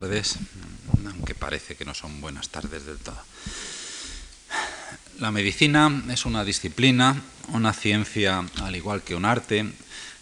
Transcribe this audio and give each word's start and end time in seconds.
tardes, 0.00 0.36
aunque 1.10 1.34
parece 1.34 1.74
que 1.74 1.84
no 1.84 1.92
son 1.92 2.20
buenas 2.20 2.50
tardes 2.50 2.86
del 2.86 2.98
todo. 2.98 3.18
La 5.18 5.32
medicina 5.32 5.90
es 6.08 6.24
una 6.24 6.44
disciplina, 6.44 7.20
una 7.48 7.72
ciencia, 7.72 8.46
al 8.62 8.76
igual 8.76 9.02
que 9.02 9.16
un 9.16 9.24
arte, 9.24 9.66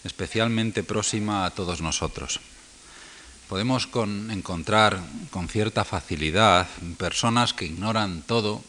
especialmente 0.02 0.82
próxima 0.82 1.44
a 1.44 1.50
todos 1.50 1.82
nosotros. 1.82 2.40
Podemos 3.50 3.86
encontrar 4.30 4.98
con 5.30 5.46
cierta 5.46 5.84
facilidad 5.84 6.66
personas 6.96 7.52
que 7.52 7.66
ignoran 7.66 8.22
todo, 8.22 8.64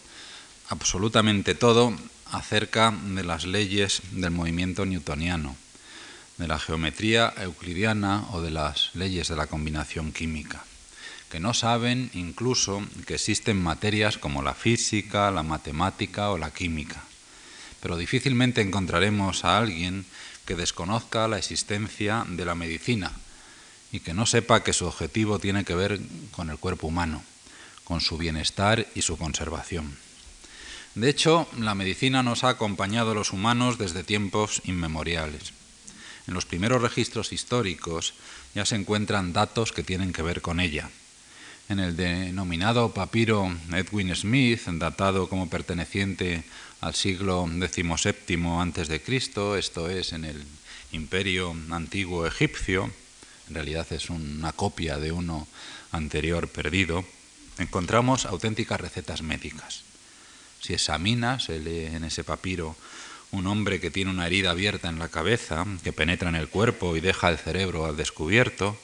absolutamente 0.68 1.54
todo, 1.54 1.96
acerca 2.32 2.90
de 2.90 3.24
las 3.24 3.46
leyes 3.46 4.02
del 4.12 4.32
movimiento 4.32 4.84
newtoniano, 4.84 5.56
de 6.36 6.48
la 6.48 6.58
geometría 6.58 7.32
euclidiana 7.38 8.26
o 8.32 8.42
de 8.42 8.50
las 8.50 8.90
leyes 8.92 9.28
de 9.28 9.36
la 9.36 9.46
combinación 9.46 10.12
química 10.12 10.66
que 11.30 11.40
no 11.40 11.52
saben 11.52 12.10
incluso 12.14 12.82
que 13.06 13.14
existen 13.14 13.62
materias 13.62 14.16
como 14.16 14.42
la 14.42 14.54
física, 14.54 15.30
la 15.30 15.42
matemática 15.42 16.30
o 16.30 16.38
la 16.38 16.50
química. 16.50 17.04
Pero 17.80 17.96
difícilmente 17.96 18.60
encontraremos 18.60 19.44
a 19.44 19.58
alguien 19.58 20.06
que 20.46 20.56
desconozca 20.56 21.28
la 21.28 21.38
existencia 21.38 22.24
de 22.28 22.44
la 22.44 22.54
medicina 22.54 23.12
y 23.92 24.00
que 24.00 24.14
no 24.14 24.26
sepa 24.26 24.64
que 24.64 24.72
su 24.72 24.86
objetivo 24.86 25.38
tiene 25.38 25.64
que 25.64 25.74
ver 25.74 26.00
con 26.32 26.50
el 26.50 26.58
cuerpo 26.58 26.86
humano, 26.86 27.22
con 27.84 28.00
su 28.00 28.16
bienestar 28.16 28.86
y 28.94 29.02
su 29.02 29.16
conservación. 29.16 29.96
De 30.94 31.10
hecho, 31.10 31.46
la 31.58 31.74
medicina 31.74 32.22
nos 32.22 32.42
ha 32.42 32.48
acompañado 32.48 33.12
a 33.12 33.14
los 33.14 33.32
humanos 33.32 33.78
desde 33.78 34.02
tiempos 34.02 34.62
inmemoriales. 34.64 35.52
En 36.26 36.34
los 36.34 36.46
primeros 36.46 36.82
registros 36.82 37.32
históricos 37.32 38.14
ya 38.54 38.64
se 38.64 38.76
encuentran 38.76 39.32
datos 39.32 39.72
que 39.72 39.84
tienen 39.84 40.12
que 40.12 40.22
ver 40.22 40.40
con 40.40 40.60
ella 40.60 40.90
en 41.68 41.80
el 41.80 41.96
denominado 41.96 42.94
papiro 42.94 43.54
Edwin 43.72 44.14
Smith, 44.16 44.62
datado 44.66 45.28
como 45.28 45.50
perteneciente 45.50 46.42
al 46.80 46.94
siglo 46.94 47.46
XVII 47.46 48.04
a.C., 48.58 49.02
esto 49.58 49.90
es 49.90 50.12
en 50.14 50.24
el 50.24 50.42
imperio 50.92 51.54
antiguo 51.70 52.26
egipcio, 52.26 52.90
en 53.48 53.54
realidad 53.54 53.86
es 53.90 54.08
una 54.08 54.52
copia 54.52 54.96
de 54.96 55.12
uno 55.12 55.46
anterior 55.92 56.48
perdido, 56.48 57.04
encontramos 57.58 58.24
auténticas 58.24 58.80
recetas 58.80 59.20
médicas. 59.20 59.82
Si 60.60 60.72
examinas 60.72 61.44
se 61.44 61.58
lee 61.58 61.94
en 61.94 62.04
ese 62.04 62.24
papiro 62.24 62.76
un 63.30 63.46
hombre 63.46 63.78
que 63.78 63.90
tiene 63.90 64.10
una 64.10 64.26
herida 64.26 64.52
abierta 64.52 64.88
en 64.88 64.98
la 64.98 65.10
cabeza, 65.10 65.66
que 65.84 65.92
penetra 65.92 66.30
en 66.30 66.36
el 66.36 66.48
cuerpo 66.48 66.96
y 66.96 67.00
deja 67.00 67.28
el 67.28 67.36
cerebro 67.36 67.84
al 67.84 67.96
descubierto, 67.96 68.78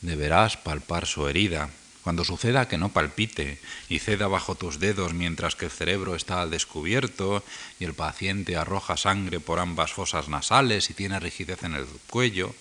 deberás 0.00 0.56
palpar 0.56 1.06
su 1.06 1.26
herida 1.26 1.70
cuando 2.02 2.24
suceda 2.24 2.68
que 2.68 2.78
no 2.78 2.90
palpite 2.90 3.60
y 3.88 3.98
ceda 3.98 4.26
bajo 4.26 4.54
tus 4.54 4.80
dedos 4.80 5.12
mientras 5.12 5.54
que 5.54 5.66
el 5.66 5.70
cerebro 5.70 6.14
está 6.14 6.40
al 6.40 6.50
descubierto 6.50 7.44
y 7.78 7.84
el 7.84 7.94
paciente 7.94 8.56
arroja 8.56 8.96
sangre 8.96 9.40
por 9.40 9.58
ambas 9.58 9.92
fosas 9.92 10.28
nasales 10.28 10.90
y 10.90 10.94
tiene 10.94 11.20
rigidez 11.20 11.62
en 11.62 11.74
el 11.74 11.86
cuello, 12.08 12.54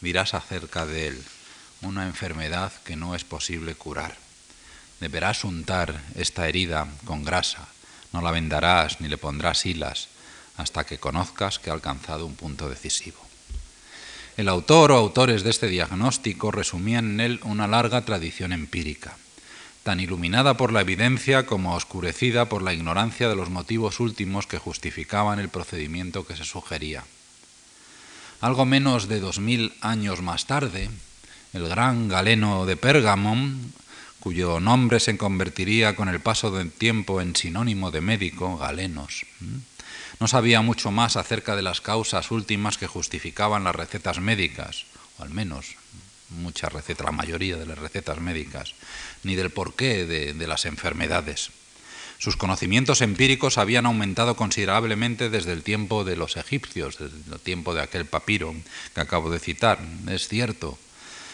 dirás 0.00 0.34
acerca 0.34 0.86
de 0.86 1.08
él 1.08 1.24
una 1.82 2.06
enfermedad 2.06 2.72
que 2.84 2.96
no 2.96 3.14
es 3.14 3.24
posible 3.24 3.74
curar. 3.74 4.16
Deberás 5.00 5.44
untar 5.44 6.00
esta 6.14 6.48
herida 6.48 6.86
con 7.04 7.24
grasa, 7.24 7.68
no 8.12 8.20
la 8.20 8.30
vendarás 8.30 9.00
ni 9.00 9.08
le 9.08 9.18
pondrás 9.18 9.66
hilas 9.66 10.08
hasta 10.56 10.84
que 10.84 10.98
conozcas 10.98 11.58
que 11.58 11.70
ha 11.70 11.72
alcanzado 11.72 12.26
un 12.26 12.36
punto 12.36 12.68
decisivo. 12.68 13.31
El 14.36 14.48
autor 14.48 14.92
o 14.92 14.96
autores 14.96 15.42
de 15.42 15.50
este 15.50 15.68
diagnóstico 15.68 16.50
resumían 16.50 17.10
en 17.12 17.20
él 17.20 17.40
una 17.44 17.66
larga 17.66 18.06
tradición 18.06 18.54
empírica, 18.54 19.18
tan 19.82 20.00
iluminada 20.00 20.56
por 20.56 20.72
la 20.72 20.80
evidencia 20.80 21.44
como 21.44 21.74
oscurecida 21.74 22.48
por 22.48 22.62
la 22.62 22.72
ignorancia 22.72 23.28
de 23.28 23.36
los 23.36 23.50
motivos 23.50 24.00
últimos 24.00 24.46
que 24.46 24.56
justificaban 24.56 25.38
el 25.38 25.50
procedimiento 25.50 26.26
que 26.26 26.34
se 26.34 26.44
sugería. 26.44 27.04
Algo 28.40 28.64
menos 28.64 29.06
de 29.06 29.20
dos 29.20 29.38
mil 29.38 29.74
años 29.82 30.22
más 30.22 30.46
tarde, 30.46 30.88
el 31.52 31.68
gran 31.68 32.08
Galeno 32.08 32.64
de 32.64 32.76
Pergamon, 32.76 33.72
cuyo 34.18 34.60
nombre 34.60 34.98
se 34.98 35.18
convertiría 35.18 35.94
con 35.94 36.08
el 36.08 36.20
paso 36.20 36.50
del 36.50 36.72
tiempo 36.72 37.20
en 37.20 37.36
sinónimo 37.36 37.90
de 37.90 38.00
médico, 38.00 38.56
Galenos, 38.56 39.26
no 40.22 40.28
sabía 40.28 40.62
mucho 40.62 40.92
más 40.92 41.16
acerca 41.16 41.56
de 41.56 41.62
las 41.62 41.80
causas 41.80 42.30
últimas 42.30 42.78
que 42.78 42.86
justificaban 42.86 43.64
las 43.64 43.74
recetas 43.74 44.20
médicas, 44.20 44.84
o 45.18 45.24
al 45.24 45.30
menos 45.30 45.74
muchas 46.28 46.72
recetas, 46.72 47.06
la 47.06 47.10
mayoría 47.10 47.56
de 47.56 47.66
las 47.66 47.76
recetas 47.76 48.20
médicas, 48.20 48.76
ni 49.24 49.34
del 49.34 49.50
porqué 49.50 50.06
de, 50.06 50.32
de 50.32 50.46
las 50.46 50.64
enfermedades. 50.64 51.50
Sus 52.18 52.36
conocimientos 52.36 53.00
empíricos 53.00 53.58
habían 53.58 53.84
aumentado 53.84 54.36
considerablemente 54.36 55.28
desde 55.28 55.54
el 55.54 55.64
tiempo 55.64 56.04
de 56.04 56.14
los 56.14 56.36
egipcios, 56.36 56.98
desde 56.98 57.16
el 57.34 57.40
tiempo 57.40 57.74
de 57.74 57.82
aquel 57.82 58.06
papiro 58.06 58.54
que 58.94 59.00
acabo 59.00 59.28
de 59.28 59.40
citar. 59.40 59.80
Es 60.08 60.28
cierto, 60.28 60.78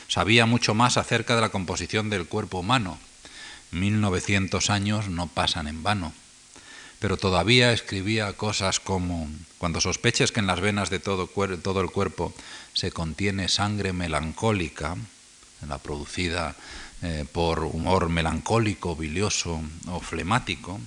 sabía 0.08 0.46
mucho 0.46 0.72
más 0.72 0.96
acerca 0.96 1.34
de 1.34 1.42
la 1.42 1.50
composición 1.50 2.08
del 2.08 2.24
cuerpo 2.24 2.60
humano. 2.60 2.98
1900 3.70 4.70
años 4.70 5.08
no 5.10 5.26
pasan 5.26 5.68
en 5.68 5.82
vano 5.82 6.14
pero 6.98 7.16
todavía 7.16 7.72
escribía 7.72 8.32
cosas 8.32 8.80
como, 8.80 9.28
cuando 9.58 9.80
sospeches 9.80 10.32
que 10.32 10.40
en 10.40 10.46
las 10.46 10.60
venas 10.60 10.90
de 10.90 10.98
todo, 10.98 11.28
todo 11.28 11.80
el 11.80 11.90
cuerpo 11.90 12.34
se 12.74 12.90
contiene 12.90 13.48
sangre 13.48 13.92
melancólica, 13.92 14.96
la 15.66 15.78
producida 15.78 16.56
eh, 17.02 17.24
por 17.30 17.60
humor 17.60 18.08
melancólico, 18.08 18.96
bilioso 18.96 19.60
o 19.86 20.00
flemático, 20.00 20.80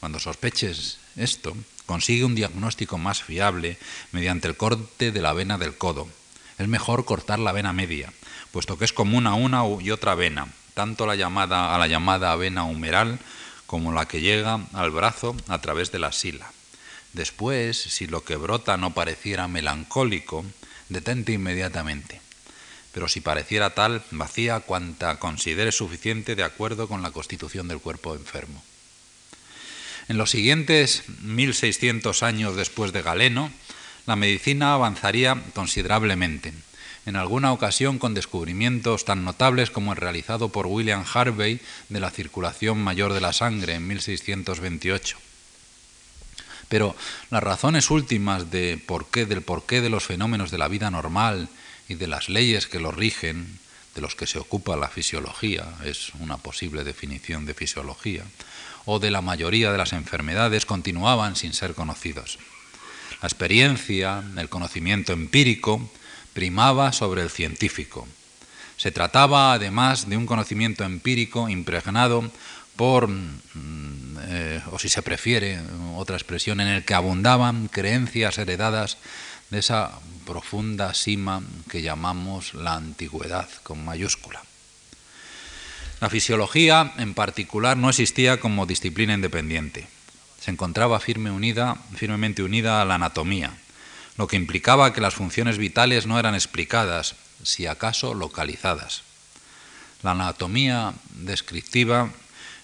cuando 0.00 0.18
sospeches 0.18 0.98
esto, 1.16 1.56
consigue 1.86 2.24
un 2.24 2.34
diagnóstico 2.34 2.98
más 2.98 3.22
fiable 3.22 3.78
mediante 4.12 4.48
el 4.48 4.56
corte 4.56 5.12
de 5.12 5.22
la 5.22 5.32
vena 5.32 5.58
del 5.58 5.76
codo. 5.76 6.08
Es 6.58 6.68
mejor 6.68 7.04
cortar 7.04 7.38
la 7.38 7.52
vena 7.52 7.72
media, 7.72 8.12
puesto 8.50 8.78
que 8.78 8.84
es 8.84 8.92
común 8.92 9.26
a 9.26 9.34
una 9.34 9.62
y 9.80 9.90
otra 9.90 10.14
vena, 10.14 10.48
tanto 10.74 11.06
la 11.06 11.14
llamada, 11.14 11.74
a 11.74 11.78
la 11.78 11.86
llamada 11.86 12.34
vena 12.34 12.64
humeral 12.64 13.18
como 13.66 13.92
la 13.92 14.06
que 14.06 14.20
llega 14.20 14.60
al 14.72 14.90
brazo 14.90 15.36
a 15.48 15.60
través 15.60 15.92
de 15.92 15.98
la 15.98 16.12
sila. 16.12 16.50
Después, 17.12 17.76
si 17.76 18.06
lo 18.06 18.24
que 18.24 18.36
brota 18.36 18.76
no 18.76 18.94
pareciera 18.94 19.48
melancólico, 19.48 20.44
detente 20.88 21.32
inmediatamente. 21.32 22.20
Pero 22.92 23.08
si 23.08 23.20
pareciera 23.20 23.74
tal, 23.74 24.02
vacía 24.10 24.60
cuanta 24.60 25.18
considere 25.18 25.72
suficiente 25.72 26.34
de 26.34 26.44
acuerdo 26.44 26.88
con 26.88 27.02
la 27.02 27.10
constitución 27.10 27.68
del 27.68 27.80
cuerpo 27.80 28.14
enfermo. 28.14 28.62
En 30.08 30.18
los 30.18 30.30
siguientes 30.30 31.02
1600 31.22 32.22
años 32.22 32.56
después 32.56 32.92
de 32.92 33.02
Galeno, 33.02 33.50
la 34.06 34.14
medicina 34.14 34.72
avanzaría 34.72 35.42
considerablemente 35.54 36.54
en 37.06 37.16
alguna 37.16 37.52
ocasión 37.52 37.98
con 37.98 38.14
descubrimientos 38.14 39.04
tan 39.04 39.24
notables 39.24 39.70
como 39.70 39.92
el 39.92 39.98
realizado 39.98 40.50
por 40.50 40.66
William 40.66 41.04
Harvey 41.14 41.60
de 41.88 42.00
la 42.00 42.10
circulación 42.10 42.82
mayor 42.82 43.12
de 43.12 43.20
la 43.20 43.32
sangre 43.32 43.74
en 43.74 43.86
1628. 43.86 45.16
Pero 46.68 46.96
las 47.30 47.42
razones 47.42 47.90
últimas 47.90 48.50
de 48.50 48.76
por 48.84 49.06
qué, 49.06 49.24
del 49.24 49.42
porqué 49.42 49.80
de 49.80 49.88
los 49.88 50.04
fenómenos 50.04 50.50
de 50.50 50.58
la 50.58 50.66
vida 50.66 50.90
normal 50.90 51.48
y 51.88 51.94
de 51.94 52.08
las 52.08 52.28
leyes 52.28 52.66
que 52.66 52.80
los 52.80 52.94
rigen, 52.94 53.60
de 53.94 54.00
los 54.00 54.16
que 54.16 54.26
se 54.26 54.40
ocupa 54.40 54.76
la 54.76 54.88
fisiología, 54.88 55.64
es 55.84 56.12
una 56.18 56.38
posible 56.38 56.82
definición 56.82 57.46
de 57.46 57.54
fisiología, 57.54 58.24
o 58.84 58.98
de 58.98 59.12
la 59.12 59.22
mayoría 59.22 59.70
de 59.70 59.78
las 59.78 59.92
enfermedades 59.92 60.66
continuaban 60.66 61.36
sin 61.36 61.52
ser 61.52 61.74
conocidos. 61.74 62.38
La 63.22 63.28
experiencia, 63.28 64.24
el 64.36 64.48
conocimiento 64.48 65.12
empírico, 65.12 65.88
primaba 66.36 66.92
sobre 66.92 67.22
el 67.22 67.30
científico. 67.30 68.06
Se 68.76 68.90
trataba 68.90 69.54
además 69.54 70.06
de 70.06 70.18
un 70.18 70.26
conocimiento 70.26 70.84
empírico 70.84 71.48
impregnado 71.48 72.30
por, 72.76 73.08
mm, 73.08 74.18
eh, 74.20 74.60
o 74.70 74.78
si 74.78 74.90
se 74.90 75.00
prefiere 75.00 75.58
otra 75.96 76.16
expresión, 76.16 76.60
en 76.60 76.68
el 76.68 76.84
que 76.84 76.92
abundaban 76.92 77.68
creencias 77.68 78.36
heredadas 78.36 78.98
de 79.48 79.60
esa 79.60 79.92
profunda 80.26 80.92
sima 80.92 81.40
que 81.70 81.80
llamamos 81.80 82.52
la 82.52 82.74
antigüedad 82.74 83.48
con 83.62 83.82
mayúscula. 83.82 84.42
La 86.02 86.10
fisiología 86.10 86.92
en 86.98 87.14
particular 87.14 87.78
no 87.78 87.88
existía 87.88 88.38
como 88.40 88.66
disciplina 88.66 89.14
independiente. 89.14 89.88
Se 90.38 90.50
encontraba 90.50 91.00
firmemente 91.00 92.42
unida 92.42 92.82
a 92.82 92.84
la 92.84 92.96
anatomía, 92.96 93.56
lo 94.16 94.26
que 94.26 94.36
implicaba 94.36 94.92
que 94.92 95.00
las 95.00 95.14
funciones 95.14 95.58
vitales 95.58 96.06
no 96.06 96.18
eran 96.18 96.34
explicadas, 96.34 97.16
si 97.42 97.66
acaso 97.66 98.14
localizadas. 98.14 99.02
La 100.02 100.12
anatomía 100.12 100.94
descriptiva 101.10 102.10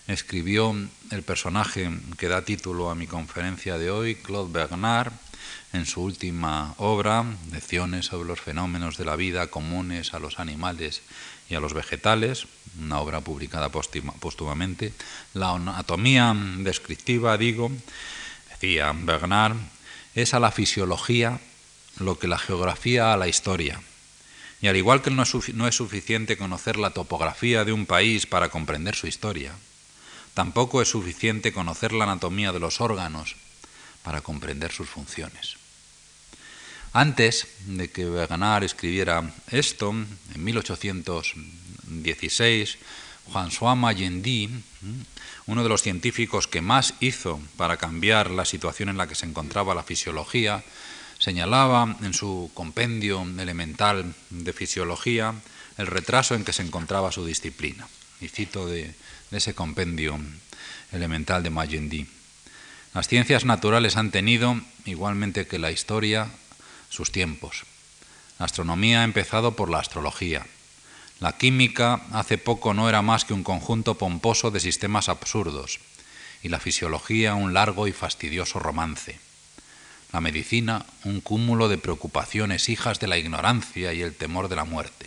escribió 0.07 0.75
el 1.11 1.23
personaje 1.23 1.91
que 2.19 2.29
da 2.29 2.43
título 2.43 2.91
a 2.91 2.95
mi 2.95 3.07
conferencia 3.07 3.79
de 3.79 3.91
hoy, 3.91 4.17
Claude 4.17 4.53
Bernard, 4.53 5.13
en 5.73 5.87
su 5.87 6.03
última 6.03 6.75
obra, 6.79 7.25
Lecciones 7.51 8.07
sobre 8.07 8.29
los 8.29 8.41
fenómenos 8.41 8.97
de 8.97 9.05
la 9.05 9.17
vida 9.17 9.49
comunes 9.49 10.15
a 10.15 10.19
los 10.19 10.39
animales 10.39 11.03
y 11.49 11.55
a 11.55 11.61
los 11.61 11.75
vegetales, 11.75 12.47
una 12.81 13.01
obra 13.01 13.21
publicada 13.21 13.71
póstumamente, 13.71 14.93
la 15.35 15.51
anatomía 15.51 16.35
descriptiva, 16.59 17.37
digo, 17.37 17.71
decía 18.51 18.93
Bernard, 18.95 19.57
es 20.15 20.35
a 20.35 20.41
la 20.41 20.51
fisiología 20.51 21.41
lo 21.99 22.19
que 22.19 22.29
la 22.29 22.39
geografía 22.39 23.13
a 23.13 23.17
la 23.17 23.29
historia. 23.29 23.81
Y 24.61 24.67
al 24.69 24.77
igual 24.77 25.03
que 25.03 25.11
no 25.11 25.23
es, 25.23 25.31
suficiente 25.75 26.39
conocer 26.39 26.77
la 26.77 26.91
topografía 26.91 27.65
de 27.65 27.73
un 27.73 27.87
país 27.87 28.27
para 28.27 28.49
comprender 28.49 28.95
su 28.95 29.09
historia, 29.09 29.53
tampoco 30.35 30.81
es 30.81 30.89
suficiente 30.89 31.53
conocer 31.53 31.93
la 31.93 32.05
anatomía 32.05 32.53
de 32.53 32.61
los 32.61 32.81
órganos 32.81 33.35
para 34.03 34.21
comprender 34.21 34.71
sus 34.71 34.89
funciones. 34.89 35.57
Antes 36.93 37.49
de 37.67 37.91
que 37.91 38.05
Bernard 38.05 38.63
escribiera 38.65 39.33
esto, 39.51 39.91
en 39.91 40.45
1816, 40.45 42.79
François 43.33 43.77
Magendie, 43.77 44.51
uno 45.47 45.63
de 45.63 45.69
los 45.69 45.83
científicos 45.83 46.47
que 46.47 46.61
más 46.61 46.95
hizo 47.01 47.41
para 47.57 47.77
cambiar 47.77 48.31
la 48.31 48.45
situación 48.45 48.89
en 48.89 48.97
la 48.97 49.07
que 49.07 49.15
se 49.15 49.27
encontraba 49.27 49.75
la 49.75 49.83
fisiología, 49.83 50.63
señalaba 51.19 51.97
en 52.03 52.15
su 52.15 52.51
compendio 52.55 53.23
elemental 53.39 54.15
de 54.31 54.53
fisiología 54.53 55.35
el 55.79 55.87
retraso 55.87 56.35
en 56.35 56.45
que 56.45 56.53
se 56.53 56.63
encontraba 56.63 57.13
su 57.13 57.25
disciplina. 57.25 57.87
Y 58.21 58.29
cito 58.29 58.67
de, 58.67 58.95
ese 59.31 59.55
compendio 59.55 60.19
elemental 60.93 61.43
de 61.43 61.51
Magendie. 61.51 62.07
Las 62.95 63.09
ciencias 63.09 63.45
naturales 63.45 63.97
han 63.97 64.11
tenido, 64.11 64.61
igualmente 64.85 65.47
que 65.47 65.59
la 65.59 65.71
historia, 65.71 66.29
sus 66.91 67.11
tiempos. 67.11 67.65
La 68.39 68.45
astronomía 68.45 69.01
ha 69.01 69.05
empezado 69.05 69.57
por 69.57 69.71
la 69.71 69.79
astrología. 69.79 70.47
La 71.23 71.39
química 71.39 72.03
hace 72.11 72.37
poco 72.37 72.75
no 72.75 72.91
era 72.91 73.01
más 73.01 73.25
que 73.25 73.33
un 73.33 73.45
conjunto 73.45 73.97
pomposo 73.97 74.51
de 74.51 74.59
sistemas 74.59 75.09
absurdos, 75.09 75.79
y 76.43 76.49
la 76.49 76.59
fisiología 76.59 77.35
un 77.35 77.55
largo 77.55 77.87
y 77.87 77.93
fastidioso 77.93 78.59
romance 78.59 79.19
la 80.13 80.21
medicina 80.21 80.85
un 81.05 81.21
cúmulo 81.21 81.69
de 81.69 81.79
preocupaciones 81.79 82.69
hijas 82.69 83.01
de 83.01 83.07
la 83.07 83.17
ignorancia 83.17 83.93
y 83.93 84.03
el 84.03 84.15
temor 84.15 84.49
de 84.49 84.57
la 84.57 84.65
muerte. 84.65 85.07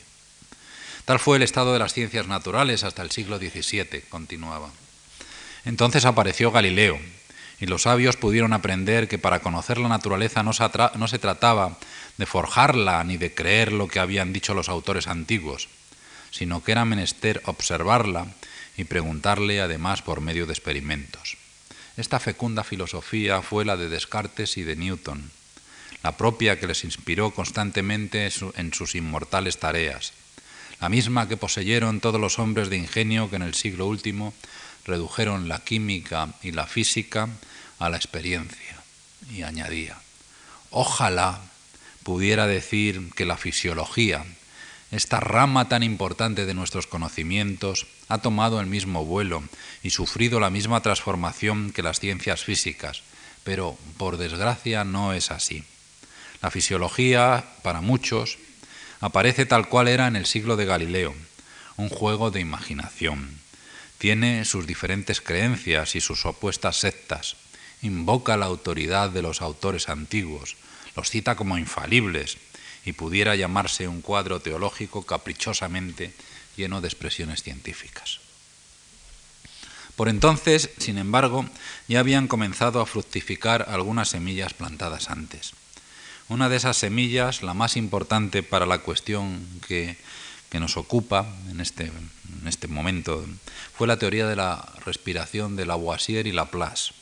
Tal 1.05 1.19
fue 1.19 1.37
el 1.37 1.43
estado 1.43 1.73
de 1.73 1.79
las 1.79 1.93
ciencias 1.93 2.27
naturales 2.27 2.83
hasta 2.83 3.03
el 3.03 3.11
siglo 3.11 3.37
XVII, 3.37 4.01
continuaba. 4.09 4.71
Entonces 5.63 6.05
apareció 6.05 6.51
Galileo, 6.51 6.99
y 7.59 7.67
los 7.67 7.83
sabios 7.83 8.17
pudieron 8.17 8.53
aprender 8.53 9.07
que 9.07 9.19
para 9.19 9.39
conocer 9.39 9.77
la 9.77 9.87
naturaleza 9.87 10.41
no 10.41 10.53
se, 10.53 10.63
no 10.95 11.07
se, 11.07 11.19
trataba 11.19 11.77
de 12.17 12.25
forjarla 12.25 13.03
ni 13.03 13.17
de 13.17 13.33
creer 13.33 13.71
lo 13.71 13.87
que 13.87 13.99
habían 13.99 14.33
dicho 14.33 14.55
los 14.55 14.67
autores 14.67 15.07
antiguos, 15.07 15.69
sino 16.35 16.61
que 16.61 16.73
era 16.73 16.83
menester 16.83 17.41
observarla 17.45 18.27
y 18.75 18.83
preguntarle 18.83 19.61
además 19.61 20.01
por 20.01 20.19
medio 20.19 20.45
de 20.45 20.51
experimentos. 20.51 21.37
Esta 21.95 22.19
fecunda 22.19 22.65
filosofía 22.65 23.41
fue 23.41 23.63
la 23.63 23.77
de 23.77 23.87
Descartes 23.87 24.57
y 24.57 24.63
de 24.63 24.75
Newton, 24.75 25.31
la 26.03 26.17
propia 26.17 26.59
que 26.59 26.67
les 26.67 26.83
inspiró 26.83 27.31
constantemente 27.31 28.29
en 28.57 28.73
sus 28.73 28.95
inmortales 28.95 29.59
tareas, 29.59 30.11
la 30.81 30.89
misma 30.89 31.29
que 31.29 31.37
poseyeron 31.37 32.01
todos 32.01 32.19
los 32.19 32.37
hombres 32.37 32.69
de 32.69 32.75
ingenio 32.75 33.29
que 33.29 33.37
en 33.37 33.43
el 33.43 33.53
siglo 33.53 33.87
último 33.87 34.33
redujeron 34.85 35.47
la 35.47 35.63
química 35.63 36.33
y 36.43 36.51
la 36.51 36.67
física 36.67 37.29
a 37.79 37.89
la 37.89 37.95
experiencia. 37.95 38.83
Y 39.31 39.43
añadía, 39.43 39.97
ojalá 40.69 41.39
pudiera 42.03 42.45
decir 42.45 43.09
que 43.15 43.23
la 43.23 43.37
fisiología, 43.37 44.25
esta 44.95 45.19
rama 45.19 45.67
tan 45.67 45.83
importante 45.83 46.45
de 46.45 46.53
nuestros 46.53 46.87
conocimientos, 46.87 47.87
ha 48.07 48.19
tomado 48.19 48.61
el 48.61 48.67
mismo 48.67 49.03
vuelo 49.03 49.43
y 49.83 49.89
sufrido 49.89 50.39
la 50.39 50.49
misma 50.49 50.81
transformación 50.81 51.71
que 51.71 51.83
las 51.83 51.99
ciencias 51.99 52.43
físicas, 52.43 53.03
pero 53.43 53.77
por 53.97 54.17
desgracia 54.17 54.83
no 54.83 55.13
es 55.13 55.31
así. 55.31 55.63
La 56.41 56.49
fisiología, 56.49 57.43
para 57.61 57.81
muchos, 57.81 58.37
aparece 59.01 59.45
tal 59.45 59.67
cual 59.67 59.87
era 59.87 60.07
en 60.07 60.15
el 60.15 60.25
siglo 60.25 60.55
de 60.55 60.65
Galileo, 60.65 61.13
un 61.75 61.89
juego 61.89 62.31
de 62.31 62.39
imaginación. 62.39 63.39
Tiene 63.97 64.45
sus 64.45 64.65
diferentes 64.65 65.19
creencias 65.19 65.95
y 65.95 66.01
sus 66.01 66.25
opuestas 66.25 66.77
sectas. 66.77 67.35
Invoca 67.81 68.37
la 68.37 68.45
autoridad 68.45 69.09
de 69.09 69.21
los 69.21 69.41
autores 69.41 69.89
antiguos, 69.89 70.55
los 70.95 71.09
cita 71.09 71.35
como 71.35 71.57
infalibles 71.57 72.37
y 72.85 72.93
pudiera 72.93 73.35
llamarse 73.35 73.87
un 73.87 74.01
cuadro 74.01 74.39
teológico 74.39 75.03
caprichosamente 75.03 76.13
lleno 76.55 76.81
de 76.81 76.87
expresiones 76.87 77.43
científicas. 77.43 78.19
Por 79.95 80.09
entonces, 80.09 80.69
sin 80.77 80.97
embargo, 80.97 81.45
ya 81.87 81.99
habían 81.99 82.27
comenzado 82.27 82.81
a 82.81 82.85
fructificar 82.85 83.67
algunas 83.69 84.09
semillas 84.09 84.53
plantadas 84.53 85.09
antes. 85.09 85.53
Una 86.27 86.49
de 86.49 86.57
esas 86.57 86.75
semillas, 86.77 87.43
la 87.43 87.53
más 87.53 87.77
importante 87.77 88.43
para 88.43 88.65
la 88.65 88.79
cuestión 88.79 89.45
que, 89.67 89.97
nos 90.55 90.77
ocupa 90.77 91.27
en 91.51 91.59
este, 91.59 91.83
en 91.83 92.47
este 92.47 92.69
momento, 92.69 93.25
fue 93.77 93.87
la 93.87 93.99
teoría 93.99 94.25
de 94.25 94.37
la 94.37 94.71
respiración 94.85 95.57
de 95.57 95.65
Lavoisier 95.65 96.27
y 96.27 96.31
Laplace. 96.31 96.93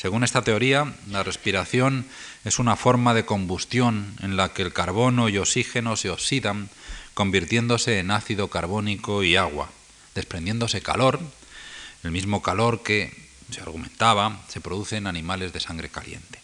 Según 0.00 0.24
esta 0.24 0.40
teoría, 0.40 0.94
la 1.10 1.22
respiración 1.22 2.06
es 2.46 2.58
una 2.58 2.74
forma 2.76 3.12
de 3.12 3.26
combustión 3.26 4.16
en 4.22 4.34
la 4.34 4.54
que 4.54 4.62
el 4.62 4.72
carbono 4.72 5.28
y 5.28 5.36
oxígeno 5.36 5.94
se 5.94 6.08
oxidan 6.08 6.70
convirtiéndose 7.12 7.98
en 7.98 8.10
ácido 8.10 8.48
carbónico 8.48 9.22
y 9.24 9.36
agua, 9.36 9.68
desprendiéndose 10.14 10.80
calor, 10.80 11.20
el 12.02 12.12
mismo 12.12 12.40
calor 12.40 12.82
que, 12.82 13.12
se 13.50 13.60
argumentaba, 13.60 14.40
se 14.48 14.62
produce 14.62 14.96
en 14.96 15.06
animales 15.06 15.52
de 15.52 15.60
sangre 15.60 15.90
caliente. 15.90 16.40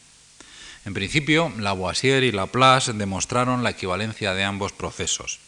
En 0.85 0.93
principio, 0.93 1.51
Lavoisier 1.57 2.25
y 2.25 2.33
Laplace 2.33 2.93
demostraron 2.93 3.63
la 3.63 3.71
equivalencia 3.71 4.35
de 4.35 4.45
ambos 4.45 4.73
procesos, 4.73 5.39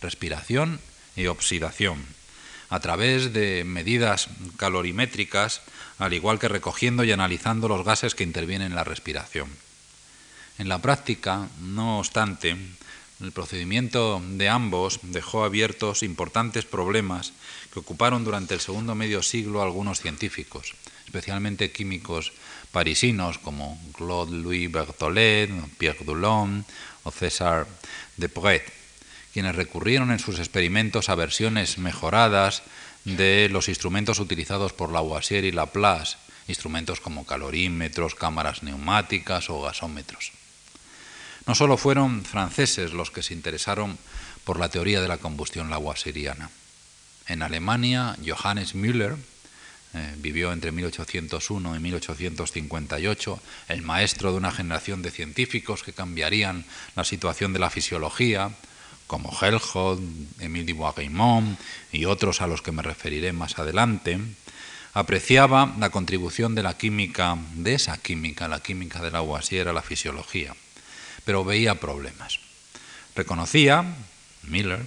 respiración 0.00 0.80
y 1.14 1.26
oxidación, 1.26 2.06
a 2.70 2.80
través 2.80 3.34
de 3.34 3.64
medidas 3.64 4.28
calorimétricas, 4.56 5.60
al 6.00 6.14
igual 6.14 6.38
que 6.38 6.48
recogiendo 6.48 7.04
y 7.04 7.12
analizando 7.12 7.68
los 7.68 7.84
gases 7.84 8.14
que 8.14 8.24
intervienen 8.24 8.72
en 8.72 8.74
la 8.74 8.84
respiración. 8.84 9.50
En 10.58 10.68
la 10.68 10.78
práctica, 10.78 11.48
no 11.60 11.98
obstante, 11.98 12.56
el 13.20 13.32
procedimiento 13.32 14.22
de 14.24 14.48
ambos 14.48 15.00
dejó 15.02 15.44
abiertos 15.44 16.02
importantes 16.02 16.64
problemas 16.64 17.34
que 17.72 17.80
ocuparon 17.80 18.24
durante 18.24 18.54
el 18.54 18.60
segundo 18.60 18.94
medio 18.94 19.22
siglo 19.22 19.62
algunos 19.62 20.00
científicos, 20.00 20.72
especialmente 21.04 21.70
químicos 21.70 22.32
parisinos 22.72 23.36
como 23.36 23.78
Claude-Louis 23.96 24.72
Berthollet, 24.72 25.50
Pierre 25.76 26.04
Dulon 26.04 26.64
o 27.04 27.10
César 27.10 27.66
Depret, 28.16 28.64
quienes 29.34 29.54
recurrieron 29.54 30.10
en 30.12 30.18
sus 30.18 30.38
experimentos 30.38 31.10
a 31.10 31.14
versiones 31.14 31.76
mejoradas 31.76 32.62
de 33.04 33.48
los 33.50 33.68
instrumentos 33.68 34.18
utilizados 34.18 34.72
por 34.72 34.92
Lavoisier 34.92 35.44
y 35.44 35.52
Laplace, 35.52 36.16
instrumentos 36.48 37.00
como 37.00 37.24
calorímetros, 37.24 38.14
cámaras 38.14 38.62
neumáticas 38.62 39.50
o 39.50 39.62
gasómetros. 39.62 40.32
No 41.46 41.54
solo 41.54 41.76
fueron 41.76 42.24
franceses 42.24 42.92
los 42.92 43.10
que 43.10 43.22
se 43.22 43.34
interesaron 43.34 43.98
por 44.44 44.58
la 44.58 44.68
teoría 44.68 45.00
de 45.00 45.08
la 45.08 45.18
combustión 45.18 45.70
lavoisieriana. 45.70 46.50
En 47.26 47.42
Alemania, 47.42 48.16
Johannes 48.24 48.74
Müller 48.74 49.16
eh, 49.94 50.14
vivió 50.18 50.52
entre 50.52 50.72
1801 50.72 51.76
y 51.76 51.78
1858, 51.80 53.40
el 53.68 53.82
maestro 53.82 54.32
de 54.32 54.38
una 54.38 54.52
generación 54.52 55.02
de 55.02 55.10
científicos 55.10 55.82
que 55.82 55.92
cambiarían 55.92 56.64
la 56.94 57.04
situación 57.04 57.52
de 57.52 57.58
la 57.58 57.70
fisiología, 57.70 58.50
como 59.10 59.36
Helmholtz, 59.36 60.00
Émile 60.38 60.72
Dubois-Guimond 60.72 61.58
y 61.90 62.04
otros 62.04 62.40
a 62.40 62.46
los 62.46 62.62
que 62.62 62.70
me 62.70 62.82
referiré 62.82 63.32
más 63.32 63.58
adelante, 63.58 64.20
apreciaba 64.94 65.74
la 65.80 65.90
contribución 65.90 66.54
de 66.54 66.62
la 66.62 66.78
química, 66.78 67.36
de 67.54 67.74
esa 67.74 67.98
química, 67.98 68.46
la 68.46 68.60
química 68.60 69.02
de 69.02 69.10
Lavoisier 69.10 69.68
a 69.68 69.72
la 69.72 69.82
fisiología 69.82 70.54
pero 71.24 71.44
veía 71.44 71.76
problemas. 71.76 72.40
Reconocía, 73.14 73.84
Miller, 74.42 74.86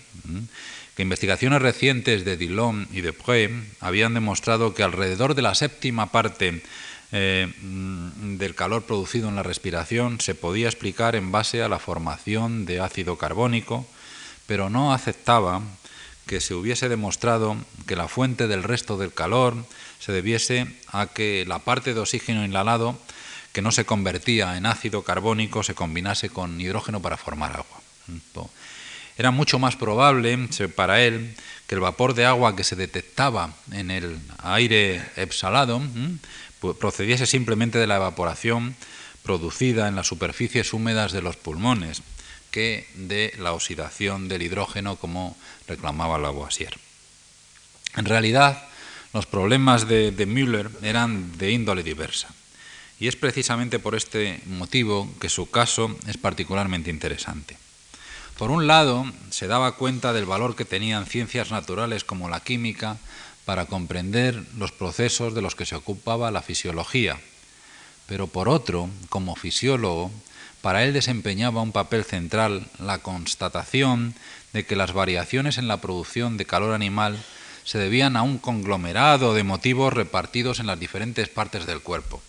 que 0.95 1.03
investigaciones 1.03 1.61
recientes 1.61 2.25
de 2.25 2.37
Dillon 2.37 2.87
y 2.91 3.01
de 3.01 3.13
Pré 3.13 3.49
habían 3.79 4.13
demostrado 4.13 4.73
que 4.73 4.83
alrededor 4.83 5.35
de 5.35 5.41
la 5.41 5.55
séptima 5.55 6.11
parte 6.11 6.63
eh, 7.11 7.47
del 7.61 8.55
calor 8.55 8.83
producido 8.83 9.29
en 9.29 9.35
la 9.35 9.43
respiración 9.43 10.19
se 10.19 10.35
podía 10.35 10.67
explicar 10.67 11.15
en 11.15 11.31
base 11.31 11.61
a 11.61 11.69
la 11.69 11.79
formación 11.79 12.65
de 12.65 12.79
ácido 12.79 13.17
carbónico, 13.17 13.85
pero 14.47 14.69
no 14.69 14.93
aceptaba 14.93 15.61
que 16.25 16.41
se 16.41 16.53
hubiese 16.53 16.89
demostrado 16.89 17.57
que 17.85 17.95
la 17.95 18.07
fuente 18.07 18.47
del 18.47 18.63
resto 18.63 18.97
del 18.97 19.13
calor 19.13 19.55
se 19.99 20.11
debiese 20.11 20.67
a 20.87 21.07
que 21.07 21.45
la 21.47 21.59
parte 21.59 21.93
de 21.93 21.99
oxígeno 21.99 22.45
inhalado 22.45 22.97
que 23.51 23.61
no 23.61 23.71
se 23.71 23.85
convertía 23.85 24.57
en 24.57 24.65
ácido 24.65 25.03
carbónico 25.03 25.63
se 25.63 25.75
combinase 25.75 26.29
con 26.29 26.59
hidrógeno 26.59 27.01
para 27.01 27.17
formar 27.17 27.51
agua. 27.51 27.81
Era 29.17 29.31
mucho 29.31 29.59
más 29.59 29.75
probable 29.75 30.49
para 30.75 31.01
él 31.01 31.35
que 31.67 31.75
el 31.75 31.81
vapor 31.81 32.15
de 32.15 32.25
agua 32.25 32.55
que 32.55 32.63
se 32.63 32.75
detectaba 32.75 33.53
en 33.71 33.91
el 33.91 34.19
aire 34.39 35.03
exhalado 35.15 35.81
procediese 36.79 37.25
simplemente 37.25 37.77
de 37.77 37.87
la 37.87 37.97
evaporación 37.97 38.75
producida 39.21 39.87
en 39.87 39.95
las 39.95 40.07
superficies 40.07 40.73
húmedas 40.73 41.11
de 41.11 41.21
los 41.21 41.37
pulmones 41.37 42.01
que 42.53 42.85
de 42.93 43.33
la 43.39 43.53
oxidación 43.53 44.29
del 44.29 44.43
hidrógeno, 44.43 44.95
como 44.95 45.35
reclamaba 45.67 46.19
Lavoisier. 46.21 46.77
En 47.97 48.05
realidad, 48.05 48.69
los 49.11 49.25
problemas 49.25 49.87
de, 49.87 50.13
Müller 50.27 50.69
eran 50.83 51.35
de 51.39 51.51
índole 51.51 51.81
diversa, 51.81 52.29
y 52.99 53.07
es 53.07 53.15
precisamente 53.15 53.79
por 53.79 53.95
este 53.95 54.39
motivo 54.45 55.09
que 55.19 55.29
su 55.29 55.49
caso 55.49 55.97
es 56.05 56.17
particularmente 56.17 56.91
interesante. 56.91 57.57
Por 58.37 58.51
un 58.51 58.67
lado, 58.67 59.05
se 59.31 59.47
daba 59.47 59.75
cuenta 59.75 60.13
del 60.13 60.25
valor 60.25 60.55
que 60.55 60.63
tenían 60.63 61.07
ciencias 61.07 61.49
naturales 61.49 62.03
como 62.03 62.29
la 62.29 62.39
química 62.39 62.97
para 63.45 63.65
comprender 63.65 64.45
los 64.57 64.71
procesos 64.71 65.33
de 65.33 65.41
los 65.41 65.55
que 65.55 65.65
se 65.65 65.75
ocupaba 65.75 66.29
la 66.29 66.43
fisiología, 66.43 67.19
pero 68.05 68.27
por 68.27 68.47
otro, 68.47 68.89
como 69.09 69.35
fisiólogo, 69.35 70.11
para 70.63 70.85
él 70.85 70.93
desempeñaba 70.93 71.61
un 71.61 71.73
papel 71.73 72.05
central 72.05 72.65
la 72.79 72.99
constatación 72.99 74.15
de 74.53 74.65
que 74.65 74.77
las 74.77 74.93
variaciones 74.93 75.57
en 75.57 75.67
la 75.67 75.81
producción 75.81 76.37
de 76.37 76.45
calor 76.45 76.73
animal 76.73 77.21
se 77.65 77.79
debían 77.79 78.15
a 78.15 78.21
un 78.21 78.37
conglomerado 78.37 79.33
de 79.33 79.43
motivos 79.43 79.91
repartidos 79.91 80.61
en 80.61 80.67
las 80.67 80.79
diferentes 80.79 81.27
partes 81.27 81.65
del 81.65 81.81
cuerpo. 81.81 82.21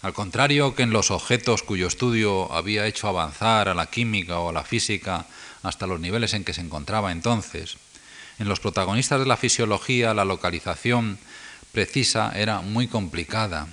Al 0.00 0.14
contrario 0.14 0.74
que 0.74 0.84
en 0.84 0.92
los 0.92 1.10
objetos 1.10 1.62
cuyo 1.62 1.88
estudio 1.88 2.50
había 2.54 2.86
hecho 2.86 3.06
avanzar 3.06 3.68
a 3.68 3.74
la 3.74 3.90
química 3.90 4.38
o 4.38 4.48
a 4.48 4.54
la 4.54 4.64
física 4.64 5.26
hasta 5.62 5.86
los 5.86 6.00
niveles 6.00 6.32
en 6.32 6.42
que 6.42 6.54
se 6.54 6.62
encontraba 6.62 7.12
entonces, 7.12 7.76
en 8.38 8.48
los 8.48 8.60
protagonistas 8.60 9.20
de 9.20 9.26
la 9.26 9.36
fisiología 9.36 10.14
la 10.14 10.24
localización 10.24 11.18
precisa 11.72 12.32
era 12.34 12.62
muy 12.62 12.88
complicada, 12.88 13.68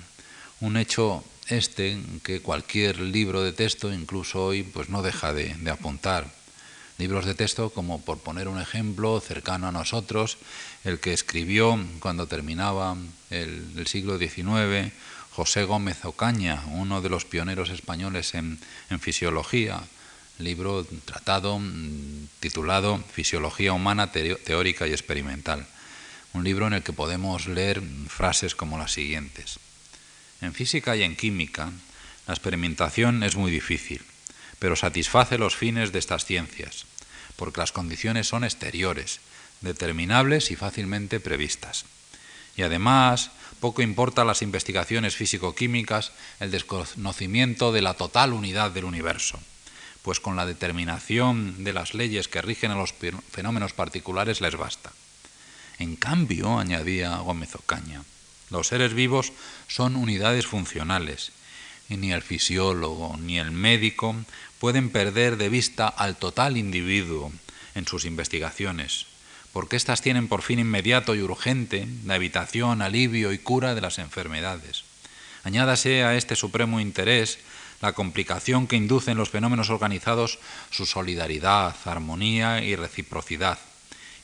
un 0.60 0.76
hecho 0.76 1.24
este 1.48 1.98
que 2.22 2.40
cualquier 2.40 3.00
libro 3.00 3.42
de 3.42 3.52
texto, 3.52 3.92
incluso 3.92 4.44
hoy, 4.44 4.62
pues 4.62 4.88
no 4.88 5.02
deja 5.02 5.32
de, 5.32 5.54
apuntar. 5.70 6.26
Libros 6.96 7.26
de 7.26 7.34
texto 7.34 7.70
como, 7.70 8.00
por 8.00 8.18
poner 8.18 8.46
un 8.46 8.60
ejemplo 8.60 9.20
cercano 9.20 9.66
a 9.66 9.72
nosotros, 9.72 10.38
el 10.84 11.00
que 11.00 11.12
escribió 11.12 11.78
cuando 11.98 12.28
terminaba 12.28 12.96
el 13.30 13.86
siglo 13.86 14.16
XIX 14.16 14.92
José 15.34 15.64
Gómez 15.64 16.04
Ocaña, 16.04 16.62
uno 16.70 17.00
de 17.00 17.08
los 17.08 17.24
pioneros 17.24 17.70
españoles 17.70 18.34
en, 18.34 18.60
fisiología, 19.00 19.82
libro 20.38 20.86
tratado 21.04 21.58
mm, 21.58 22.28
titulado 22.38 23.02
Fisiología 23.12 23.72
Humana 23.72 24.12
Teórica 24.12 24.86
y 24.86 24.92
Experimental, 24.92 25.66
un 26.34 26.44
libro 26.44 26.68
en 26.68 26.74
el 26.74 26.82
que 26.84 26.92
podemos 26.92 27.48
leer 27.48 27.82
frases 28.06 28.54
como 28.54 28.78
las 28.78 28.92
siguientes. 28.92 29.58
En 30.44 30.52
física 30.52 30.94
y 30.94 31.02
en 31.02 31.16
química, 31.16 31.72
la 32.26 32.34
experimentación 32.34 33.22
es 33.22 33.34
muy 33.34 33.50
difícil, 33.50 34.02
pero 34.58 34.76
satisface 34.76 35.38
los 35.38 35.56
fines 35.56 35.90
de 35.90 35.98
estas 35.98 36.26
ciencias, 36.26 36.84
porque 37.36 37.60
las 37.60 37.72
condiciones 37.72 38.28
son 38.28 38.44
exteriores, 38.44 39.20
determinables 39.62 40.50
y 40.50 40.56
fácilmente 40.56 41.18
previstas. 41.18 41.86
Y 42.56 42.62
además, 42.62 43.30
poco 43.58 43.80
importa 43.80 44.24
las 44.24 44.42
investigaciones 44.42 45.16
físico-químicas 45.16 46.12
el 46.40 46.50
desconocimiento 46.50 47.72
de 47.72 47.80
la 47.80 47.94
total 47.94 48.34
unidad 48.34 48.70
del 48.70 48.84
universo, 48.84 49.40
pues 50.02 50.20
con 50.20 50.36
la 50.36 50.44
determinación 50.44 51.64
de 51.64 51.72
las 51.72 51.94
leyes 51.94 52.28
que 52.28 52.42
rigen 52.42 52.70
a 52.70 52.76
los 52.76 52.92
fenómenos 53.32 53.72
particulares 53.72 54.42
les 54.42 54.56
basta. 54.56 54.92
En 55.78 55.96
cambio, 55.96 56.58
añadía 56.58 57.16
Gómez 57.16 57.54
Ocaña, 57.54 58.02
los 58.50 58.68
seres 58.68 58.94
vivos 58.94 59.32
son 59.68 59.96
unidades 59.96 60.46
funcionales, 60.46 61.32
y 61.88 61.96
ni 61.96 62.12
el 62.12 62.22
fisiólogo 62.22 63.16
ni 63.18 63.38
el 63.38 63.50
médico 63.50 64.16
pueden 64.58 64.90
perder 64.90 65.36
de 65.36 65.48
vista 65.48 65.88
al 65.88 66.16
total 66.16 66.56
individuo 66.56 67.32
en 67.74 67.86
sus 67.86 68.04
investigaciones, 68.04 69.06
porque 69.52 69.76
éstas 69.76 70.00
tienen 70.00 70.28
por 70.28 70.42
fin 70.42 70.58
inmediato 70.58 71.14
y 71.14 71.20
urgente 71.20 71.86
la 72.04 72.16
evitación, 72.16 72.82
alivio 72.82 73.32
y 73.32 73.38
cura 73.38 73.74
de 73.74 73.80
las 73.80 73.98
enfermedades. 73.98 74.84
Añádase 75.44 76.04
a 76.04 76.16
este 76.16 76.36
supremo 76.36 76.80
interés 76.80 77.38
la 77.82 77.92
complicación 77.92 78.66
que 78.66 78.76
inducen 78.76 79.18
los 79.18 79.28
fenómenos 79.28 79.68
organizados 79.68 80.38
su 80.70 80.86
solidaridad, 80.86 81.76
armonía 81.84 82.62
y 82.62 82.76
reciprocidad, 82.76 83.58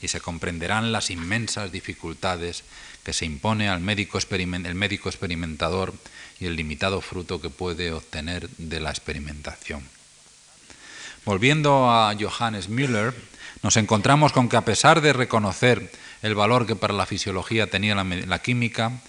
y 0.00 0.08
se 0.08 0.20
comprenderán 0.20 0.92
las 0.92 1.10
inmensas 1.10 1.70
dificultades 1.70 2.64
que 3.04 3.12
se 3.12 3.26
impone 3.26 3.68
al 3.68 3.80
médico 3.80 4.18
el 4.18 4.74
médico 4.74 5.08
experimentador 5.08 5.94
y 6.38 6.46
el 6.46 6.56
limitado 6.56 7.00
fruto 7.00 7.40
que 7.40 7.50
puede 7.50 7.92
obtener 7.92 8.48
de 8.56 8.80
la 8.80 8.90
experimentación. 8.90 9.82
Volviendo 11.24 11.90
a 11.90 12.14
Johannes 12.18 12.68
Müller, 12.68 13.14
nos 13.62 13.76
encontramos 13.76 14.32
con 14.32 14.48
que 14.48 14.56
a 14.56 14.64
pesar 14.64 15.00
de 15.00 15.12
reconocer 15.12 15.92
el 16.22 16.34
valor 16.34 16.66
que 16.66 16.76
para 16.76 16.94
la 16.94 17.06
fisiología 17.06 17.68
tenía 17.68 17.94
la, 17.94 18.38
química, 18.38 19.00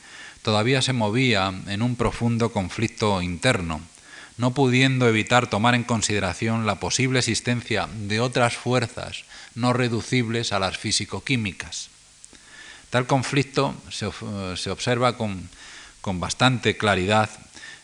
todavía 0.42 0.82
se 0.82 0.94
movía 0.94 1.54
en 1.68 1.82
un 1.82 1.96
profundo 1.96 2.52
conflicto 2.52 3.22
interno, 3.22 3.82
no 4.38 4.54
pudiendo 4.54 5.08
evitar 5.08 5.48
tomar 5.48 5.76
en 5.76 5.84
consideración 5.84 6.66
la 6.66 6.80
posible 6.80 7.20
existencia 7.20 7.88
de 7.94 8.20
otras 8.20 8.56
fuerzas 8.56 9.24
no 9.56 9.72
reducibles 9.74 10.52
a 10.52 10.60
las 10.60 10.78
físico-químicas. 10.78 11.91
Tal 12.92 13.08
conflicto 13.08 13.74
se, 13.90 14.06
observa 14.70 15.16
con, 15.16 15.48
bastante 16.04 16.76
claridad 16.76 17.30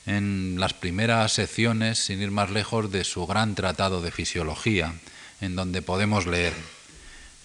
en 0.05 0.57
las 0.59 0.73
primeras 0.73 1.31
secciones, 1.31 1.99
sin 1.99 2.21
ir 2.21 2.29
más 2.29 2.51
lejos, 2.51 2.91
de 2.91 3.05
su 3.05 3.25
gran 3.25 3.55
tratado 3.55 4.01
de 4.01 4.11
fisiología, 4.11 4.93
en 5.39 5.55
donde 5.55 5.81
podemos 5.81 6.27
leer, 6.27 6.53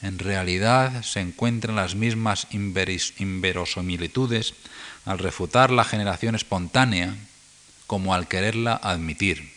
en 0.02 0.18
realidad 0.18 1.04
se 1.04 1.20
encuentran 1.20 1.76
las 1.76 1.94
mismas 1.94 2.48
inverosimilitudes 2.50 4.54
al 5.04 5.20
refutar 5.20 5.70
la 5.70 5.84
generación 5.84 6.34
espontánea 6.34 7.14
como 7.86 8.12
al 8.12 8.26
quererla 8.26 8.74
admitir, 8.74 9.52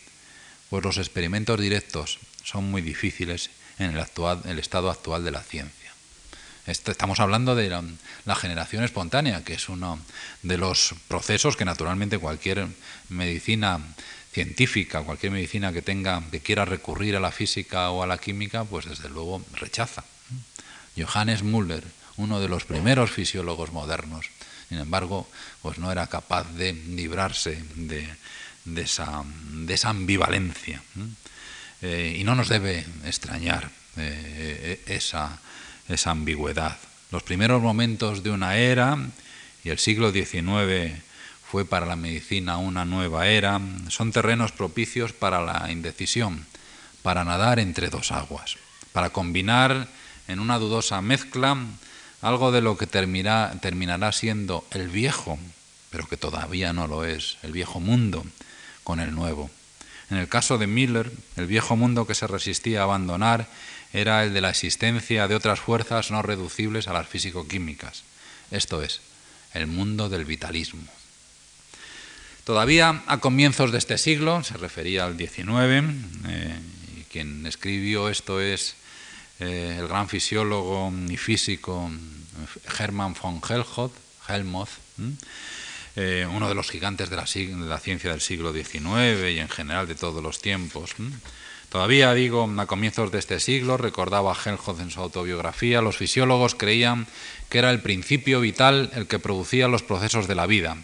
pues 0.70 0.84
los 0.84 0.98
experimentos 0.98 1.60
directos 1.60 2.20
son 2.44 2.70
muy 2.70 2.82
difíciles 2.82 3.50
en 3.80 3.96
el 3.96 4.58
estado 4.60 4.90
actual 4.90 5.24
de 5.24 5.32
la 5.32 5.42
ciencia. 5.42 5.85
Estamos 6.66 7.20
hablando 7.20 7.54
de 7.54 7.68
la, 7.70 7.82
la, 8.24 8.34
generación 8.34 8.82
espontánea, 8.84 9.44
que 9.44 9.54
es 9.54 9.68
uno 9.68 9.98
de 10.42 10.58
los 10.58 10.94
procesos 11.08 11.56
que 11.56 11.64
naturalmente 11.64 12.18
cualquier 12.18 12.66
medicina 13.08 13.80
científica, 14.32 15.02
cualquier 15.02 15.32
medicina 15.32 15.72
que 15.72 15.80
tenga, 15.80 16.22
que 16.30 16.40
quiera 16.40 16.64
recurrir 16.64 17.16
a 17.16 17.20
la 17.20 17.32
física 17.32 17.90
o 17.90 18.02
a 18.02 18.06
la 18.06 18.18
química, 18.18 18.64
pues 18.64 18.84
desde 18.84 19.08
luego 19.08 19.42
rechaza. 19.54 20.04
Johannes 20.96 21.42
Müller, 21.42 21.84
uno 22.16 22.40
de 22.40 22.48
los 22.48 22.64
primeros 22.64 23.10
fisiólogos 23.10 23.72
modernos, 23.72 24.26
sin 24.68 24.78
embargo, 24.78 25.28
pues 25.62 25.78
no 25.78 25.92
era 25.92 26.06
capaz 26.08 26.50
de 26.52 26.72
librarse 26.72 27.62
de, 27.76 28.08
esa, 28.76 29.24
ambivalencia. 29.88 30.82
Eh, 31.82 32.16
y 32.18 32.24
no 32.24 32.34
nos 32.34 32.48
debe 32.48 32.84
extrañar 33.04 33.70
eh, 33.96 34.82
esa, 34.86 35.38
esa 35.88 36.10
ambigüedad. 36.10 36.76
Los 37.10 37.22
primeros 37.22 37.62
momentos 37.62 38.22
de 38.22 38.30
una 38.30 38.56
era 38.56 38.98
y 39.64 39.70
el 39.70 39.78
siglo 39.78 40.12
XIX 40.12 40.94
fue 41.48 41.64
para 41.64 41.86
la 41.86 41.96
medicina 41.96 42.58
una 42.58 42.84
nueva 42.84 43.28
era, 43.28 43.60
son 43.88 44.12
terrenos 44.12 44.52
propicios 44.52 45.12
para 45.12 45.40
la 45.40 45.70
indecisión, 45.70 46.46
para 47.02 47.24
nadar 47.24 47.58
entre 47.58 47.88
dos 47.88 48.10
aguas, 48.10 48.56
para 48.92 49.10
combinar 49.10 49.88
en 50.28 50.40
una 50.40 50.58
dudosa 50.58 51.00
mezcla 51.00 51.56
algo 52.20 52.50
de 52.50 52.60
lo 52.60 52.76
que 52.76 52.86
terminará 52.86 54.12
siendo 54.12 54.66
el 54.72 54.88
viejo, 54.88 55.38
pero 55.90 56.08
que 56.08 56.16
todavía 56.16 56.72
no 56.72 56.88
lo 56.88 57.04
es, 57.04 57.38
el 57.42 57.52
viejo 57.52 57.78
mundo, 57.78 58.24
con 58.82 58.98
el 58.98 59.14
nuevo. 59.14 59.50
En 60.10 60.18
el 60.18 60.28
caso 60.28 60.58
de 60.58 60.66
Miller, 60.66 61.12
el 61.36 61.46
viejo 61.46 61.76
mundo 61.76 62.06
que 62.06 62.14
se 62.14 62.26
resistía 62.26 62.80
a 62.80 62.84
abandonar 62.84 63.46
era 63.92 64.24
el 64.24 64.34
de 64.34 64.40
la 64.40 64.50
existencia 64.50 65.28
de 65.28 65.34
otras 65.34 65.60
fuerzas 65.60 66.10
no 66.10 66.22
reducibles 66.22 66.88
a 66.88 66.92
las 66.92 67.08
físico-químicas, 67.08 68.04
esto 68.50 68.82
es, 68.82 69.00
el 69.54 69.66
mundo 69.66 70.08
del 70.08 70.24
vitalismo. 70.24 70.86
Todavía 72.44 73.02
a 73.06 73.18
comienzos 73.18 73.72
de 73.72 73.78
este 73.78 73.98
siglo, 73.98 74.44
se 74.44 74.56
refería 74.56 75.04
al 75.04 75.16
XIX, 75.16 75.94
eh, 76.28 76.58
y 76.96 77.02
quien 77.10 77.44
escribió 77.46 78.08
esto 78.08 78.40
es 78.40 78.76
eh, 79.40 79.76
el 79.80 79.88
gran 79.88 80.08
fisiólogo 80.08 80.92
y 81.08 81.16
físico 81.16 81.90
Hermann 82.78 83.14
von 83.20 83.40
Helmholtz, 83.48 83.98
Helmholtz 84.28 84.72
eh, 85.96 86.26
uno 86.30 86.48
de 86.48 86.54
los 86.54 86.70
gigantes 86.70 87.08
de 87.08 87.16
la, 87.16 87.24
de 87.24 87.68
la, 87.68 87.78
ciencia 87.78 88.10
del 88.10 88.20
siglo 88.20 88.52
XIX 88.52 89.32
y 89.32 89.38
en 89.38 89.48
general 89.48 89.88
de 89.88 89.94
todos 89.94 90.22
los 90.22 90.40
tiempos. 90.42 90.90
Todavía 91.76 92.14
digo, 92.14 92.50
a 92.56 92.64
comienzos 92.64 93.12
de 93.12 93.18
este 93.18 93.38
siglo, 93.38 93.76
recordaba 93.76 94.34
Helmholtz 94.34 94.80
en 94.80 94.90
su 94.90 94.98
autobiografía, 94.98 95.82
los 95.82 95.98
fisiólogos 95.98 96.54
creían 96.54 97.06
que 97.50 97.58
era 97.58 97.70
el 97.70 97.82
principio 97.82 98.40
vital 98.40 98.90
el 98.94 99.06
que 99.06 99.18
producía 99.18 99.68
los 99.68 99.82
procesos 99.82 100.26
de 100.26 100.34
la 100.34 100.46
vida 100.46 100.78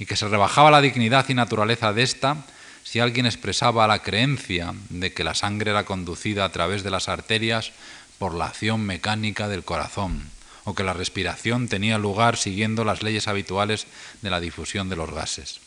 y 0.00 0.04
que 0.04 0.16
se 0.16 0.26
rebajaba 0.26 0.72
la 0.72 0.80
dignidad 0.80 1.28
y 1.28 1.34
naturaleza 1.34 1.92
de 1.92 2.02
ésta 2.02 2.44
si 2.82 2.98
alguien 2.98 3.24
expresaba 3.24 3.86
la 3.86 4.02
creencia 4.02 4.74
de 4.88 5.12
que 5.12 5.22
la 5.22 5.36
sangre 5.36 5.70
era 5.70 5.84
conducida 5.84 6.44
a 6.44 6.50
través 6.50 6.82
de 6.82 6.90
las 6.90 7.08
arterias 7.08 7.70
por 8.18 8.34
la 8.34 8.46
acción 8.46 8.80
mecánica 8.80 9.46
del 9.46 9.62
corazón, 9.62 10.28
o 10.64 10.74
que 10.74 10.82
la 10.82 10.92
respiración 10.92 11.68
tenía 11.68 11.98
lugar 11.98 12.36
siguiendo 12.36 12.84
las 12.84 13.04
leyes 13.04 13.28
habituales 13.28 13.86
de 14.22 14.30
la 14.30 14.40
difusión 14.40 14.88
de 14.88 14.96
los 14.96 15.14
gases. 15.14 15.60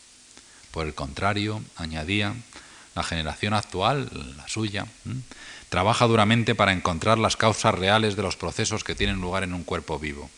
Por 0.71 0.85
el 0.85 0.93
contrario, 0.93 1.61
añadía, 1.77 2.35
la 2.95 3.03
generación 3.03 3.53
actual, 3.53 4.09
la 4.37 4.47
suya, 4.47 4.87
trabaja 5.69 6.07
duramente 6.07 6.55
para 6.55 6.71
encontrar 6.71 7.17
las 7.17 7.35
causas 7.35 7.75
reales 7.75 8.15
de 8.15 8.23
los 8.23 8.37
procesos 8.37 8.83
que 8.83 8.95
tienen 8.95 9.21
lugar 9.21 9.43
en 9.43 9.53
un 9.53 9.63
cuerpo 9.63 9.99
vivo. 9.99 10.29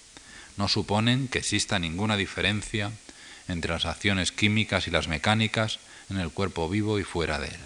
No 0.57 0.67
suponen 0.67 1.27
que 1.27 1.39
exista 1.39 1.77
ninguna 1.77 2.17
diferencia 2.17 2.91
entre 3.47 3.71
las 3.71 3.85
acciones 3.85 4.31
químicas 4.31 4.87
y 4.87 4.91
las 4.91 5.07
mecánicas 5.07 5.79
en 6.09 6.17
el 6.17 6.31
cuerpo 6.31 6.67
vivo 6.67 6.99
y 6.99 7.03
fuera 7.03 7.39
de 7.39 7.47
él. 7.47 7.59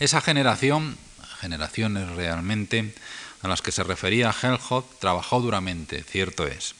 Esa 0.00 0.20
generación, 0.20 0.96
generaciones 1.40 2.08
realmente 2.10 2.94
a 3.42 3.48
las 3.48 3.62
que 3.62 3.72
se 3.72 3.84
refería 3.84 4.34
Helmholtz, 4.42 4.98
trabajó 4.98 5.40
duramente, 5.40 6.02
cierto 6.02 6.46
es, 6.46 6.74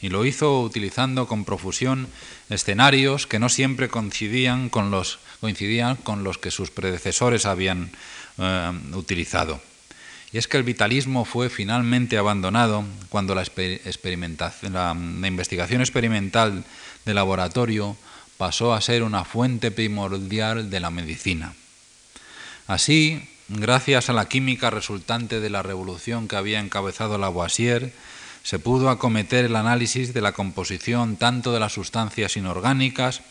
y 0.00 0.08
lo 0.08 0.24
hizo 0.24 0.62
utilizando 0.62 1.28
con 1.28 1.44
profusión 1.44 2.08
escenarios 2.48 3.26
que 3.26 3.38
no 3.38 3.48
siempre 3.48 3.88
coincidían 3.88 4.70
con 4.70 4.90
los, 4.90 5.18
coincidían 5.40 5.96
con 5.96 6.24
los 6.24 6.38
que 6.38 6.50
sus 6.50 6.70
predecesores 6.70 7.46
habían 7.46 7.90
eh, 8.38 8.72
utilizado. 8.92 9.60
Y 10.32 10.38
es 10.38 10.46
que 10.46 10.56
el 10.56 10.62
vitalismo 10.62 11.24
fue 11.24 11.50
finalmente 11.50 12.16
abandonado 12.16 12.84
cuando 13.08 13.34
la, 13.34 13.44
la 13.44 15.26
investigación 15.26 15.80
experimental 15.80 16.64
de 17.04 17.14
laboratorio 17.14 17.96
pasó 18.36 18.72
a 18.72 18.80
ser 18.80 19.02
una 19.02 19.24
fuente 19.24 19.70
primordial 19.70 20.70
de 20.70 20.80
la 20.80 20.90
medicina. 20.90 21.54
Así, 22.68 23.28
gracias 23.48 24.08
a 24.08 24.12
la 24.12 24.28
química 24.28 24.70
resultante 24.70 25.40
de 25.40 25.50
la 25.50 25.62
revolución 25.62 26.28
que 26.28 26.36
había 26.36 26.60
encabezado 26.60 27.18
Lavoisier, 27.18 27.92
se 28.42 28.58
pudo 28.58 28.88
acometer 28.88 29.44
el 29.44 29.56
análisis 29.56 30.14
de 30.14 30.20
la 30.20 30.32
composición 30.32 31.16
tanto 31.16 31.52
de 31.52 31.60
las 31.60 31.72
sustancias 31.72 32.36
inorgánicas 32.36 33.22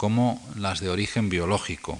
como 0.00 0.42
las 0.56 0.80
de 0.80 0.88
origen 0.88 1.28
biológico, 1.28 1.98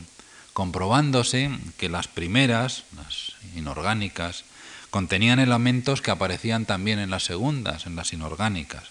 comprobándose 0.54 1.50
que 1.76 1.90
las 1.90 2.08
primeras, 2.08 2.84
las 2.96 3.34
inorgánicas, 3.54 4.44
contenían 4.88 5.38
elementos 5.38 6.00
que 6.00 6.10
aparecían 6.10 6.64
también 6.64 6.98
en 6.98 7.10
las 7.10 7.24
segundas, 7.24 7.84
en 7.84 7.96
las 7.96 8.14
inorgánicas, 8.14 8.84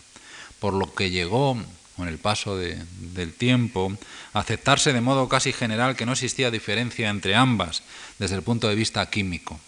por 0.59 0.75
lo 0.75 0.93
que 0.93 1.09
llegó 1.09 1.57
con 1.97 2.07
el 2.07 2.19
paso 2.19 2.55
del 2.55 3.33
tiempo, 3.33 3.97
aceptarse 4.33 4.93
de 4.93 5.01
modo 5.01 5.27
casi 5.27 5.53
general 5.53 5.95
que 5.95 6.05
no 6.05 6.11
existía 6.11 6.51
diferencia 6.51 7.09
entre 7.09 7.33
ambas 7.33 7.81
desde 8.19 8.35
el 8.35 8.43
punto 8.43 8.67
de 8.67 8.75
vista 8.75 9.09
químico. 9.09 9.59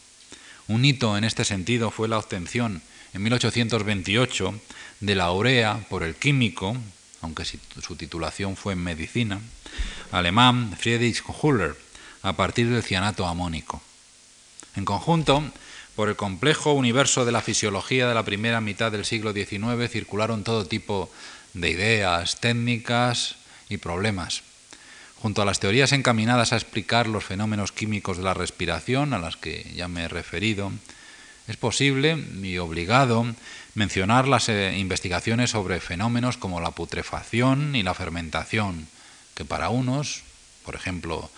Un 0.68 0.86
hito 0.86 1.18
en 1.18 1.24
este 1.24 1.46
sentido 1.46 1.90
fue 1.90 2.08
la 2.08 2.20
obtención 2.20 2.84
en 3.16 3.24
1828 3.24 4.54
de 5.00 5.16
la 5.16 5.32
urea 5.32 5.84
por 5.90 6.04
el 6.04 6.14
químico, 6.14 6.78
aunque 7.22 7.46
su 7.46 7.96
titulación 7.96 8.56
fue 8.56 8.74
en 8.74 8.84
medicina, 8.84 9.40
alemán 10.12 10.76
Friedrich 10.78 11.24
Huller, 11.28 11.76
a 12.24 12.34
partir 12.34 12.70
del 12.70 12.84
cianato 12.84 13.26
amónico. 13.26 13.82
En 14.76 14.86
conjunto, 14.86 15.44
por 15.96 16.10
el 16.10 16.16
complejo 16.16 16.74
universo 16.74 17.26
de 17.26 17.32
la 17.32 17.42
fisiología 17.42 18.08
de 18.08 18.16
la 18.16 18.24
primera 18.24 18.62
mitad 18.62 18.92
del 18.92 19.06
siglo 19.06 19.34
XIX 19.34 19.92
circularon 19.92 20.44
todo 20.44 20.66
tipo 20.66 21.12
de 21.54 21.70
ideas, 21.70 22.40
técnicas 22.40 23.36
y 23.70 23.78
problemas. 23.78 24.44
Junto 25.22 25.42
a 25.42 25.46
las 25.46 25.60
teorías 25.60 25.92
encaminadas 25.92 26.54
a 26.54 26.56
explicar 26.56 27.08
los 27.08 27.24
fenómenos 27.24 27.72
químicos 27.72 28.18
de 28.18 28.24
la 28.24 28.34
respiración, 28.34 29.14
a 29.14 29.20
las 29.20 29.36
que 29.36 29.72
ya 29.76 29.88
me 29.88 30.04
he 30.04 30.08
referido, 30.08 30.72
es 31.48 31.58
posible 31.58 32.18
y 32.42 32.58
obligado 32.58 33.26
mencionar 33.74 34.28
las 34.28 34.50
eh, 34.50 34.78
investigaciones 34.78 35.52
sobre 35.52 35.80
fenómenos 35.80 36.38
como 36.38 36.62
la 36.62 36.72
putrefacción 36.72 37.76
y 37.76 37.84
la 37.84 37.94
fermentación, 37.94 38.88
que 39.34 39.46
para 39.46 39.70
unos, 39.70 40.24
por 40.66 40.76
ejemplo, 40.76 41.30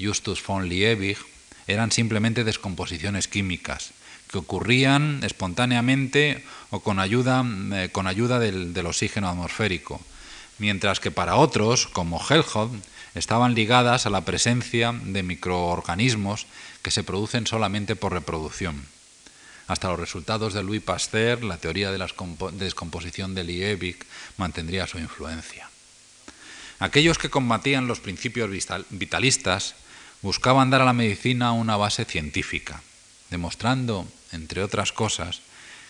Justus 0.00 0.44
von 0.46 0.68
Liebig, 0.68 1.18
eran 1.66 1.92
simplemente 1.92 2.44
descomposiciones 2.44 3.28
químicas, 3.28 3.92
que 4.30 4.38
ocurrían 4.38 5.20
espontáneamente 5.24 6.44
o 6.70 6.80
con 6.80 6.98
ayuda, 6.98 7.44
eh, 7.74 7.88
con 7.90 8.06
ayuda 8.06 8.38
del, 8.38 8.72
del, 8.72 8.86
oxígeno 8.86 9.28
atmosférico, 9.28 10.00
mientras 10.58 11.00
que 11.00 11.10
para 11.10 11.36
otros, 11.36 11.86
como 11.86 12.20
Helmholtz, 12.20 12.86
estaban 13.14 13.54
ligadas 13.54 14.06
a 14.06 14.10
la 14.10 14.24
presencia 14.24 14.92
de 14.92 15.22
microorganismos 15.24 16.46
que 16.82 16.92
se 16.92 17.02
producen 17.02 17.46
solamente 17.46 17.96
por 17.96 18.12
reproducción. 18.12 18.86
Hasta 19.70 19.86
los 19.86 20.00
resultados 20.00 20.52
de 20.52 20.64
Louis 20.64 20.82
Pasteur, 20.82 21.44
la 21.44 21.56
teoría 21.56 21.92
de 21.92 21.98
la 21.98 22.08
descomposición 22.54 23.36
de 23.36 23.44
Liebig 23.44 24.04
mantendría 24.36 24.88
su 24.88 24.98
influencia. 24.98 25.70
Aquellos 26.80 27.18
que 27.18 27.30
combatían 27.30 27.86
los 27.86 28.00
principios 28.00 28.50
vitalistas 28.90 29.76
buscaban 30.22 30.70
dar 30.70 30.82
a 30.82 30.86
la 30.86 30.92
medicina 30.92 31.52
una 31.52 31.76
base 31.76 32.04
científica, 32.04 32.82
demostrando 33.30 34.08
entre 34.32 34.64
otras 34.64 34.90
cosas, 34.90 35.40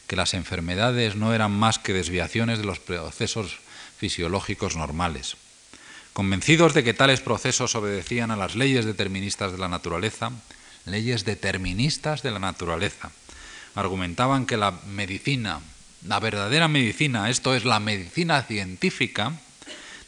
que 0.07 0.17
las 0.17 0.35
enfermedades 0.35 1.17
no 1.17 1.33
eran 1.33 1.53
más 1.53 1.79
que 1.79 1.95
desviaciones 1.95 2.59
de 2.59 2.67
los 2.67 2.81
procesos 2.81 3.61
fisiológicos 3.97 4.77
normales. 4.77 5.39
Convencidos 6.13 6.75
de 6.75 6.85
que 6.85 6.93
tales 6.93 7.23
procesos 7.23 7.75
obedecían 7.77 8.31
a 8.31 8.37
las 8.37 8.57
leyes 8.57 8.85
deterministas 8.85 9.53
de 9.53 9.59
la 9.59 9.69
naturaleza, 9.69 10.33
leyes 10.85 11.25
deterministas 11.25 12.23
de 12.23 12.31
la 12.31 12.41
naturaleza, 12.41 13.11
argumentaban 13.75 14.47
que 14.47 14.57
la 14.57 14.73
medicina, 14.87 15.61
la 16.07 16.21
verdadera 16.21 16.69
medicina, 16.69 17.31
esto 17.31 17.55
es 17.55 17.65
la 17.65 17.81
medicina 17.81 18.43
científica, 18.43 19.33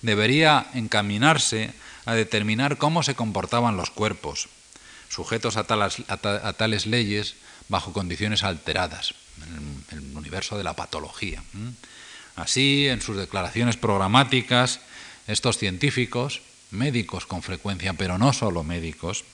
debería 0.03 0.66
encaminarse 0.75 1.72
a 2.05 2.14
determinar 2.14 2.79
cómo 2.79 3.03
se 3.03 3.14
comportaban 3.14 3.77
los 3.77 3.90
cuerpos, 3.90 4.48
sujetos 5.09 5.57
a, 5.57 5.64
tales 5.64 6.87
leyes 6.87 7.37
bajo 7.68 7.92
condiciones 7.92 8.42
alteradas, 8.42 9.14
en 9.46 9.98
el, 9.98 10.16
universo 10.16 10.59
de 10.59 10.64
la 10.64 10.75
patología. 10.75 11.42
Así, 12.35 12.88
en 12.88 13.01
sus 13.01 13.16
declaraciones 13.16 13.77
programáticas, 13.77 14.81
estos 15.27 15.59
científicos, 15.59 16.42
médicos 16.70 17.27
con 17.27 17.42
frecuencia, 17.42 17.92
pero 17.92 18.18
no 18.18 18.33
solo 18.33 18.64
médicos, 18.64 19.25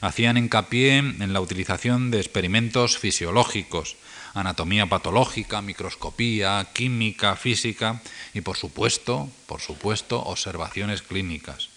hacían 0.00 0.36
hincapié 0.36 0.98
en 0.98 1.32
la 1.32 1.40
utilización 1.40 2.10
de 2.10 2.18
experimentos 2.18 2.98
fisiológicos, 2.98 3.96
anatomía 4.34 4.86
patológica, 4.86 5.62
microscopía, 5.62 6.68
química, 6.72 7.36
física 7.36 8.02
y 8.34 8.42
por 8.42 8.56
supuesto, 8.56 9.30
por 9.46 9.60
supuesto, 9.60 10.22
observaciones 10.22 11.02
clínicas, 11.02 11.70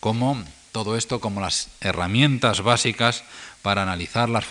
como 0.00 0.42
todo 0.72 0.96
esto 0.96 1.20
como 1.20 1.40
las 1.40 1.68
herramientas 1.80 2.62
básicas 2.62 3.22
para 3.62 3.82
analizar 3.82 4.28
las, 4.28 4.44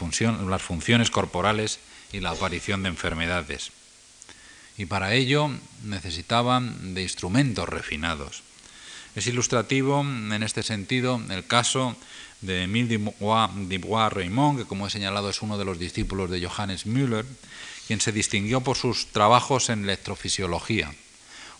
las 0.47 0.61
funciones 0.61 1.11
corporales 1.11 1.79
y 2.13 2.21
la 2.21 2.31
aparición 2.31 2.83
de 2.83 2.89
enfermedades. 2.89 3.71
Y 4.77 4.85
para 4.85 5.13
ello 5.13 5.51
necesitaban 5.83 6.95
de 6.95 7.03
instrumentos 7.03 7.67
refinados. 7.67 8.41
Es 9.15 9.27
ilustrativo 9.27 10.01
en 10.01 10.41
este 10.41 10.63
sentido 10.63 11.21
el 11.29 11.45
caso 11.45 11.95
de 12.43 12.63
Emile 12.63 12.97
Dubois-Raymond, 12.97 14.59
que 14.59 14.65
como 14.65 14.87
he 14.87 14.89
señalado 14.89 15.29
es 15.29 15.41
uno 15.41 15.57
de 15.57 15.65
los 15.65 15.79
discípulos 15.79 16.29
de 16.29 16.45
Johannes 16.45 16.85
Müller, 16.85 17.25
quien 17.87 18.01
se 18.01 18.11
distinguió 18.11 18.61
por 18.61 18.77
sus 18.77 19.07
trabajos 19.07 19.69
en 19.69 19.83
electrofisiología, 19.83 20.93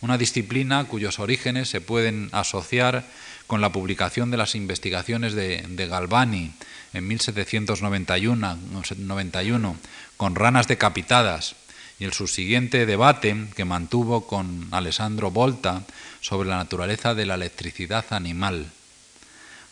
una 0.01 0.17
disciplina 0.17 0.83
cuyos 0.85 1.19
orígenes 1.19 1.69
se 1.69 1.81
pueden 1.81 2.29
asociar 2.33 3.05
con 3.47 3.61
la 3.61 3.71
publicación 3.71 4.29
de 4.31 4.37
las 4.37 4.55
investigaciones 4.55 5.33
de, 5.33 5.87
Galvani 5.89 6.51
en 6.93 7.07
1791 7.07 9.77
con 10.17 10.35
ranas 10.35 10.67
decapitadas 10.67 11.55
y 11.99 12.05
el 12.05 12.13
subsiguiente 12.13 12.85
debate 12.85 13.47
que 13.55 13.65
mantuvo 13.65 14.27
con 14.27 14.67
Alessandro 14.71 15.31
Volta 15.31 15.83
sobre 16.21 16.49
la 16.49 16.57
naturaleza 16.57 17.15
de 17.15 17.25
la 17.25 17.35
electricidad 17.35 18.05
animal. 18.09 18.71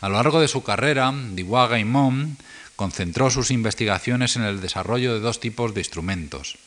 A 0.02 0.08
lo 0.08 0.16
largo 0.16 0.40
de 0.40 0.48
su 0.48 0.64
carrera, 0.64 1.12
Dubois-Gaimont 1.12 2.36
concentró 2.74 3.30
sus 3.30 3.52
investigaciones 3.52 4.34
en 4.34 4.42
el 4.42 4.60
desarrollo 4.60 5.14
de 5.14 5.20
dos 5.20 5.38
tipos 5.38 5.74
de 5.74 5.80
instrumentos: 5.80 6.58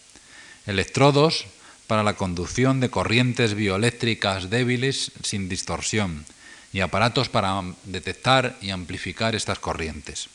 electrodos 0.65 1.45
para 1.85 2.01
la 2.01 2.15
conducción 2.15 2.79
de 2.79 2.89
corrientes 2.89 3.53
bioeléctricas 3.53 4.49
débiles 4.49 5.11
sin 5.21 5.49
distorsión 5.49 6.23
y 6.71 6.79
aparatos 6.79 7.27
para 7.27 7.61
detectar 7.83 8.55
y 8.61 8.69
amplificar 8.69 9.35
estas 9.35 9.59
corrientes. 9.59 10.29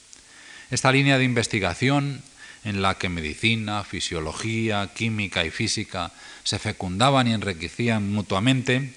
Esta 0.71 0.93
línea 0.93 1.17
de 1.17 1.25
investigación 1.25 2.21
en 2.65 2.83
la 2.83 2.99
que 2.99 3.09
medicina, 3.09 3.83
fisiología, 3.83 4.91
química 4.95 5.47
y 5.47 5.51
física 5.51 6.13
se 6.45 6.59
fecundaban 6.59 7.29
y 7.29 7.33
enriquecían 7.33 8.13
mutuamente, 8.13 8.93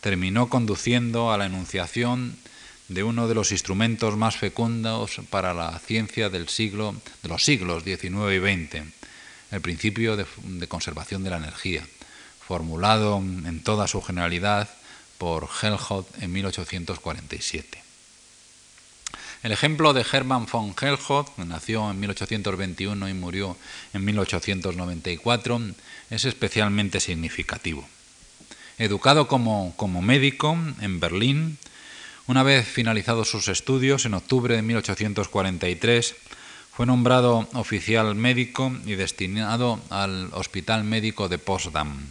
terminó 0.00 0.48
conduciendo 0.48 1.32
a 1.32 1.38
la 1.38 1.46
enunciación 1.46 2.38
de 2.88 3.02
uno 3.02 3.28
de 3.28 3.34
los 3.34 3.52
instrumentos 3.52 4.16
más 4.16 4.36
fecundos 4.36 5.20
para 5.30 5.54
la 5.54 5.78
ciencia 5.78 6.30
del 6.30 6.48
siglo, 6.48 6.94
de 7.22 7.28
los 7.28 7.44
siglos 7.44 7.84
XIX 7.84 8.32
y 8.32 8.38
XX, 8.38 8.82
el 9.50 9.60
principio 9.60 10.16
de, 10.16 10.26
conservación 10.68 11.22
de 11.22 11.30
la 11.30 11.36
energía, 11.36 11.86
formulado 12.40 13.18
en 13.18 13.62
toda 13.62 13.86
su 13.86 14.02
generalidad 14.02 14.68
por 15.18 15.48
Helmholtz 15.62 16.22
en 16.22 16.32
1847. 16.32 17.82
El 19.42 19.52
ejemplo 19.52 19.92
de 19.92 20.04
Hermann 20.10 20.46
von 20.50 20.74
Helmholtz, 20.80 21.30
que 21.36 21.44
nació 21.44 21.90
en 21.90 22.00
1821 22.00 23.08
y 23.08 23.14
murió 23.14 23.56
en 23.92 24.04
1894, 24.04 25.60
es 26.10 26.24
especialmente 26.24 26.98
significativo. 26.98 27.86
Educado 28.78 29.28
como, 29.28 29.74
como 29.76 30.02
médico 30.02 30.56
en 30.80 30.98
Berlín, 30.98 31.58
una 32.28 32.42
vez 32.42 32.68
finalizados 32.68 33.30
sus 33.30 33.48
estudios, 33.48 34.04
en 34.04 34.12
octubre 34.12 34.54
de 34.54 34.60
1843, 34.60 36.14
fue 36.70 36.84
nombrado 36.84 37.48
oficial 37.54 38.14
médico 38.14 38.70
y 38.84 38.96
destinado 38.96 39.80
al 39.88 40.28
Hospital 40.34 40.84
Médico 40.84 41.30
de 41.30 41.38
Potsdam. 41.38 42.06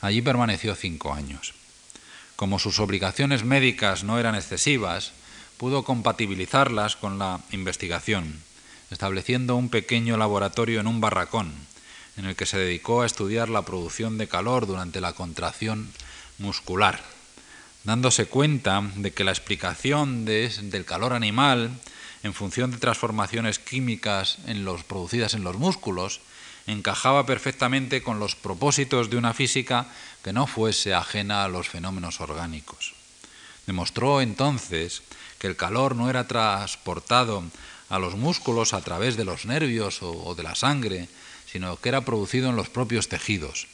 Allí 0.00 0.22
permaneció 0.22 0.74
cinco 0.74 1.12
años. 1.12 1.52
Como 2.34 2.58
sus 2.58 2.80
obligaciones 2.80 3.44
médicas 3.44 4.04
no 4.04 4.18
eran 4.18 4.34
excesivas, 4.34 5.12
pudo 5.58 5.84
compatibilizarlas 5.84 6.96
con 6.96 7.18
la 7.18 7.40
investigación, 7.50 8.40
estableciendo 8.90 9.54
un 9.56 9.68
pequeño 9.68 10.16
laboratorio 10.16 10.80
en 10.80 10.86
un 10.86 11.02
barracón, 11.02 11.52
en 12.16 12.24
el 12.24 12.36
que 12.36 12.46
se 12.46 12.56
dedicó 12.56 13.02
a 13.02 13.06
estudiar 13.06 13.50
la 13.50 13.62
producción 13.62 14.16
de 14.16 14.28
calor 14.28 14.66
durante 14.66 15.02
la 15.02 15.12
contracción 15.12 15.92
muscular, 16.38 17.02
dándose 17.84 18.26
cuenta 18.26 18.82
de 18.96 19.12
que 19.12 19.24
la 19.24 19.32
explicación 19.32 20.24
del 20.24 20.84
calor 20.84 21.12
animal 21.12 21.70
en 22.22 22.34
función 22.34 22.70
de 22.70 22.78
transformaciones 22.78 23.58
químicas 23.58 24.38
en 24.46 24.64
los, 24.64 24.84
producidas 24.84 25.34
en 25.34 25.44
los 25.44 25.56
músculos 25.56 26.20
encajaba 26.66 27.26
perfectamente 27.26 28.02
con 28.02 28.20
los 28.20 28.36
propósitos 28.36 29.10
de 29.10 29.16
una 29.16 29.34
física 29.34 29.86
que 30.22 30.32
no 30.32 30.46
fuese 30.46 30.94
ajena 30.94 31.44
a 31.44 31.48
los 31.48 31.68
fenómenos 31.68 32.20
orgánicos. 32.20 32.94
Demostró 33.66 34.20
entonces 34.20 35.02
que 35.38 35.48
el 35.48 35.56
calor 35.56 35.96
no 35.96 36.08
era 36.08 36.28
transportado 36.28 37.42
a 37.88 37.98
los 37.98 38.14
músculos 38.14 38.72
a 38.72 38.80
través 38.80 39.16
de 39.16 39.24
los 39.24 39.44
nervios 39.44 40.02
o, 40.02 40.34
de 40.34 40.42
la 40.42 40.54
sangre, 40.54 41.08
sino 41.50 41.76
que 41.76 41.88
era 41.88 42.04
producido 42.04 42.48
en 42.48 42.56
los 42.56 42.68
propios 42.68 43.08
tejidos. 43.08 43.66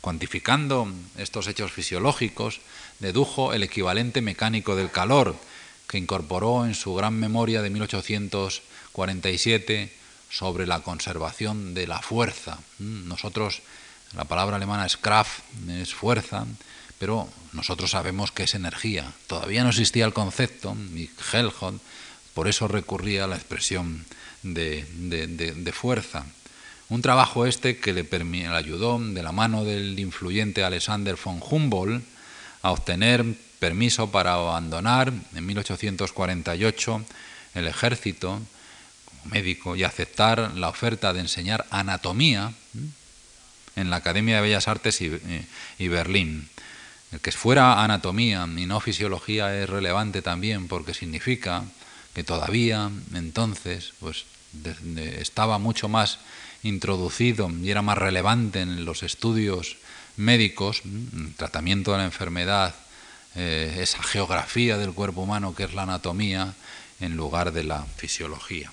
Cuantificando 0.00 0.86
estos 1.16 1.46
hechos 1.46 1.72
fisiológicos, 1.72 2.60
dedujo 3.04 3.52
el 3.52 3.62
equivalente 3.62 4.22
mecánico 4.22 4.74
del 4.74 4.90
calor, 4.90 5.36
que 5.86 5.98
incorporó 5.98 6.64
en 6.64 6.74
su 6.74 6.94
gran 6.94 7.14
memoria 7.14 7.60
de 7.60 7.68
1847 7.70 9.92
sobre 10.30 10.66
la 10.66 10.80
conservación 10.80 11.74
de 11.74 11.86
la 11.86 12.00
fuerza. 12.00 12.58
Mm, 12.78 13.06
nosotros, 13.06 13.60
la 14.16 14.24
palabra 14.24 14.56
alemana 14.56 14.86
es 14.86 14.96
Kraft, 14.96 15.40
es 15.68 15.92
fuerza, 15.94 16.46
pero 16.98 17.28
nosotros 17.52 17.90
sabemos 17.90 18.32
que 18.32 18.44
es 18.44 18.54
energía. 18.54 19.12
Todavía 19.26 19.62
no 19.62 19.68
existía 19.68 20.06
el 20.06 20.14
concepto, 20.14 20.74
y 20.94 21.10
Helmholtz 21.32 21.82
por 22.32 22.48
eso 22.48 22.66
recurría 22.66 23.24
a 23.24 23.28
la 23.28 23.36
expresión 23.36 24.06
de, 24.42 24.86
fuerza. 25.74 26.24
Un 26.88 27.02
trabajo 27.02 27.44
este 27.46 27.78
que 27.78 27.92
le, 27.92 28.02
le, 28.02 28.46
ayudó, 28.48 28.98
de 28.98 29.22
la 29.22 29.32
mano 29.32 29.64
del 29.64 29.98
influyente 29.98 30.64
Alexander 30.64 31.16
von 31.22 31.40
Humboldt, 31.40 32.13
a 32.64 32.72
obtener 32.72 33.22
permiso 33.58 34.10
para 34.10 34.32
abandonar 34.32 35.12
en 35.34 35.46
1848 35.46 37.04
el 37.54 37.66
ejército 37.66 38.40
como 39.04 39.24
médico 39.26 39.76
y 39.76 39.84
aceptar 39.84 40.52
la 40.56 40.70
oferta 40.70 41.12
de 41.12 41.20
enseñar 41.20 41.66
anatomía 41.68 42.54
en 43.76 43.90
la 43.90 43.96
Academia 43.96 44.36
de 44.36 44.42
Bellas 44.42 44.66
Artes 44.66 44.98
y 45.02 45.88
Berlín. 45.88 46.48
El 47.12 47.20
que 47.20 47.32
fuera 47.32 47.84
anatomía 47.84 48.48
y 48.56 48.64
no 48.64 48.80
fisiología 48.80 49.54
es 49.62 49.68
relevante 49.68 50.22
también 50.22 50.66
porque 50.66 50.94
significa 50.94 51.64
que 52.14 52.24
todavía 52.24 52.90
entonces 53.12 53.92
pues, 54.00 54.24
estaba 55.20 55.58
mucho 55.58 55.90
más 55.90 56.18
introducido 56.62 57.50
y 57.62 57.70
era 57.70 57.82
más 57.82 57.98
relevante 57.98 58.62
en 58.62 58.86
los 58.86 59.02
estudios 59.02 59.76
médicos, 60.16 60.82
tratamiento 61.36 61.92
de 61.92 61.98
la 61.98 62.04
enfermedad, 62.04 62.74
eh, 63.34 63.78
esa 63.80 64.02
geografía 64.02 64.78
del 64.78 64.92
cuerpo 64.92 65.22
humano 65.22 65.54
que 65.54 65.64
es 65.64 65.74
la 65.74 65.82
anatomía, 65.82 66.54
en 67.00 67.16
lugar 67.16 67.52
de 67.52 67.64
la 67.64 67.84
fisiología. 67.96 68.72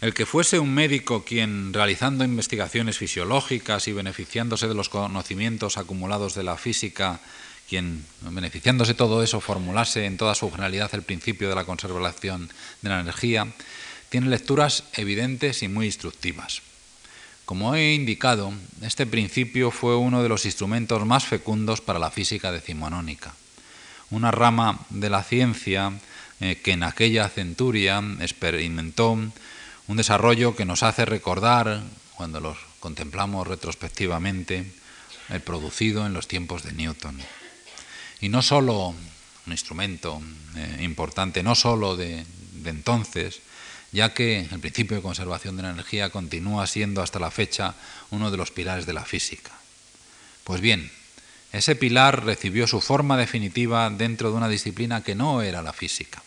El 0.00 0.14
que 0.14 0.26
fuese 0.26 0.58
un 0.58 0.74
médico 0.74 1.24
quien, 1.24 1.72
realizando 1.72 2.24
investigaciones 2.24 2.98
fisiológicas 2.98 3.86
y 3.86 3.92
beneficiándose 3.92 4.66
de 4.66 4.74
los 4.74 4.88
conocimientos 4.88 5.78
acumulados 5.78 6.34
de 6.34 6.42
la 6.42 6.56
física, 6.56 7.20
quien, 7.68 8.04
beneficiándose 8.22 8.92
de 8.92 8.98
todo 8.98 9.22
eso, 9.22 9.40
formulase 9.40 10.04
en 10.06 10.16
toda 10.16 10.34
su 10.34 10.50
generalidad 10.50 10.92
el 10.94 11.02
principio 11.02 11.48
de 11.48 11.54
la 11.54 11.64
conservación 11.64 12.50
de 12.80 12.88
la 12.88 13.00
energía, 13.00 13.46
tiene 14.08 14.28
lecturas 14.28 14.84
evidentes 14.94 15.62
y 15.62 15.68
muy 15.68 15.86
instructivas. 15.86 16.62
Como 17.44 17.74
he 17.74 17.94
indicado, 17.94 18.52
este 18.82 19.04
principio 19.04 19.70
fue 19.70 19.96
uno 19.96 20.22
de 20.22 20.28
los 20.28 20.46
instrumentos 20.46 21.04
más 21.04 21.24
fecundos 21.24 21.80
para 21.80 21.98
la 21.98 22.10
física 22.10 22.52
decimonónica, 22.52 23.34
una 24.10 24.30
rama 24.30 24.78
de 24.90 25.10
la 25.10 25.24
ciencia 25.24 25.92
eh, 26.40 26.60
que 26.62 26.72
en 26.72 26.82
aquella 26.82 27.28
centuria 27.28 28.02
experimentó 28.20 29.12
un 29.12 29.96
desarrollo 29.96 30.54
que 30.54 30.64
nos 30.64 30.82
hace 30.82 31.04
recordar, 31.04 31.82
cuando 32.16 32.40
los 32.40 32.58
contemplamos 32.78 33.46
retrospectivamente, 33.46 34.72
el 35.28 35.40
producido 35.40 36.06
en 36.06 36.12
los 36.12 36.28
tiempos 36.28 36.62
de 36.62 36.72
Newton. 36.72 37.18
Y 38.20 38.28
no 38.28 38.42
solo 38.42 38.94
un 39.46 39.52
instrumento 39.52 40.22
eh, 40.56 40.78
importante, 40.82 41.42
no 41.42 41.54
solo 41.54 41.96
de, 41.96 42.24
de 42.62 42.70
entonces, 42.70 43.40
ya 43.92 44.14
que 44.14 44.40
el 44.50 44.60
principio 44.60 44.96
de 44.96 45.02
conservación 45.02 45.56
de 45.56 45.62
la 45.62 45.70
energía 45.70 46.10
continúa 46.10 46.66
siendo 46.66 47.02
hasta 47.02 47.20
la 47.20 47.30
fecha 47.30 47.74
uno 48.10 48.30
de 48.30 48.36
los 48.36 48.50
pilares 48.50 48.86
de 48.86 48.94
la 48.94 49.04
física. 49.04 49.52
Pues 50.44 50.60
bien, 50.60 50.90
ese 51.52 51.76
pilar 51.76 52.24
recibió 52.24 52.66
su 52.66 52.80
forma 52.80 53.16
definitiva 53.16 53.88
dentro 53.90 54.30
de 54.30 54.36
una 54.36 54.48
disciplina 54.48 55.02
que 55.02 55.14
no 55.14 55.42
era 55.42 55.62
la 55.62 55.72
física 55.72 56.22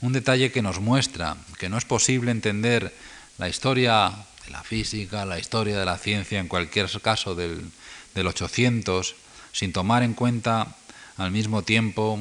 un 0.00 0.12
detalle 0.12 0.50
que 0.50 0.62
nos 0.62 0.80
muestra 0.80 1.36
que 1.58 1.68
no 1.68 1.78
es 1.78 1.84
posible 1.84 2.30
entender 2.30 2.92
la 3.38 3.48
historia 3.48 4.12
de 4.44 4.50
la 4.50 4.62
física, 4.62 5.24
la 5.24 5.38
historia 5.38 5.78
de 5.78 5.84
la 5.84 5.98
ciencia, 5.98 6.40
en 6.40 6.48
cualquier 6.48 6.88
caso 7.00 7.34
del, 7.34 7.70
800, 8.16 9.14
sin 9.52 9.72
tomar 9.72 10.02
en 10.02 10.14
cuenta 10.14 10.74
al 11.16 11.30
mismo 11.30 11.62
tiempo, 11.62 12.18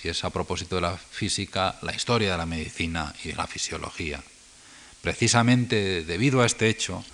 si 0.00 0.08
es 0.08 0.24
a 0.24 0.30
propósito 0.30 0.76
de 0.76 0.82
la 0.82 0.96
física, 0.96 1.76
la 1.82 1.94
historia 1.94 2.32
de 2.32 2.38
la 2.38 2.46
medicina 2.46 3.12
y 3.24 3.28
de 3.28 3.36
la 3.36 3.46
fisiología. 3.46 4.22
Precisamente 5.02 6.04
debido 6.04 6.40
a 6.40 6.46
este 6.46 6.68
hecho, 6.68 7.04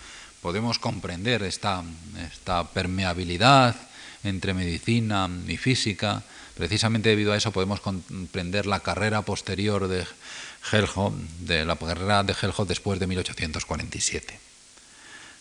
podemos 0.41 0.79
comprender 0.79 1.43
esta, 1.43 1.83
esta 2.31 2.65
permeabilidad 2.71 3.75
entre 4.23 4.55
medicina 4.55 5.29
y 5.49 5.57
física, 5.57 6.23
Precisamente 6.57 7.11
debido 7.11 7.35
a 7.35 7.37
eso 7.37 7.53
podemos 7.53 7.81
comprender 7.81 8.65
la 8.65 8.81
carrera 8.81 9.21
posterior 9.21 9.89
de 9.89 10.07
Helmholtz, 10.73 11.21
de 11.41 11.67
la 11.67 11.77
carrera 11.77 12.25
de 12.25 12.33
Helmholtz 12.33 12.69
después 12.69 12.99
de 12.99 13.07
1847. 13.07 14.41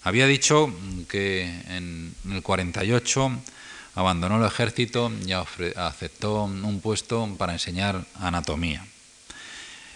Había 0.04 0.28
dicho 0.28 0.74
que 1.08 1.44
en 1.70 2.14
el 2.30 2.44
48 2.44 3.32
abandonó 3.96 4.38
el 4.38 4.46
ejército 4.46 5.12
y 5.26 5.32
aceptó 5.32 6.44
un 6.44 6.82
puesto 6.82 7.34
para 7.38 7.54
enseñar 7.54 8.06
anatomía. 8.16 8.86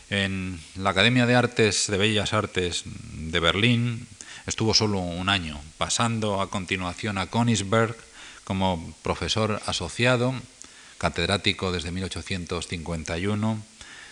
En 0.10 0.60
la 0.76 0.90
Academia 0.90 1.28
de 1.28 1.36
Artes 1.36 1.88
de 1.88 1.98
Bellas 1.98 2.34
Artes 2.34 2.84
de 2.86 3.40
Berlín 3.40 4.08
estuvo 4.48 4.74
solo 4.74 5.00
un 5.00 5.30
año, 5.30 5.62
pasando 5.78 6.42
a 6.42 6.50
continuación 6.50 7.20
a 7.20 7.28
Königsberg 7.28 7.96
como 8.44 8.96
profesor 9.04 9.62
asociado 9.68 10.34
catedrático 10.98 11.72
desde 11.72 11.92
1851 11.92 13.64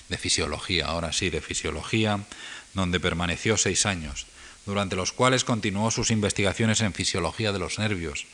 de 0.10 0.18
fisiología, 0.18 0.86
ahora 0.86 1.12
sí, 1.12 1.30
de 1.30 1.42
fisiología, 1.42 2.20
donde 2.74 3.00
permaneció 3.00 3.58
seis 3.58 3.86
años, 3.86 4.28
durante 4.66 4.96
los 4.96 5.12
cuales 5.12 5.44
continuó 5.44 5.92
sus 5.92 6.12
investigaciones 6.12 6.82
en 6.82 6.94
fisiología 6.94 7.52
de 7.52 7.60
los 7.60 7.80
nervios, 7.80 8.26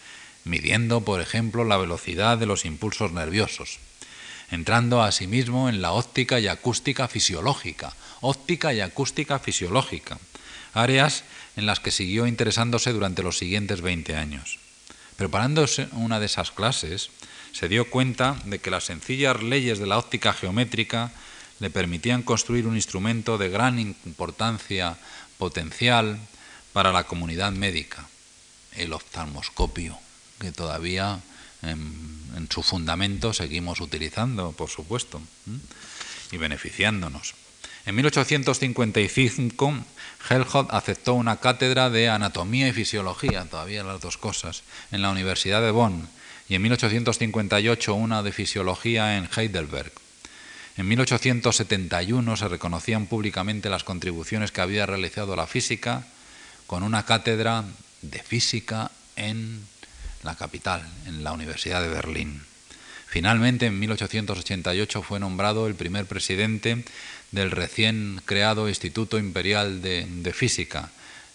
midiendo, 0.43 1.01
por 1.01 1.21
ejemplo, 1.21 1.63
la 1.63 1.77
velocidad 1.77 2.37
de 2.37 2.45
los 2.45 2.65
impulsos 2.65 3.11
nerviosos. 3.11 3.79
entrando 4.51 5.01
asimismo 5.01 5.67
en 5.67 5.81
la 5.81 5.93
óptica 5.93 6.39
y 6.39 6.47
acústica 6.47 7.07
fisiológica, 7.07 7.93
óptica 8.21 8.71
y 8.71 8.81
acústica 8.81 9.39
fisiológica, 9.39 10.19
áreas 10.73 11.23
en 11.55 11.65
las 11.65 11.79
que 11.79 11.89
siguió 11.91 12.27
interesándose 12.27 12.91
durante 12.93 13.23
los 13.23 13.37
siguientes 13.37 13.81
20 13.81 14.15
años. 14.15 14.59
Preparándose 15.15 15.87
una 15.93 16.19
de 16.19 16.27
esas 16.27 16.51
clases, 16.51 17.09
se 17.51 17.69
dio 17.69 17.89
cuenta 17.89 18.35
de 18.45 18.59
que 18.59 18.71
las 18.71 18.85
sencillas 18.85 19.41
leyes 19.41 19.79
de 19.79 19.87
la 19.87 19.97
óptica 19.97 20.33
geométrica 20.33 21.11
le 21.59 21.69
permitían 21.69 22.23
construir 22.23 22.67
un 22.67 22.75
instrumento 22.75 23.37
de 23.37 23.49
gran 23.49 23.79
importancia 23.79 24.97
potencial 25.37 26.19
para 26.73 26.91
la 26.91 27.05
comunidad 27.05 27.51
médica, 27.51 28.07
el 28.73 28.91
oftalmoscopio, 28.93 29.99
que 30.43 30.51
todavía 30.51 31.21
en, 31.61 32.49
su 32.49 32.61
fundamento 32.61 33.31
seguimos 33.33 33.79
utilizando, 33.79 34.51
por 34.51 34.69
supuesto, 34.69 35.21
y 36.31 36.37
beneficiándonos. 36.37 37.33
En 37.85 37.95
1855, 37.95 39.73
Helmholtz 40.29 40.73
aceptó 40.73 41.13
una 41.13 41.37
cátedra 41.37 41.89
de 41.89 42.09
anatomía 42.09 42.67
y 42.67 42.73
fisiología, 42.73 43.45
todavía 43.45 43.83
las 43.83 44.01
dos 44.01 44.17
cosas, 44.17 44.63
en 44.91 45.01
la 45.01 45.11
Universidad 45.11 45.61
de 45.61 45.71
Bonn, 45.71 46.09
y 46.49 46.55
en 46.55 46.61
1858 46.61 47.93
una 47.93 48.21
de 48.21 48.33
fisiología 48.33 49.17
en 49.17 49.29
Heidelberg. 49.33 49.93
En 50.75 50.87
1871 50.89 52.35
se 52.35 52.47
reconocían 52.49 53.07
públicamente 53.07 53.69
las 53.69 53.85
contribuciones 53.85 54.51
que 54.51 54.59
había 54.59 54.85
realizado 54.85 55.37
la 55.37 55.47
física 55.47 56.05
con 56.67 56.83
una 56.83 57.05
cátedra 57.05 57.63
de 58.01 58.19
física 58.19 58.91
en 59.15 59.72
la 60.23 60.35
capital, 60.35 60.87
en 61.05 61.23
la 61.23 61.31
Universidad 61.31 61.81
de 61.81 61.89
Berlín. 61.89 62.41
Finalmente, 63.13 63.67
en 63.67 63.79
1888 63.79 65.03
fue 65.03 65.19
nombrado 65.19 65.67
el 65.67 65.75
primer 65.75 66.07
presidente 66.07 66.83
del 67.31 67.51
recién 67.51 68.19
creado 68.25 68.67
Instituto 68.67 69.19
Imperial 69.19 69.83
de, 69.83 70.33
Física, 70.33 70.89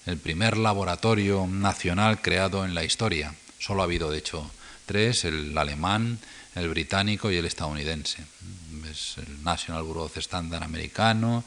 el 0.07 0.17
primer 0.17 0.57
laboratorio 0.57 1.47
nacional 1.47 2.21
creado 2.21 2.65
en 2.65 2.75
la 2.75 2.83
historia. 2.83 3.33
Solo 3.61 3.83
ha 3.83 3.85
habido, 3.85 4.11
de 4.11 4.19
hecho, 4.19 4.51
tres, 4.87 5.25
el 5.25 5.57
alemán, 5.57 6.19
el 6.57 6.69
británico 6.69 7.31
y 7.31 7.37
el 7.37 7.45
estadounidense. 7.45 8.25
Es 8.91 9.19
el 9.19 9.45
National 9.45 9.85
Bureau 9.85 10.07
of 10.07 10.17
Standard 10.17 10.65
americano, 10.65 11.45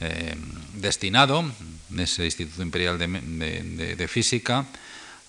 eh, 0.00 0.34
destinado, 0.74 1.50
ese 1.96 2.26
Instituto 2.26 2.62
Imperial 2.62 2.98
de 2.98 4.08
Física, 4.08 4.66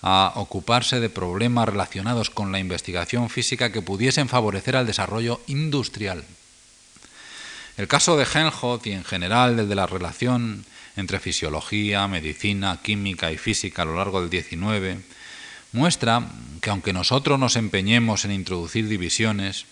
a 0.06 0.34
ocuparse 0.36 1.00
de 1.00 1.08
problemas 1.08 1.66
relacionados 1.66 2.28
con 2.28 2.52
la 2.52 2.58
investigación 2.58 3.30
física 3.30 3.72
que 3.72 3.80
pudiesen 3.80 4.28
favorecer 4.28 4.76
al 4.76 4.86
desarrollo 4.86 5.40
industrial. 5.46 6.22
El 7.78 7.88
caso 7.88 8.14
de 8.18 8.26
Helmholtz 8.26 8.86
y 8.86 8.92
en 8.92 9.02
general 9.02 9.58
el 9.58 9.66
de 9.66 9.74
la 9.74 9.86
relación 9.86 10.66
entre 10.96 11.20
fisiología, 11.20 12.06
medicina, 12.06 12.80
química 12.82 13.32
y 13.32 13.38
física 13.38 13.80
a 13.80 13.84
lo 13.86 13.96
largo 13.96 14.20
del 14.20 14.30
XIX 14.30 15.02
muestra 15.72 16.22
que 16.60 16.68
aunque 16.68 16.92
nosotros 16.92 17.38
nos 17.40 17.56
empeñemos 17.56 18.26
en 18.26 18.32
introducir 18.32 18.86
divisiones, 18.86 19.64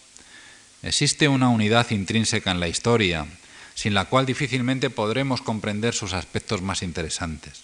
existe 0.83 1.29
una 1.29 1.51
unidad 1.51 1.91
intrínseca 1.91 2.53
en 2.53 2.59
la 2.59 2.69
historia, 2.69 3.27
sin 3.75 3.93
la 3.93 4.07
cual 4.07 4.25
difícilmente 4.25 4.89
podremos 4.89 5.43
comprender 5.43 5.93
sus 5.93 6.15
aspectos 6.15 6.63
más 6.63 6.83
interesantes. 6.83 7.61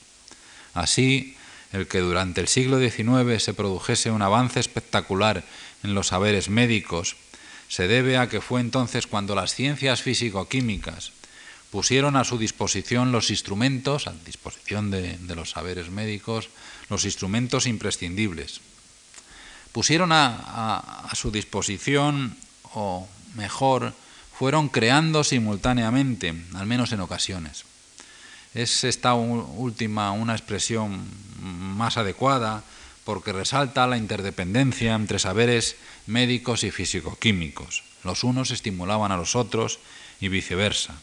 Así, 0.75 1.38
el 1.73 1.87
que 1.87 2.01
durante 2.01 2.41
el 2.41 2.49
siglo 2.49 2.79
XIX 2.79 3.43
se 3.43 3.55
produjese 3.55 4.11
un 4.11 4.23
avance 4.23 4.61
espectacular 4.61 5.45
en 5.83 5.95
los 5.95 6.09
saberes 6.09 6.49
médicos 6.49 7.17
se 7.69 7.87
debe 7.87 8.17
a 8.17 8.29
que 8.29 8.41
fue 8.41 8.61
entonces 8.61 9.07
cuando 9.07 9.35
las 9.35 9.55
ciencias 9.55 10.03
físico-químicas 10.03 11.13
pusieron 11.71 12.17
a 12.17 12.25
su 12.25 12.39
disposición 12.39 13.13
los 13.13 13.31
instrumentos, 13.31 14.07
a 14.07 14.15
disposición 14.25 14.91
de, 14.91 15.19
los 15.37 15.51
saberes 15.51 15.91
médicos, 15.91 16.49
los 16.89 17.05
instrumentos 17.05 17.67
imprescindibles. 17.67 18.63
Pusieron 19.73 20.11
a 20.13 21.11
su 21.13 21.31
disposición, 21.31 22.39
o 22.73 23.07
mejor, 23.35 23.93
fueron 24.33 24.71
creando 24.71 25.23
simultáneamente, 25.25 26.33
al 26.55 26.67
menos 26.67 26.93
en 26.93 27.01
ocasiones. 27.01 27.68
Es 28.55 28.85
esta 28.85 29.15
última 29.15 30.13
una 30.13 30.35
expresión 30.35 31.07
más 31.41 31.97
adecuada 31.97 32.65
porque 33.05 33.33
resalta 33.33 33.87
la 33.87 33.97
interdependencia 33.97 34.95
entre 34.95 35.19
saberes 35.19 35.77
médicos 36.07 36.65
y 36.65 36.71
físico-químicos. 36.71 37.85
Los 38.05 38.25
unos 38.25 38.51
estimulaban 38.51 39.13
a 39.13 39.17
los 39.17 39.37
otros 39.37 39.79
y 40.21 40.29
viceversa. 40.29 40.95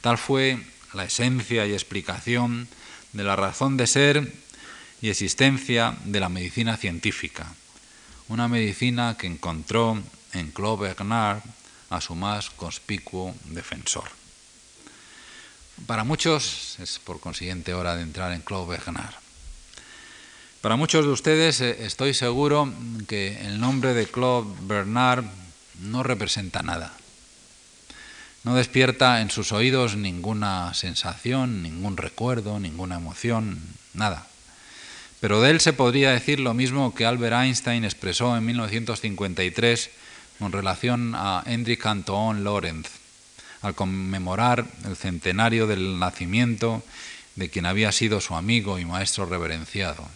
Tal 0.00 0.18
fue 0.18 0.58
la 0.92 1.04
esencia 1.04 1.66
y 1.66 1.72
explicación 1.72 2.68
de 3.12 3.24
la 3.24 3.36
razón 3.36 3.76
de 3.76 3.86
ser 3.86 4.32
y 5.02 5.08
existencia 5.08 5.96
de 6.04 6.20
la 6.20 6.28
medicina 6.28 6.76
científica, 6.76 7.46
una 8.28 8.48
medicina 8.48 9.16
que 9.18 9.26
encontró 9.26 9.98
en 10.32 10.50
Claude 10.50 10.88
Bernard 10.88 11.42
a 11.90 12.00
su 12.00 12.14
más 12.14 12.50
conspicuo 12.50 13.34
defensor. 13.46 14.19
Para 15.86 16.04
muchos 16.04 16.76
es 16.78 16.98
por 16.98 17.20
consiguiente 17.20 17.74
hora 17.74 17.96
de 17.96 18.02
entrar 18.02 18.32
en 18.32 18.42
Claude 18.42 18.76
Bernard. 18.76 19.14
Para 20.60 20.76
muchos 20.76 21.06
de 21.06 21.10
ustedes 21.10 21.60
eh, 21.60 21.84
estoy 21.86 22.12
seguro 22.12 22.72
que 23.08 23.46
el 23.46 23.60
nombre 23.60 23.94
de 23.94 24.06
Claude 24.06 24.54
Bernard 24.62 25.24
no 25.80 26.02
representa 26.02 26.62
nada. 26.62 26.92
No 28.44 28.54
despierta 28.54 29.20
en 29.20 29.30
sus 29.30 29.52
oídos 29.52 29.96
ninguna 29.96 30.74
sensación, 30.74 31.62
ningún 31.62 31.96
recuerdo, 31.96 32.60
ninguna 32.60 32.96
emoción, 32.96 33.60
nada. 33.94 34.26
Pero 35.20 35.40
de 35.40 35.50
él 35.50 35.60
se 35.60 35.72
podría 35.72 36.12
decir 36.12 36.40
lo 36.40 36.54
mismo 36.54 36.94
que 36.94 37.04
Albert 37.06 37.36
Einstein 37.36 37.84
expresó 37.84 38.36
en 38.36 38.44
1953 38.46 39.90
con 40.38 40.52
relación 40.52 41.14
a 41.14 41.42
Hendrik 41.44 41.84
Antoine 41.84 42.42
Lorentz, 42.42 42.99
al 43.62 43.74
conmemorar 43.74 44.66
el 44.84 44.96
centenario 44.96 45.66
del 45.66 45.98
nacimiento 45.98 46.82
de 47.36 47.50
quien 47.50 47.66
había 47.66 47.92
sido 47.92 48.20
su 48.20 48.34
amigo 48.34 48.78
y 48.78 48.84
maestro 48.84 49.26
reverenciado. 49.26 50.08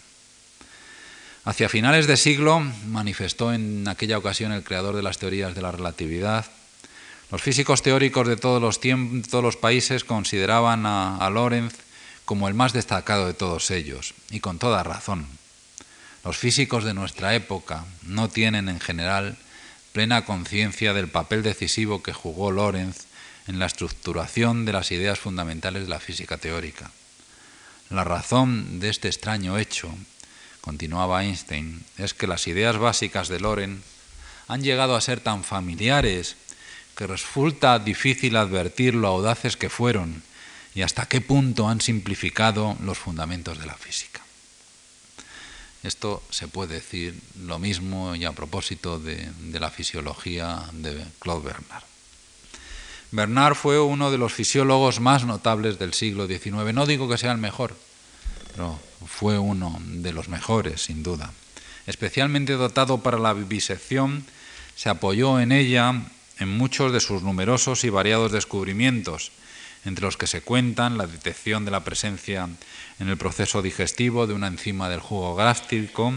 Hacia 1.44 1.68
finales 1.68 2.06
de 2.06 2.16
siglo 2.16 2.60
manifestó 2.86 3.52
en 3.52 3.86
aquella 3.86 4.18
ocasión 4.18 4.52
el 4.52 4.64
creador 4.64 4.96
de 4.96 5.02
las 5.02 5.18
teorías 5.18 5.54
de 5.54 5.62
la 5.62 5.72
relatividad. 5.72 6.46
Los 7.30 7.42
físicos 7.42 7.82
teóricos 7.82 8.26
de 8.26 8.36
todos 8.36 8.62
los, 8.62 8.80
los 9.32 9.56
países 9.56 10.04
consideraban 10.04 10.86
a, 10.86 11.18
a 11.18 11.30
Lorentz 11.30 11.76
como 12.24 12.48
el 12.48 12.54
más 12.54 12.72
destacado 12.72 13.26
de 13.26 13.34
todos 13.34 13.70
ellos, 13.70 14.14
y 14.30 14.40
con 14.40 14.58
toda 14.58 14.82
razón. 14.82 15.26
Los 16.24 16.38
físicos 16.38 16.84
de 16.84 16.94
nuestra 16.94 17.34
época 17.34 17.84
no 18.02 18.28
tienen 18.30 18.70
en 18.70 18.80
general 18.80 19.36
plena 19.92 20.24
conciencia 20.24 20.94
del 20.94 21.08
papel 21.08 21.42
decisivo 21.42 22.02
que 22.02 22.14
jugó 22.14 22.50
Lorentz 22.50 23.04
en 23.46 23.58
la 23.58 23.66
estructuración 23.66 24.64
de 24.64 24.72
las 24.72 24.90
ideas 24.92 25.18
fundamentales 25.18 25.84
de 25.84 25.88
la 25.88 26.00
física 26.00 26.38
teórica. 26.38 26.90
La 27.90 28.04
razón 28.04 28.80
de 28.80 28.88
este 28.88 29.08
extraño 29.08 29.58
hecho 29.58 29.94
continuaba 30.64 31.22
Einstein, 31.22 31.84
es 31.98 32.14
que 32.14 32.26
las 32.26 32.46
ideas 32.46 32.78
básicas 32.78 33.28
de 33.28 33.38
Loren 33.38 33.82
han 34.48 34.62
llegado 34.62 34.96
a 34.96 35.00
ser 35.02 35.20
tan 35.20 35.44
familiares 35.44 36.36
que 36.96 37.06
resulta 37.06 37.78
difícil 37.78 38.34
advertir 38.36 38.94
lo 38.94 39.08
audaces 39.08 39.58
que 39.58 39.68
fueron 39.68 40.22
y 40.74 40.80
hasta 40.80 41.04
qué 41.04 41.20
punto 41.20 41.68
han 41.68 41.82
simplificado 41.82 42.78
los 42.80 42.96
fundamentos 42.96 43.58
de 43.58 43.66
la 43.66 43.74
física. 43.74 44.22
Esto 45.82 46.22
se 46.30 46.48
puede 46.48 46.76
decir 46.76 47.20
lo 47.42 47.58
mismo 47.58 48.14
y 48.14 48.24
a 48.24 48.32
propósito 48.32 48.98
de, 48.98 49.30
de 49.38 49.60
la 49.60 49.70
fisiología 49.70 50.64
de 50.72 51.04
Claude 51.18 51.44
Bernard. 51.44 51.93
Bernard 53.14 53.54
fue 53.54 53.78
uno 53.78 54.10
de 54.10 54.18
los 54.18 54.32
fisiólogos 54.32 54.98
más 54.98 55.24
notables 55.24 55.78
del 55.78 55.94
siglo 55.94 56.26
XIX. 56.26 56.74
No 56.74 56.84
digo 56.84 57.08
que 57.08 57.16
sea 57.16 57.30
el 57.30 57.38
mejor, 57.38 57.76
pero 58.50 58.80
fue 59.06 59.38
uno 59.38 59.80
de 59.84 60.12
los 60.12 60.28
mejores, 60.28 60.82
sin 60.82 61.04
duda. 61.04 61.30
Especialmente 61.86 62.54
dotado 62.54 63.02
para 63.02 63.20
la 63.20 63.32
vivisección, 63.32 64.24
se 64.74 64.88
apoyó 64.88 65.38
en 65.38 65.52
ella 65.52 65.94
en 66.40 66.48
muchos 66.48 66.92
de 66.92 66.98
sus 66.98 67.22
numerosos 67.22 67.84
y 67.84 67.88
variados 67.88 68.32
descubrimientos, 68.32 69.30
entre 69.84 70.06
los 70.06 70.16
que 70.16 70.26
se 70.26 70.40
cuentan 70.40 70.98
la 70.98 71.06
detección 71.06 71.64
de 71.64 71.70
la 71.70 71.84
presencia 71.84 72.48
en 72.98 73.08
el 73.08 73.16
proceso 73.16 73.62
digestivo 73.62 74.26
de 74.26 74.34
una 74.34 74.48
enzima 74.48 74.88
del 74.88 74.98
jugo 74.98 75.36
gástrico, 75.36 76.12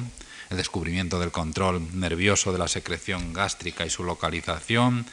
el 0.50 0.58
descubrimiento 0.58 1.20
del 1.20 1.32
control 1.32 2.00
nervioso 2.00 2.52
de 2.54 2.58
la 2.58 2.68
secreción 2.68 3.34
gástrica 3.34 3.86
y 3.86 3.92
su 3.92 4.04
localización, 4.04 5.06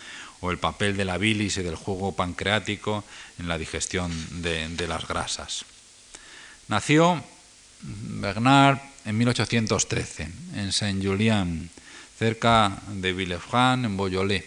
o 0.45 0.51
el 0.51 0.59
papel 0.59 0.97
de 0.97 1.07
la 1.07 1.17
bilis 1.17 1.57
y 1.57 1.63
del 1.63 1.75
jugo 1.75 2.13
pancreático 2.13 3.03
en 3.39 3.49
la 3.49 3.57
digestión 3.57 4.13
de, 4.43 4.69
de 4.69 4.87
las 4.87 5.09
grasas. 5.09 5.65
Nació 6.69 7.25
Bernard 7.81 8.79
en 9.07 9.17
1813 9.17 10.29
en 10.55 10.73
Saint-Julien, 10.73 11.71
cerca 12.19 12.77
de 12.89 13.13
Villefranche, 13.13 13.87
en 13.87 13.97
Beaujolais. 13.97 14.45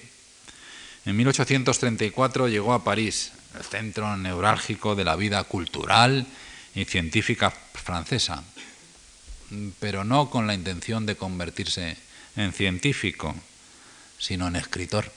En 1.05 1.17
1834 1.17 2.47
llegó 2.47 2.73
a 2.73 2.83
París, 2.83 3.31
el 3.55 3.63
centro 3.63 4.17
neurálgico 4.17 4.95
de 4.95 5.03
la 5.03 5.15
vida 5.15 5.43
cultural 5.45 6.27
y 6.75 6.85
científica 6.85 7.49
francesa, 7.49 8.43
pero 9.79 10.03
no 10.03 10.29
con 10.29 10.45
la 10.45 10.53
intención 10.53 11.07
de 11.07 11.15
convertirse 11.15 11.97
en 12.35 12.53
científico, 12.53 13.33
sino 14.19 14.47
en 14.47 14.57
escritor. 14.57 15.16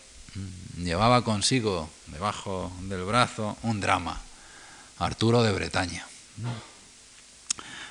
Llevaba 0.77 1.25
consigo, 1.25 1.91
debajo 2.07 2.73
del 2.83 3.05
brazo, 3.05 3.57
un 3.63 3.81
drama, 3.81 4.21
Arturo 4.99 5.43
de 5.43 5.53
Bretaña. 5.53 6.07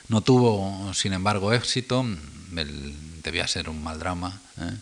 No 0.07 0.21
tuvo, 0.21 0.93
sin 0.93 1.13
embargo, 1.13 1.53
éxito, 1.53 2.05
debía 3.23 3.47
ser 3.47 3.69
un 3.69 3.83
mal 3.83 3.99
drama, 3.99 4.39
¿eh? 4.57 4.77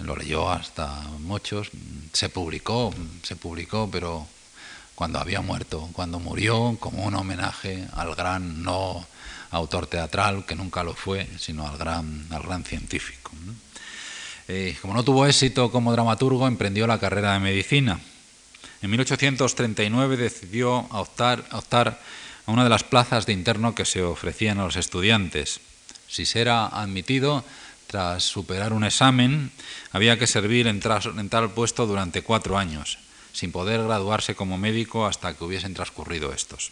lo 0.00 0.16
leyó 0.16 0.50
hasta 0.50 1.02
muchos, 1.20 1.70
se 2.12 2.28
publicó, 2.28 2.92
se 3.22 3.36
publicó, 3.36 3.88
pero 3.90 4.26
cuando 4.94 5.18
había 5.18 5.40
muerto, 5.40 5.88
cuando 5.92 6.18
murió, 6.18 6.76
como 6.80 7.04
un 7.04 7.14
homenaje 7.14 7.86
al 7.94 8.14
gran 8.14 8.62
no 8.62 9.06
autor 9.50 9.86
teatral, 9.86 10.44
que 10.44 10.54
nunca 10.54 10.82
lo 10.82 10.94
fue, 10.94 11.28
sino 11.38 11.66
al 11.66 11.78
gran, 11.78 12.26
al 12.30 12.42
gran 12.42 12.64
científico. 12.64 13.32
Como 14.80 14.94
no 14.94 15.02
tuvo 15.02 15.26
éxito 15.26 15.70
como 15.70 15.92
dramaturgo, 15.92 16.46
emprendió 16.46 16.86
la 16.86 17.00
carrera 17.00 17.32
de 17.32 17.40
medicina. 17.40 18.00
En 18.82 18.90
1839 18.90 20.16
decidió 20.16 20.86
optar, 20.90 21.44
a 21.50 22.52
una 22.52 22.62
de 22.62 22.70
las 22.70 22.84
plazas 22.84 23.26
de 23.26 23.32
interno 23.32 23.74
que 23.74 23.84
se 23.84 24.02
ofrecían 24.02 24.60
a 24.60 24.64
los 24.64 24.76
estudiantes. 24.76 25.60
Si 26.06 26.26
se 26.26 26.40
era 26.40 26.66
admitido, 26.66 27.44
tras 27.88 28.22
superar 28.22 28.72
un 28.72 28.84
examen, 28.84 29.50
había 29.90 30.18
que 30.18 30.28
servir 30.28 30.68
en, 30.68 30.80
tal 30.80 31.50
puesto 31.50 31.86
durante 31.86 32.22
cuatro 32.22 32.56
años, 32.56 32.98
sin 33.32 33.50
poder 33.50 33.82
graduarse 33.82 34.36
como 34.36 34.58
médico 34.58 35.06
hasta 35.06 35.34
que 35.34 35.42
hubiesen 35.42 35.74
transcurrido 35.74 36.32
estos. 36.32 36.70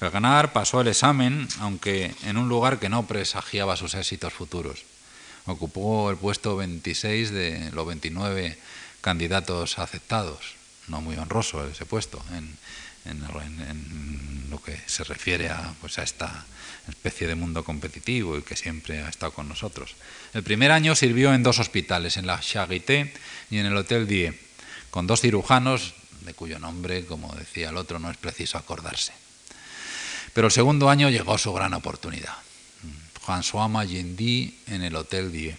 ganar 0.00 0.52
pasó 0.52 0.82
el 0.82 0.88
examen, 0.88 1.48
aunque 1.60 2.14
en 2.24 2.36
un 2.36 2.50
lugar 2.50 2.78
que 2.78 2.90
no 2.90 3.06
presagiaba 3.06 3.76
sus 3.76 3.94
éxitos 3.94 4.34
futuros. 4.34 4.84
Ocupó 5.46 6.10
el 6.10 6.16
puesto 6.16 6.56
26 6.56 7.30
de 7.30 7.70
los 7.72 7.86
29 7.86 8.58
candidatos 9.00 9.78
aceptados. 9.78 10.56
No 10.88 11.00
muy 11.00 11.16
honroso 11.16 11.66
ese 11.66 11.86
puesto 11.86 12.22
en, 12.32 12.56
lo 14.50 14.62
que 14.62 14.80
se 14.86 15.04
refiere 15.04 15.50
a, 15.50 15.74
pues 15.80 15.98
a 15.98 16.02
esta 16.02 16.46
especie 16.88 17.26
de 17.26 17.34
mundo 17.34 17.64
competitivo 17.64 18.38
y 18.38 18.42
que 18.42 18.56
siempre 18.56 19.02
ha 19.02 19.08
estado 19.08 19.32
con 19.32 19.48
nosotros. 19.48 19.94
El 20.32 20.42
primer 20.42 20.72
año 20.72 20.94
sirvió 20.94 21.34
en 21.34 21.42
dos 21.42 21.58
hospitales, 21.58 22.16
en 22.16 22.26
la 22.26 22.40
Charité 22.40 23.12
y 23.50 23.58
en 23.58 23.66
el 23.66 23.76
Hotel 23.76 24.06
Die, 24.06 24.38
con 24.90 25.06
dos 25.06 25.20
cirujanos, 25.20 25.94
de 26.22 26.32
cuyo 26.32 26.58
nombre, 26.58 27.04
como 27.04 27.34
decía 27.34 27.68
el 27.68 27.76
otro, 27.76 27.98
no 27.98 28.10
es 28.10 28.16
preciso 28.16 28.56
acordarse. 28.56 29.12
Pero 30.32 30.46
el 30.48 30.52
segundo 30.52 30.88
año 30.88 31.10
llegó 31.10 31.36
su 31.36 31.52
gran 31.52 31.74
oportunidad. 31.74 32.34
François 33.24 33.68
Magendie 33.68 34.54
en 34.66 34.82
el 34.82 34.94
Hotel 34.96 35.32
Die. 35.32 35.56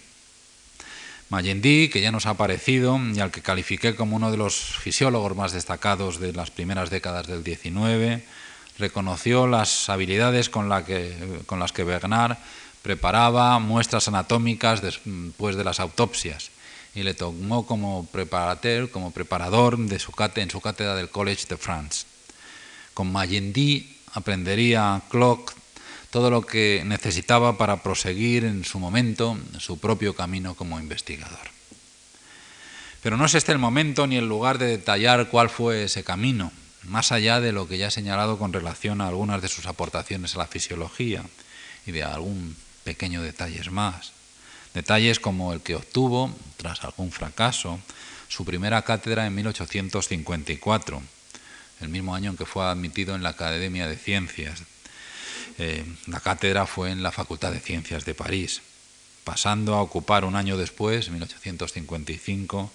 Magendie, 1.28 1.90
que 1.90 2.00
ya 2.00 2.12
nos 2.12 2.26
ha 2.26 2.30
aparecido 2.30 3.00
y 3.12 3.18
al 3.18 3.32
que 3.32 3.42
califiqué 3.42 3.96
como 3.96 4.14
uno 4.14 4.30
de 4.30 4.36
los 4.36 4.54
fisiólogos 4.54 5.34
más 5.34 5.50
destacados 5.50 6.20
de 6.20 6.32
las 6.32 6.52
primeras 6.52 6.90
décadas 6.90 7.26
del 7.26 7.42
XIX, 7.42 8.22
reconoció 8.78 9.48
las 9.48 9.88
habilidades 9.88 10.48
con, 10.48 10.68
las 10.68 10.84
que 10.84 11.84
Bernard 11.84 12.38
preparaba 12.82 13.58
muestras 13.58 14.06
anatómicas 14.06 14.82
después 14.82 15.56
de 15.56 15.64
las 15.64 15.80
autopsias 15.80 16.50
y 16.94 17.02
le 17.02 17.14
tomó 17.14 17.66
como 17.66 18.06
preparateur, 18.06 18.90
como 18.90 19.10
preparador 19.10 19.76
de 19.76 19.98
su 19.98 20.12
en 20.36 20.50
su 20.50 20.60
cátedra 20.60 20.94
del 20.94 21.10
College 21.10 21.46
de 21.48 21.56
France. 21.56 22.06
Con 22.94 23.10
Magendie 23.10 23.96
aprendería 24.14 25.02
Clock 25.10 25.55
todo 26.16 26.30
lo 26.30 26.40
que 26.40 26.82
necesitaba 26.86 27.58
para 27.58 27.82
proseguir 27.82 28.46
en 28.46 28.64
su 28.64 28.78
momento 28.78 29.38
su 29.58 29.78
propio 29.78 30.16
camino 30.16 30.54
como 30.54 30.80
investigador. 30.80 31.50
Pero 33.02 33.18
no 33.18 33.26
es 33.26 33.34
este 33.34 33.52
el 33.52 33.58
momento 33.58 34.06
ni 34.06 34.16
el 34.16 34.26
lugar 34.26 34.56
de 34.56 34.64
detallar 34.66 35.28
cuál 35.28 35.50
fue 35.50 35.84
ese 35.84 36.04
camino, 36.04 36.52
más 36.84 37.12
allá 37.12 37.42
de 37.42 37.52
lo 37.52 37.68
que 37.68 37.76
ya 37.76 37.88
he 37.88 37.90
señalado 37.90 38.38
con 38.38 38.54
relación 38.54 39.02
a 39.02 39.08
algunas 39.08 39.42
de 39.42 39.48
sus 39.48 39.66
aportaciones 39.66 40.34
a 40.34 40.38
la 40.38 40.46
fisiología 40.46 41.22
y 41.84 41.92
de 41.92 42.02
algún 42.02 42.56
pequeño 42.82 43.20
detalles 43.20 43.70
más. 43.70 44.12
Detalles 44.72 45.20
como 45.20 45.52
el 45.52 45.60
que 45.60 45.76
obtuvo, 45.76 46.34
tras 46.56 46.82
algún 46.82 47.12
fracaso, 47.12 47.78
su 48.28 48.46
primera 48.46 48.80
cátedra 48.80 49.26
en 49.26 49.34
1854, 49.34 51.02
el 51.82 51.88
mismo 51.90 52.14
año 52.14 52.30
en 52.30 52.38
que 52.38 52.46
fue 52.46 52.64
admitido 52.64 53.14
en 53.14 53.22
la 53.22 53.28
Academia 53.28 53.86
de 53.86 53.98
Ciencias. 53.98 54.62
Eh, 55.58 55.84
la 56.06 56.20
cátedra 56.20 56.66
fue 56.66 56.90
en 56.90 57.02
la 57.02 57.12
Facultad 57.12 57.52
de 57.52 57.60
Ciencias 57.60 58.04
de 58.04 58.14
París, 58.14 58.62
pasando 59.24 59.74
a 59.74 59.82
ocupar 59.82 60.24
un 60.24 60.36
año 60.36 60.56
después, 60.56 61.06
en 61.06 61.14
1855, 61.14 62.70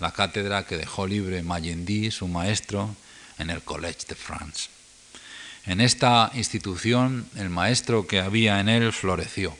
la 0.00 0.12
cátedra 0.12 0.66
que 0.66 0.76
dejó 0.76 1.06
libre 1.06 1.42
Magendie, 1.42 2.10
su 2.10 2.28
maestro, 2.28 2.94
en 3.38 3.50
el 3.50 3.62
Collège 3.62 4.06
de 4.08 4.14
France. 4.14 4.68
En 5.64 5.80
esta 5.80 6.30
institución 6.34 7.28
el 7.36 7.50
maestro 7.50 8.06
que 8.06 8.20
había 8.20 8.60
en 8.60 8.68
él 8.68 8.92
floreció, 8.92 9.56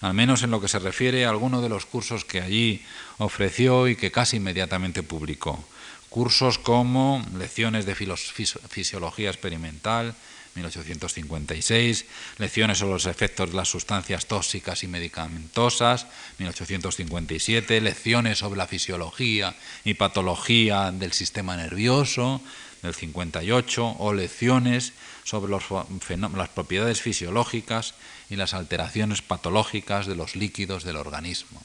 al 0.00 0.14
menos 0.14 0.42
en 0.42 0.50
lo 0.50 0.60
que 0.60 0.68
se 0.68 0.78
refiere 0.78 1.24
a 1.24 1.30
alguno 1.30 1.62
de 1.62 1.68
los 1.68 1.86
cursos 1.86 2.24
que 2.24 2.40
allí 2.40 2.84
ofreció 3.18 3.88
y 3.88 3.96
que 3.96 4.10
casi 4.10 4.38
inmediatamente 4.38 5.02
publicó. 5.02 5.64
Cursos 6.08 6.58
como 6.58 7.24
lecciones 7.38 7.86
de 7.86 7.94
fisiología 7.94 9.30
experimental, 9.30 10.14
1856, 10.54 12.04
lecciones 12.38 12.78
sobre 12.78 12.92
los 12.94 13.06
efectos 13.06 13.50
de 13.50 13.56
las 13.56 13.68
sustancias 13.68 14.26
tóxicas 14.26 14.82
y 14.84 14.88
medicamentosas, 14.88 16.06
1857, 16.38 17.80
lecciones 17.80 18.38
sobre 18.38 18.58
la 18.58 18.66
fisiología 18.66 19.54
y 19.84 19.94
patología 19.94 20.92
del 20.92 21.12
sistema 21.12 21.56
nervioso, 21.56 22.42
del 22.82 22.94
58, 22.94 23.96
o 23.98 24.12
lecciones 24.12 24.92
sobre 25.24 25.52
las 25.52 26.48
propiedades 26.48 27.00
fisiológicas 27.00 27.94
y 28.28 28.36
las 28.36 28.54
alteraciones 28.54 29.22
patológicas 29.22 30.06
de 30.06 30.16
los 30.16 30.36
líquidos 30.36 30.84
del 30.84 30.96
organismo, 30.96 31.62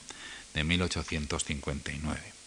de 0.54 0.64
1859. 0.64 2.37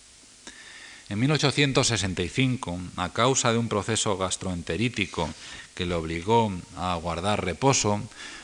En 1.12 1.20
1865, 1.20 2.80
a 2.96 3.12
causa 3.12 3.52
de 3.52 3.58
un 3.58 3.68
proceso 3.68 4.16
gastroenterítico 4.16 5.28
que 5.76 5.86
le 5.86 5.94
obligó 5.94 6.54
a 6.78 6.96
guardar 6.96 7.44
reposo, 7.44 8.00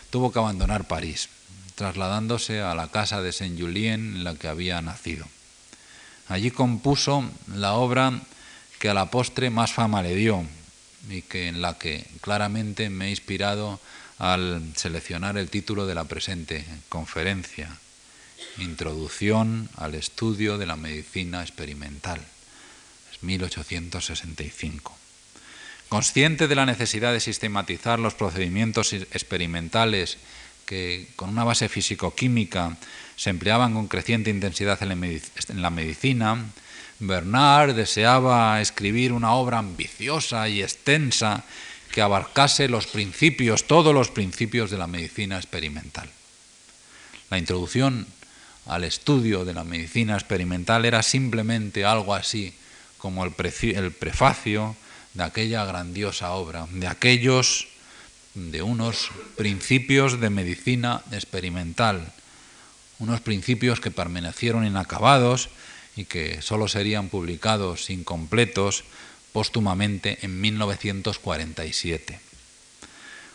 tuvo 0.09 0.33
que 0.33 0.39
abandonar 0.39 0.85
París, 0.85 1.29
trasladándose 1.75 2.59
a 2.59 2.75
la 2.75 2.91
casa 2.91 3.21
de 3.21 3.31
Saint-Julien 3.31 4.17
en 4.17 4.23
la 4.25 4.35
que 4.35 4.49
había 4.49 4.81
nacido. 4.81 5.25
Allí 6.27 6.51
compuso 6.51 7.23
la 7.55 7.75
obra 7.75 8.19
que 8.79 8.89
a 8.89 8.93
la 8.93 9.09
postre 9.11 9.49
más 9.49 9.71
fama 9.71 10.03
le 10.03 10.13
dio 10.13 10.43
y 11.09 11.21
que 11.21 11.47
en 11.47 11.61
la 11.61 11.77
que 11.77 12.05
claramente 12.19 12.89
me 12.89 13.05
he 13.07 13.11
inspirado 13.11 13.79
al 14.19 14.73
seleccionar 14.75 15.37
el 15.37 15.49
título 15.49 15.85
de 15.87 15.95
la 15.95 16.03
presente 16.03 16.65
conferencia, 16.89 17.77
Introducción 18.57 19.69
al 19.77 19.95
estudio 19.95 20.57
de 20.57 20.65
la 20.65 20.75
medicina 20.75 21.41
experimental, 21.43 22.19
1865. 23.21 24.95
Consciente 25.89 26.47
de 26.47 26.55
la 26.55 26.65
necesidad 26.65 27.13
de 27.13 27.19
sistematizar 27.19 27.99
los 27.99 28.13
procedimientos 28.13 28.93
experimentales 28.93 30.17
que 30.65 31.07
con 31.15 31.29
una 31.29 31.45
base 31.45 31.69
físico-química 31.69 32.77
se 33.15 33.29
empleaban 33.29 33.73
con 33.73 33.87
creciente 33.87 34.29
intensidad 34.29 34.77
en 34.83 35.61
la 35.61 35.69
medicina, 35.69 36.45
Bernard 36.99 37.73
deseaba 37.73 38.59
escribir 38.59 39.13
una 39.13 39.33
obra 39.33 39.59
ambiciosa 39.59 40.49
y 40.49 40.61
extensa 40.61 41.45
que 41.91 42.01
abarcase 42.01 42.67
los 42.67 42.87
principios, 42.87 43.65
todos 43.65 43.93
los 43.93 44.09
principios 44.11 44.69
de 44.69 44.77
la 44.77 44.87
medicina 44.87 45.37
experimental. 45.37 46.09
La 47.29 47.37
introducción 47.37 48.07
al 48.65 48.83
estudio 48.83 49.45
de 49.45 49.53
la 49.53 49.63
medicina 49.63 50.15
experimental 50.15 50.85
era 50.85 51.01
simplemente 51.01 51.85
algo 51.85 52.13
así 52.13 52.53
como 52.97 53.23
el, 53.25 53.31
prefacio 53.31 54.75
de 55.13 55.23
aquella 55.23 55.65
grandiosa 55.65 56.31
obra, 56.31 56.67
de 56.71 56.87
aquellos, 56.87 57.67
de 58.33 58.61
unos 58.61 59.09
principios 59.35 60.19
de 60.19 60.29
medicina 60.29 61.01
experimental, 61.11 62.13
unos 62.99 63.21
principios 63.21 63.79
que 63.79 63.91
permanecieron 63.91 64.65
inacabados 64.65 65.49
y 65.95 66.05
que 66.05 66.41
solo 66.41 66.67
serían 66.67 67.09
publicados 67.09 67.89
incompletos 67.89 68.83
póstumamente 69.33 70.19
en 70.21 70.39
1947. 70.41 72.19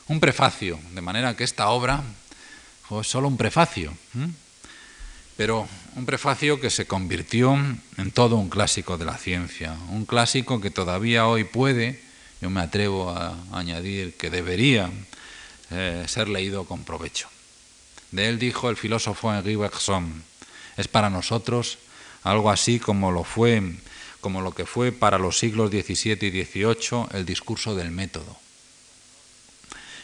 Un 0.09 0.21
prefacio, 0.21 0.79
de 0.95 1.01
manera 1.01 1.37
que 1.37 1.45
esta 1.45 1.69
obra 1.71 2.03
fue 2.83 3.05
solo 3.05 3.29
un 3.29 3.37
prefacio, 3.37 3.97
pero 5.43 5.67
un 5.97 6.07
prefacio 6.07 6.61
que 6.61 6.71
se 6.71 6.87
convirtió 6.87 7.53
en 7.97 8.11
todo 8.13 8.37
un 8.37 8.49
clásico 8.49 8.97
de 8.97 9.05
la 9.05 9.19
ciencia, 9.19 9.77
un 9.89 10.07
clásico 10.07 10.61
que 10.61 10.71
todavía 10.71 11.27
hoy 11.27 11.43
puede, 11.43 12.01
yo 12.41 12.49
me 12.49 12.61
atrevo 12.61 13.11
a 13.11 13.37
añadir 13.51 14.17
que 14.17 14.31
debería 14.31 14.89
eh, 15.73 16.05
ser 16.07 16.29
leído 16.29 16.63
con 16.63 16.85
provecho. 16.85 17.27
De 18.13 18.29
él 18.29 18.39
dijo 18.39 18.71
el 18.71 18.77
filósofo 18.77 19.35
Henri 19.35 19.57
Bergson, 19.57 20.23
es 20.77 20.87
para 20.87 21.11
nosotros 21.11 21.79
algo 22.23 22.49
así 22.49 22.79
como 22.79 23.11
lo 23.11 23.25
fue, 23.25 23.65
como 24.21 24.43
lo 24.43 24.53
que 24.53 24.65
fue 24.65 24.93
para 24.93 25.19
los 25.19 25.41
siglos 25.41 25.73
XVII 25.73 26.19
y 26.21 26.45
XVIII 26.45 27.07
el 27.15 27.27
discurso 27.27 27.75
del 27.75 27.91
método. 27.91 28.42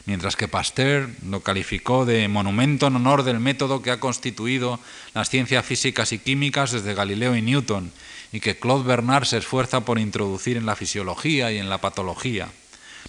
Mientras 0.09 0.37
que 0.37 0.49
Pasteur 0.49 1.11
lo 1.29 1.43
calificó 1.43 2.07
de 2.07 2.29
monumento 2.29 2.87
en 2.87 2.97
honor 2.97 3.25
del 3.25 3.41
método 3.41 3.83
que 3.83 3.91
ha 3.91 4.01
constituido 4.01 4.81
las 5.13 5.29
ciencias 5.29 5.67
físicas 5.67 6.13
y 6.13 6.19
químicas 6.19 6.73
desde 6.73 6.95
Galileo 6.95 7.37
y 7.37 7.43
Newton, 7.43 7.93
y 8.33 8.41
que 8.41 8.59
Claude 8.59 8.89
Bernard 8.89 9.27
se 9.27 9.37
esfuerza 9.37 9.83
por 9.83 9.99
introducir 9.99 10.57
en 10.57 10.65
la 10.65 10.77
fisiología 10.77 11.53
y 11.53 11.59
en 11.59 11.69
la 11.69 11.83
patología. 11.83 12.49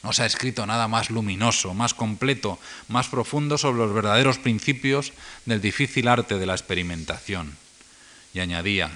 No 0.04 0.12
se 0.12 0.24
ha 0.24 0.26
escrito 0.26 0.66
nada 0.66 0.90
más 0.90 1.10
luminoso, 1.10 1.74
más 1.74 1.94
completo, 1.94 2.60
más 2.90 3.08
profundo 3.08 3.58
sobre 3.58 3.78
los 3.78 3.94
verdaderos 3.94 4.38
principios 4.38 5.14
del 5.46 5.62
difícil 5.62 6.10
arte 6.10 6.38
de 6.38 6.48
la 6.48 6.54
experimentación. 6.54 7.56
Y 8.34 8.42
añadía, 8.42 8.92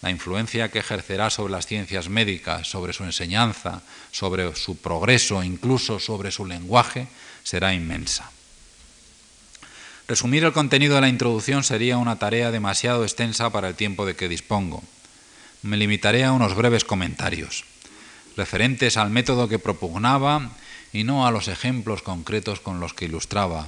la 0.00 0.10
influencia 0.10 0.68
que 0.68 0.78
ejercerá 0.78 1.28
sobre 1.28 1.52
las 1.52 1.66
ciencias 1.66 2.08
médicas, 2.08 2.68
sobre 2.68 2.92
su 2.92 3.02
enseñanza, 3.02 3.82
sobre 4.12 4.54
su 4.54 4.76
progreso, 4.76 5.42
incluso 5.42 5.98
sobre 5.98 6.30
su 6.30 6.46
lenguaje, 6.46 7.08
será 7.42 7.74
inmensa. 7.74 8.30
Resumir 10.08 10.44
el 10.44 10.52
contenido 10.52 10.96
de 10.96 11.00
la 11.00 11.08
introducción 11.08 11.64
sería 11.64 11.98
una 11.98 12.18
tarea 12.18 12.50
demasiado 12.50 13.02
extensa 13.02 13.50
para 13.50 13.68
el 13.68 13.74
tiempo 13.74 14.04
de 14.04 14.16
que 14.16 14.28
dispongo. 14.28 14.82
Me 15.62 15.76
limitaré 15.76 16.24
a 16.24 16.32
unos 16.32 16.54
breves 16.54 16.84
comentarios 16.84 17.64
referentes 18.36 18.96
al 18.96 19.10
método 19.10 19.48
que 19.48 19.58
propugnaba 19.58 20.50
y 20.92 21.04
no 21.04 21.26
a 21.26 21.30
los 21.30 21.48
ejemplos 21.48 22.02
concretos 22.02 22.60
con 22.60 22.80
los 22.80 22.94
que 22.94 23.06
ilustraba 23.06 23.66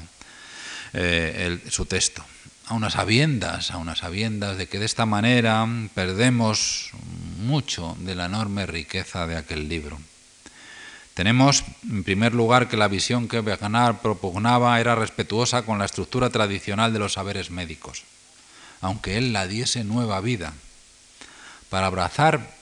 eh, 0.92 1.60
su 1.68 1.86
texto. 1.86 2.24
A 2.66 2.74
unas 2.74 2.94
sabiendas, 2.94 3.70
a 3.70 3.76
unas 3.76 3.98
sabiendas 3.98 4.56
de 4.56 4.68
que 4.68 4.78
de 4.78 4.86
esta 4.86 5.04
manera 5.04 5.66
perdemos 5.94 6.90
mucho 7.38 7.96
de 8.00 8.14
la 8.14 8.26
enorme 8.26 8.64
riqueza 8.66 9.26
de 9.26 9.36
aquel 9.36 9.68
libro. 9.68 9.98
Tenemos, 11.14 11.64
en 11.88 12.02
primer 12.02 12.34
lugar, 12.34 12.68
que 12.68 12.76
la 12.76 12.88
visión 12.88 13.28
que 13.28 13.40
Bernard 13.40 13.98
propugnaba 13.98 14.80
era 14.80 14.96
respetuosa 14.96 15.62
con 15.62 15.78
la 15.78 15.84
estructura 15.84 16.30
tradicional 16.30 16.92
de 16.92 16.98
los 16.98 17.12
saberes 17.14 17.50
médicos, 17.50 18.02
aunque 18.80 19.16
él 19.16 19.32
la 19.32 19.46
diese 19.46 19.84
nueva 19.84 20.20
vida. 20.20 20.54
Para 21.70 21.86
abrazar 21.86 22.54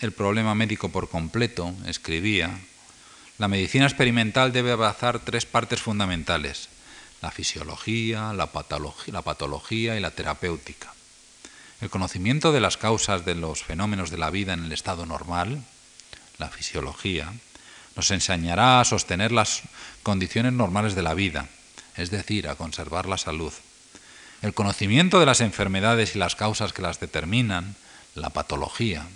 el 0.00 0.12
problema 0.12 0.54
médico 0.54 0.90
por 0.90 1.08
completo, 1.08 1.72
escribía, 1.86 2.58
la 3.38 3.48
medicina 3.48 3.86
experimental 3.86 4.52
debe 4.52 4.72
abrazar 4.72 5.18
tres 5.20 5.46
partes 5.46 5.80
fundamentales, 5.80 6.68
la 7.22 7.30
fisiología, 7.30 8.34
la 8.34 8.50
la 9.06 9.22
patología 9.22 9.96
y 9.96 10.00
la 10.00 10.10
terapéutica. 10.10 10.92
El 11.80 11.88
conocimiento 11.88 12.52
de 12.52 12.60
las 12.60 12.76
causas 12.76 13.24
de 13.24 13.34
los 13.34 13.64
fenómenos 13.64 14.10
de 14.10 14.18
la 14.18 14.30
vida 14.30 14.52
en 14.52 14.64
el 14.64 14.72
estado 14.72 15.06
normal, 15.06 15.64
la 16.38 16.48
fisiología, 16.48 17.32
nos 17.96 18.10
enseñará 18.10 18.80
a 18.80 18.84
sostener 18.84 19.32
las 19.32 19.62
condiciones 20.02 20.52
normales 20.52 20.94
de 20.94 21.02
la 21.02 21.14
vida, 21.14 21.48
es 21.96 22.10
decir, 22.10 22.48
a 22.48 22.56
conservar 22.56 23.06
la 23.06 23.18
salud. 23.18 23.52
El 24.42 24.54
conocimiento 24.54 25.20
de 25.20 25.26
las 25.26 25.40
enfermedades 25.40 26.14
y 26.14 26.18
las 26.18 26.36
causas 26.36 26.72
que 26.72 26.82
las 26.82 27.00
determinan, 27.00 27.76
la 28.14 28.30
patología, 28.30 29.06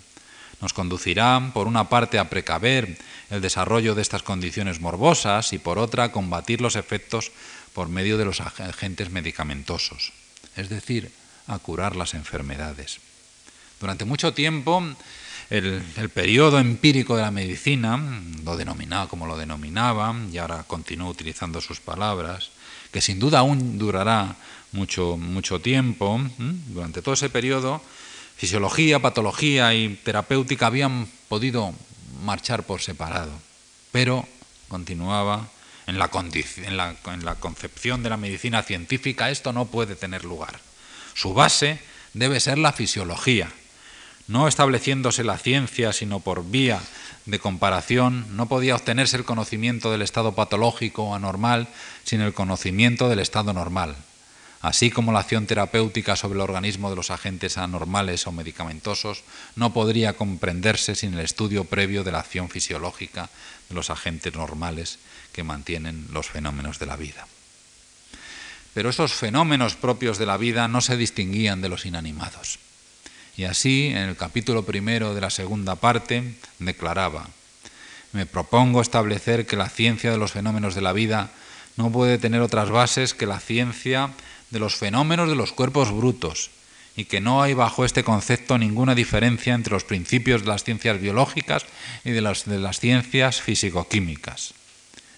nos 0.60 0.72
conducirá, 0.72 1.50
por 1.54 1.66
una 1.66 1.88
parte, 1.88 2.18
a 2.18 2.28
precaver 2.30 2.98
el 3.30 3.40
desarrollo 3.40 3.94
de 3.94 4.02
estas 4.02 4.22
condiciones 4.22 4.80
morbosas 4.80 5.52
y, 5.52 5.58
por 5.58 5.78
otra, 5.78 6.04
a 6.04 6.12
combatir 6.12 6.60
los 6.60 6.74
efectos 6.74 7.30
por 7.72 7.88
medio 7.88 8.18
de 8.18 8.24
los 8.24 8.40
agentes 8.40 9.10
medicamentosos, 9.10 10.12
es 10.56 10.68
decir, 10.68 11.12
a 11.46 11.58
curar 11.58 11.94
las 11.94 12.14
enfermedades. 12.14 12.98
Durante 13.80 14.04
mucho 14.04 14.34
tiempo, 14.34 14.82
el, 15.50 15.82
periodo 16.12 16.58
empírico 16.58 17.16
de 17.16 17.22
la 17.22 17.30
medicina, 17.30 18.22
lo 18.44 18.56
denominaba 18.56 19.08
como 19.08 19.26
lo 19.26 19.36
denominaba, 19.36 20.14
y 20.32 20.38
ahora 20.38 20.64
continúo 20.66 21.08
utilizando 21.08 21.60
sus 21.60 21.80
palabras, 21.80 22.50
que 22.92 23.00
sin 23.00 23.18
duda 23.18 23.40
aún 23.40 23.78
durará 23.78 24.36
mucho, 24.72 25.16
mucho 25.16 25.60
tiempo, 25.60 26.20
durante 26.38 27.02
todo 27.02 27.14
ese 27.14 27.30
periodo, 27.30 27.82
Fisiología, 28.38 29.00
patología 29.00 29.74
y 29.74 29.96
terapéutica 29.96 30.68
habían 30.68 31.08
podido 31.28 31.74
marchar 32.22 32.62
por 32.62 32.80
separado, 32.80 33.32
pero 33.90 34.28
continuaba 34.68 35.48
en 35.88 35.98
la, 35.98 36.08
en 37.04 37.24
la, 37.24 37.34
concepción 37.34 38.04
de 38.04 38.10
la 38.10 38.16
medicina 38.16 38.62
científica 38.62 39.30
esto 39.30 39.52
no 39.52 39.66
puede 39.66 39.96
tener 39.96 40.24
lugar. 40.24 40.60
Su 41.14 41.34
base 41.34 41.80
debe 42.14 42.38
ser 42.38 42.58
la 42.58 42.72
fisiología, 42.72 43.50
no 44.28 44.46
estableciéndose 44.46 45.24
la 45.24 45.38
ciencia, 45.38 45.92
sino 45.92 46.20
por 46.20 46.48
vía 46.48 46.80
de 47.26 47.38
comparación, 47.38 48.36
no 48.36 48.46
podía 48.46 48.76
obtenerse 48.76 49.16
el 49.16 49.24
conocimiento 49.24 49.90
del 49.90 50.02
estado 50.02 50.34
patológico 50.34 51.04
o 51.04 51.14
anormal 51.14 51.68
sin 52.04 52.20
el 52.20 52.32
conocimiento 52.32 53.08
del 53.08 53.18
estado 53.18 53.52
normal 53.52 53.96
así 54.60 54.90
como 54.90 55.12
la 55.12 55.20
acción 55.20 55.46
terapéutica 55.46 56.16
sobre 56.16 56.36
el 56.36 56.42
organismo 56.42 56.90
de 56.90 56.96
los 56.96 57.10
agentes 57.10 57.58
anormales 57.58 58.26
o 58.26 58.32
medicamentosos, 58.32 59.22
no 59.56 59.72
podría 59.72 60.14
comprenderse 60.14 60.94
sin 60.94 61.14
el 61.14 61.20
estudio 61.20 61.64
previo 61.64 62.04
de 62.04 62.12
la 62.12 62.20
acción 62.20 62.48
fisiológica 62.48 63.30
de 63.68 63.74
los 63.74 63.90
agentes 63.90 64.34
normales 64.34 64.98
que 65.32 65.44
mantienen 65.44 66.08
los 66.12 66.28
fenómenos 66.28 66.78
de 66.78 66.86
la 66.86 66.96
vida. 66.96 67.26
Pero 68.74 68.90
esos 68.90 69.12
fenómenos 69.12 69.74
propios 69.74 70.18
de 70.18 70.26
la 70.26 70.36
vida 70.36 70.68
no 70.68 70.80
se 70.80 70.96
distinguían 70.96 71.60
de 71.60 71.68
los 71.68 71.86
inanimados. 71.86 72.58
Y 73.38 73.44
así, 73.44 73.86
en 73.86 73.98
el 73.98 74.16
capítulo 74.16 74.64
primero 74.64 75.14
de 75.14 75.20
la 75.20 75.30
segunda 75.30 75.76
parte, 75.76 76.34
declaraba, 76.58 77.28
me 78.12 78.26
propongo 78.26 78.82
establecer 78.82 79.46
que 79.46 79.54
la 79.54 79.68
ciencia 79.68 80.10
de 80.10 80.18
los 80.18 80.32
fenómenos 80.32 80.74
de 80.74 80.80
la 80.80 80.92
vida 80.92 81.30
no 81.76 81.92
puede 81.92 82.18
tener 82.18 82.40
otras 82.40 82.68
bases 82.70 83.14
que 83.14 83.26
la 83.26 83.38
ciencia 83.38 84.10
de 84.50 84.58
los 84.58 84.74
fenómenos 84.74 85.28
de 85.28 85.36
los 85.36 85.52
cuerpos 85.52 85.92
brutos 85.92 86.50
y 86.96 87.04
que 87.04 87.20
no 87.20 87.40
hay 87.40 87.54
bajo 87.54 87.84
este 87.84 88.02
concepto 88.02 88.58
ninguna 88.58 88.96
diferencia 88.96 89.54
entre 89.54 89.72
los 89.72 89.84
principios 89.84 90.42
de 90.42 90.48
las 90.48 90.64
ciencias 90.64 91.00
biológicas 91.00 91.64
y 92.04 92.10
de 92.10 92.20
las, 92.20 92.44
de 92.44 92.58
las 92.58 92.80
ciencias 92.80 93.40
físico-químicas. 93.40 94.52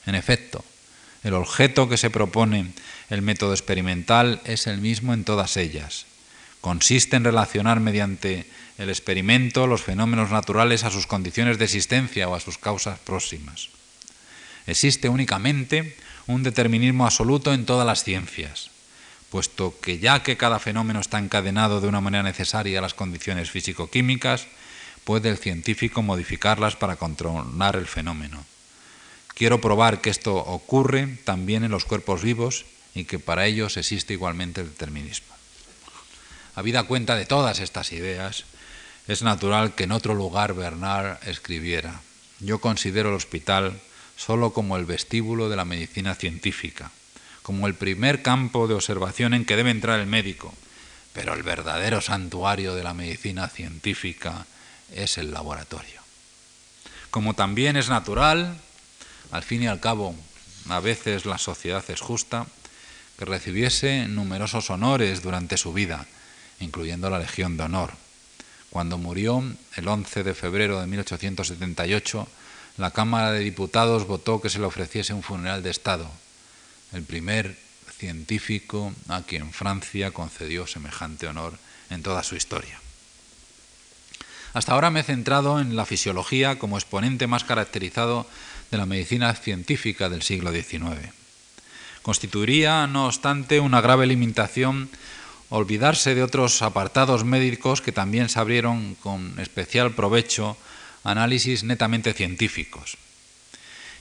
En 0.05 0.15
efecto, 0.15 0.63
el 1.25 1.33
objeto 1.33 1.89
que 1.89 1.97
se 1.97 2.11
propone 2.11 2.67
el 3.09 3.23
método 3.23 3.55
experimental 3.55 4.43
es 4.45 4.67
el 4.67 4.77
mismo 4.77 5.15
en 5.15 5.25
todas 5.25 5.57
ellas. 5.57 6.05
Consiste 6.61 7.17
en 7.17 7.25
relacionar 7.25 7.81
mediante 7.81 8.47
el 8.79 8.91
experimento 8.91 9.67
los 9.67 9.83
fenómenos 9.83 10.31
naturales 10.31 10.85
a 10.85 10.91
sus 10.91 11.07
condiciones 11.07 11.59
de 11.59 11.65
existencia 11.65 12.29
o 12.29 12.35
a 12.35 12.41
sus 12.41 12.59
causas 12.59 12.99
próximas. 12.99 13.69
Existe 14.67 15.09
únicamente 15.09 15.97
un 16.27 16.43
determinismo 16.43 17.05
absoluto 17.05 17.53
en 17.53 17.67
todas 17.67 17.87
las 17.87 18.05
ciencias 18.05 18.71
puesto 19.31 19.79
que 19.81 19.99
ya 19.99 20.23
que 20.23 20.37
cada 20.37 20.59
fenómeno 20.59 21.01
está 21.01 21.19
encadenado 21.19 21.81
de 21.81 21.89
una 21.89 22.01
manera 22.01 22.23
necesaria 22.23 22.81
a 22.81 22.83
las 22.83 22.95
condiciones 22.95 23.51
físico-químicas, 23.51 24.47
puede 25.05 25.31
el 25.31 25.39
científico 25.39 26.03
modificarlas 26.03 26.77
para 26.77 26.97
controlar 26.97 27.77
el 27.77 27.87
fenómeno. 27.87 28.45
Quiero 29.35 29.61
probar 29.61 30.01
que 30.01 30.11
esto 30.11 30.37
ocurre 30.37 31.07
también 31.25 31.65
en 31.65 31.71
los 31.71 31.85
cuerpos 31.85 32.23
vivos 32.23 32.67
y 32.95 33.05
que 33.05 33.19
para 33.19 33.47
ellos 33.47 33.77
existe 33.77 34.13
igualmente 34.13 34.61
el 34.61 34.69
determinismo. 34.69 35.30
Habida 36.61 36.83
cuenta 36.83 37.17
de 37.17 37.25
todas 37.25 37.59
estas 37.59 37.91
ideas, 37.91 38.45
es 39.09 39.23
natural 39.23 39.75
que 39.75 39.85
en 39.85 39.93
otro 39.93 40.15
lugar 40.15 40.53
Bernard 40.53 41.17
escribiera, 41.27 42.03
yo 42.39 42.59
considero 42.59 43.09
el 43.09 43.15
hospital 43.15 43.81
solo 44.15 44.53
como 44.53 44.77
el 44.77 44.85
vestíbulo 44.85 45.49
de 45.49 45.57
la 45.57 45.65
medicina 45.65 46.15
científica, 46.15 46.91
como 47.43 47.67
el 47.67 47.73
primer 47.73 48.21
campo 48.21 48.69
de 48.69 48.75
observación 48.75 49.33
en 49.33 49.47
que 49.47 49.57
debe 49.57 49.71
entrar 49.71 50.01
el 50.01 50.07
médico, 50.07 50.53
pero 51.15 51.33
el 51.33 51.43
verdadero 51.43 52.03
santuario 52.03 52.75
de 52.75 52.85
la 52.85 52.93
medicina 52.93 53.49
científica 53.49 54.45
es 54.95 55.17
el 55.17 55.31
laboratorio. 55.31 56.03
Como 57.11 57.33
también 57.33 57.79
es 57.79 57.89
natural, 57.89 58.55
al 59.31 59.43
fin 59.45 59.63
y 59.63 59.67
al 59.67 59.81
cabo, 59.81 60.15
a 60.69 60.81
veces 60.81 61.25
la 61.25 61.39
sociedad 61.39 61.83
es 61.89 62.03
justa, 62.03 62.45
que 63.19 63.25
recibiese 63.25 64.09
numerosos 64.09 64.69
honores 64.69 65.23
durante 65.23 65.57
su 65.57 65.73
vida, 65.73 66.07
incluyendo 66.61 67.11
la 67.11 67.19
Legión 67.19 67.57
de 67.57 67.65
Honor. 67.65 67.93
Cuando 68.71 68.99
murió 68.99 69.43
el 69.77 69.89
11 69.89 70.23
de 70.23 70.35
febrero 70.35 70.81
de 70.81 70.87
1878, 70.87 72.29
la 72.77 72.93
Cámara 72.93 73.33
de 73.33 73.41
Diputados 73.41 74.07
votó 74.07 74.41
que 74.41 74.49
se 74.49 74.59
le 74.59 74.67
ofreciese 74.67 75.13
un 75.13 75.23
funeral 75.23 75.63
de 75.63 75.71
Estado, 75.71 76.11
el 76.93 77.03
primer 77.03 77.57
científico 77.99 78.95
a 79.09 79.23
quien 79.23 79.53
Francia 79.53 80.11
concedió 80.13 80.67
semejante 80.67 81.27
honor 81.27 81.59
en 81.91 82.03
toda 82.03 82.23
su 82.23 82.37
historia. 82.37 82.81
Hasta 84.53 84.73
ahora 84.73 84.91
me 84.91 85.01
he 85.01 85.05
centrado 85.05 85.61
en 85.61 85.77
la 85.77 85.87
fisiología 85.87 86.59
como 86.59 86.77
exponente 86.77 87.27
más 87.27 87.45
caracterizado 87.45 88.27
de 88.71 88.79
la 88.79 88.87
medicina 88.87 89.33
científica 89.35 90.09
del 90.09 90.23
siglo 90.23 90.51
XIX. 90.53 91.13
Constituiría, 92.03 92.87
no 92.87 93.07
obstante, 93.07 93.61
una 93.61 93.81
grave 93.81 94.07
limitación 94.07 94.89
olvidarse 95.51 96.15
de 96.15 96.23
otros 96.23 96.63
apartados 96.63 97.25
médicos 97.25 97.83
que 97.83 97.93
también 97.93 98.29
se 98.29 98.39
abrieron 98.39 98.95
con 98.97 99.39
especial 99.39 99.95
provecho 99.95 100.57
análisis 101.05 101.65
netamente 101.65 102.15
científicos. 102.15 102.97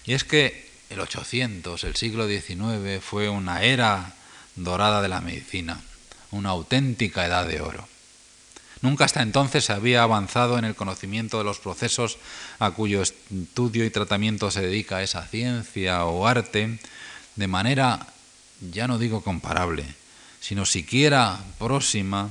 Y 0.05 0.13
es 0.13 0.23
que 0.23 0.69
el 0.89 0.99
800, 0.99 1.83
el 1.83 1.95
siglo 1.95 2.27
XIX, 2.27 3.03
fue 3.03 3.29
una 3.29 3.63
era 3.63 4.13
dorada 4.55 5.01
de 5.01 5.09
la 5.09 5.21
medicina, 5.21 5.81
una 6.31 6.49
auténtica 6.49 7.25
edad 7.25 7.45
de 7.45 7.61
oro. 7.61 7.87
Nunca 8.81 9.05
hasta 9.05 9.21
entonces 9.21 9.65
se 9.65 9.73
había 9.73 10.03
avanzado 10.03 10.57
en 10.57 10.65
el 10.65 10.75
conocimiento 10.75 11.37
de 11.37 11.43
los 11.43 11.59
procesos 11.59 12.17
a 12.59 12.71
cuyo 12.71 13.01
estudio 13.01 13.83
y 13.85 13.89
tratamiento 13.89 14.51
se 14.51 14.61
dedica 14.61 15.03
esa 15.03 15.25
ciencia 15.25 16.05
o 16.05 16.25
arte 16.25 16.79
de 17.35 17.47
manera, 17.47 18.07
ya 18.61 18.87
no 18.87 18.97
digo 18.97 19.21
comparable, 19.21 19.85
sino 20.39 20.65
siquiera 20.65 21.39
próxima 21.57 22.29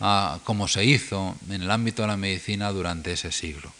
a 0.00 0.38
como 0.44 0.68
se 0.68 0.84
hizo 0.84 1.36
en 1.48 1.62
el 1.62 1.70
ámbito 1.70 2.02
de 2.02 2.08
la 2.08 2.16
medicina 2.16 2.70
durante 2.70 3.12
ese 3.12 3.32
siglo. 3.32 3.72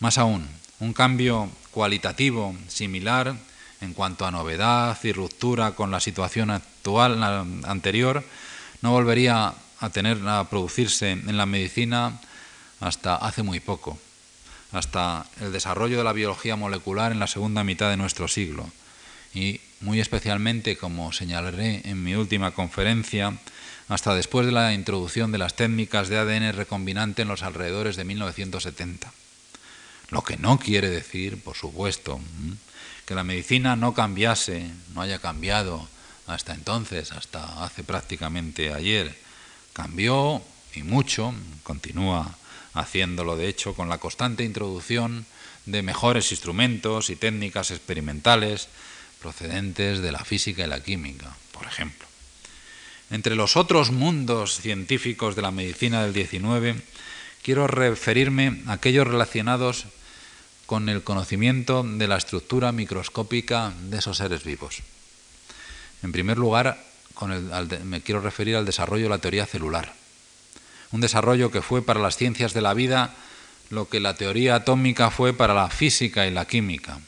Más 0.00 0.18
aún, 0.18 0.46
un 0.80 0.92
cambio 0.92 1.48
cualitativo 1.70 2.54
similar 2.68 3.34
en 3.80 3.94
cuanto 3.94 4.26
a 4.26 4.30
novedad 4.30 4.98
y 5.02 5.12
ruptura 5.12 5.72
con 5.72 5.90
la 5.90 6.00
situación 6.00 6.50
actual 6.50 7.22
anterior 7.64 8.24
no 8.82 8.92
volvería 8.92 9.54
a 9.80 9.90
tener 9.90 10.26
a 10.26 10.44
producirse 10.48 11.12
en 11.12 11.36
la 11.36 11.46
medicina 11.46 12.20
hasta 12.80 13.16
hace 13.16 13.42
muy 13.42 13.60
poco, 13.60 13.98
hasta 14.72 15.26
el 15.40 15.52
desarrollo 15.52 15.98
de 15.98 16.04
la 16.04 16.12
biología 16.12 16.56
molecular 16.56 17.12
en 17.12 17.20
la 17.20 17.26
segunda 17.26 17.64
mitad 17.64 17.90
de 17.90 17.96
nuestro 17.96 18.28
siglo 18.28 18.70
y 19.34 19.60
muy 19.80 20.00
especialmente, 20.00 20.76
como 20.76 21.12
señalaré 21.12 21.82
en 21.84 22.02
mi 22.02 22.14
última 22.14 22.52
conferencia, 22.52 23.38
hasta 23.88 24.14
después 24.14 24.46
de 24.46 24.52
la 24.52 24.72
introducción 24.72 25.32
de 25.32 25.38
las 25.38 25.54
técnicas 25.54 26.08
de 26.08 26.18
ADN 26.18 26.52
recombinante 26.52 27.22
en 27.22 27.28
los 27.28 27.42
alrededores 27.42 27.96
de 27.96 28.04
1970. 28.04 29.12
Lo 30.10 30.22
que 30.22 30.36
no 30.36 30.58
quiere 30.58 30.88
decir, 30.88 31.42
por 31.42 31.56
supuesto, 31.56 32.20
que 33.04 33.14
la 33.14 33.24
medicina 33.24 33.76
no 33.76 33.94
cambiase, 33.94 34.66
no 34.94 35.02
haya 35.02 35.18
cambiado 35.18 35.88
hasta 36.26 36.54
entonces, 36.54 37.12
hasta 37.12 37.64
hace 37.64 37.84
prácticamente 37.84 38.72
ayer. 38.72 39.16
Cambió 39.72 40.42
y 40.74 40.82
mucho, 40.82 41.34
continúa 41.62 42.36
haciéndolo 42.74 43.36
de 43.36 43.48
hecho 43.48 43.74
con 43.74 43.88
la 43.88 43.98
constante 43.98 44.44
introducción 44.44 45.26
de 45.64 45.82
mejores 45.82 46.30
instrumentos 46.30 47.10
y 47.10 47.16
técnicas 47.16 47.70
experimentales 47.70 48.68
procedentes 49.20 50.00
de 50.00 50.12
la 50.12 50.24
física 50.24 50.64
y 50.64 50.68
la 50.68 50.82
química, 50.82 51.36
por 51.52 51.66
ejemplo. 51.66 52.06
Entre 53.10 53.34
los 53.34 53.56
otros 53.56 53.92
mundos 53.92 54.60
científicos 54.60 55.36
de 55.36 55.42
la 55.42 55.50
medicina 55.50 56.04
del 56.04 56.14
XIX, 56.14 56.82
quiero 57.42 57.66
referirme 57.66 58.62
a 58.66 58.72
aquellos 58.72 59.06
relacionados 59.06 59.86
con 60.66 60.88
el 60.88 61.04
conocimiento 61.04 61.84
de 61.84 62.08
la 62.08 62.16
estructura 62.16 62.72
microscópica 62.72 63.72
de 63.88 63.98
esos 63.98 64.16
seres 64.16 64.42
vivos. 64.42 64.82
En 66.02 66.10
primer 66.10 66.38
lugar, 66.38 66.82
me 67.84 68.00
quiero 68.00 68.20
referir 68.20 68.56
al 68.56 68.66
desarrollo 68.66 69.04
de 69.04 69.10
la 69.10 69.18
teoría 69.18 69.46
celular, 69.46 69.94
un 70.92 71.00
desarrollo 71.00 71.50
que 71.50 71.62
fue 71.62 71.82
para 71.82 72.00
las 72.00 72.16
ciencias 72.16 72.52
de 72.54 72.60
la 72.60 72.74
vida 72.74 73.14
lo 73.70 73.88
que 73.88 74.00
la 74.00 74.14
teoría 74.14 74.56
atómica 74.56 75.10
fue 75.10 75.32
para 75.32 75.54
la 75.54 75.68
física 75.70 76.26
y 76.26 76.30
la 76.30 76.46
química. 76.46 77.00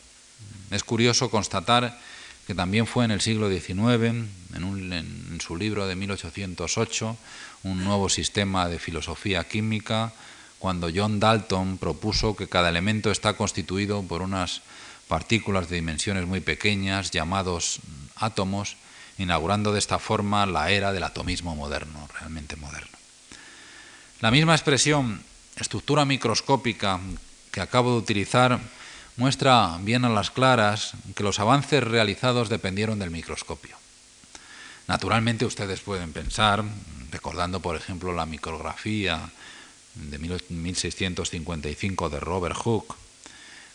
Es 0.70 0.84
curioso 0.84 1.30
constatar 1.30 1.98
que 2.46 2.54
también 2.54 2.86
fue 2.86 3.04
en 3.04 3.10
el 3.10 3.20
siglo 3.20 3.50
XIX, 3.50 4.24
en, 4.54 5.38
su 5.40 5.56
libro 5.56 5.86
de 5.86 5.94
1808, 5.94 7.16
un 7.64 7.84
nuevo 7.84 8.08
sistema 8.08 8.68
de 8.68 8.78
filosofía 8.78 9.44
química, 9.44 10.12
cuando 10.58 10.88
John 10.94 11.20
Dalton 11.20 11.76
propuso 11.76 12.34
que 12.36 12.48
cada 12.48 12.70
elemento 12.70 13.10
está 13.10 13.34
constituido 13.34 14.02
por 14.02 14.22
unas 14.22 14.62
partículas 15.08 15.68
de 15.68 15.76
dimensiones 15.76 16.26
muy 16.26 16.40
pequeñas 16.40 17.10
llamados 17.10 17.80
átomos, 18.16 18.76
inaugurando 19.18 19.72
de 19.72 19.78
esta 19.78 19.98
forma 19.98 20.46
la 20.46 20.70
era 20.70 20.92
del 20.92 21.04
atomismo 21.04 21.54
moderno, 21.54 22.08
realmente 22.18 22.56
moderno. 22.56 22.96
La 24.20 24.30
misma 24.30 24.54
expresión, 24.54 25.22
estructura 25.56 26.06
microscópica, 26.06 26.98
que 27.52 27.60
acabo 27.60 27.92
de 27.92 27.98
utilizar, 27.98 28.58
muestra 29.18 29.78
bien 29.82 30.04
a 30.04 30.08
las 30.08 30.30
claras 30.30 30.92
que 31.14 31.24
los 31.24 31.40
avances 31.40 31.82
realizados 31.82 32.48
dependieron 32.48 32.98
del 33.00 33.10
microscopio. 33.10 33.76
Naturalmente 34.86 35.44
ustedes 35.44 35.80
pueden 35.80 36.12
pensar, 36.12 36.64
recordando 37.10 37.60
por 37.60 37.76
ejemplo 37.76 38.14
la 38.14 38.24
micrografía 38.26 39.28
de 39.94 40.18
1655 40.18 42.08
de 42.10 42.20
Robert 42.20 42.56
Hooke, 42.56 42.94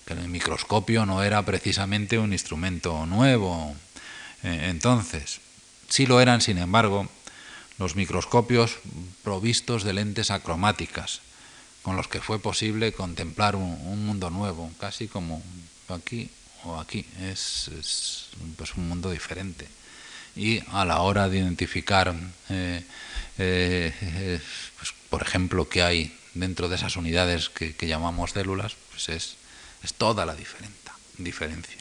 que 0.06 0.14
el 0.14 0.30
microscopio 0.30 1.06
no 1.06 1.22
era 1.22 1.44
precisamente 1.44 2.18
un 2.18 2.32
instrumento 2.32 3.06
nuevo. 3.06 3.76
Eh, 4.44 4.68
entonces, 4.70 5.42
sí 5.90 6.06
lo 6.06 6.22
eran, 6.22 6.40
sin 6.42 6.58
embargo, 6.58 7.08
los 7.80 7.96
microscopios 7.98 8.78
provistos 9.24 9.84
de 9.84 9.94
lentes 9.94 10.32
acromáticas, 10.32 11.22
con 11.84 11.98
los 11.98 12.08
que 12.08 12.22
fue 12.22 12.40
posible 12.40 12.94
contemplar 12.94 13.56
un, 13.56 14.06
mundo 14.06 14.30
nuevo, 14.30 14.72
casi 14.80 15.08
como 15.08 15.44
aquí 15.90 16.30
o 16.64 16.80
aquí. 16.80 17.06
Es, 17.22 17.70
pues, 18.58 18.74
un 18.76 18.88
mundo 18.88 19.12
diferente. 19.12 19.68
Y 20.36 20.62
a 20.72 20.86
la 20.86 21.02
hora 21.02 21.30
de 21.30 21.38
identificar 21.38 22.16
eh, 22.50 22.84
eh, 23.38 24.40
pues, 24.80 24.94
por 25.10 25.22
ejemplo, 25.22 25.70
que 25.70 25.84
hay 25.84 26.18
dentro 26.34 26.70
de 26.70 26.78
esas 26.78 26.96
unidades 26.96 27.50
que, 27.50 27.76
llamamos 27.86 28.32
células, 28.32 28.76
pues 28.92 29.10
es, 29.10 29.36
toda 29.98 30.26
la 30.26 30.36
diferencia. 30.36 31.78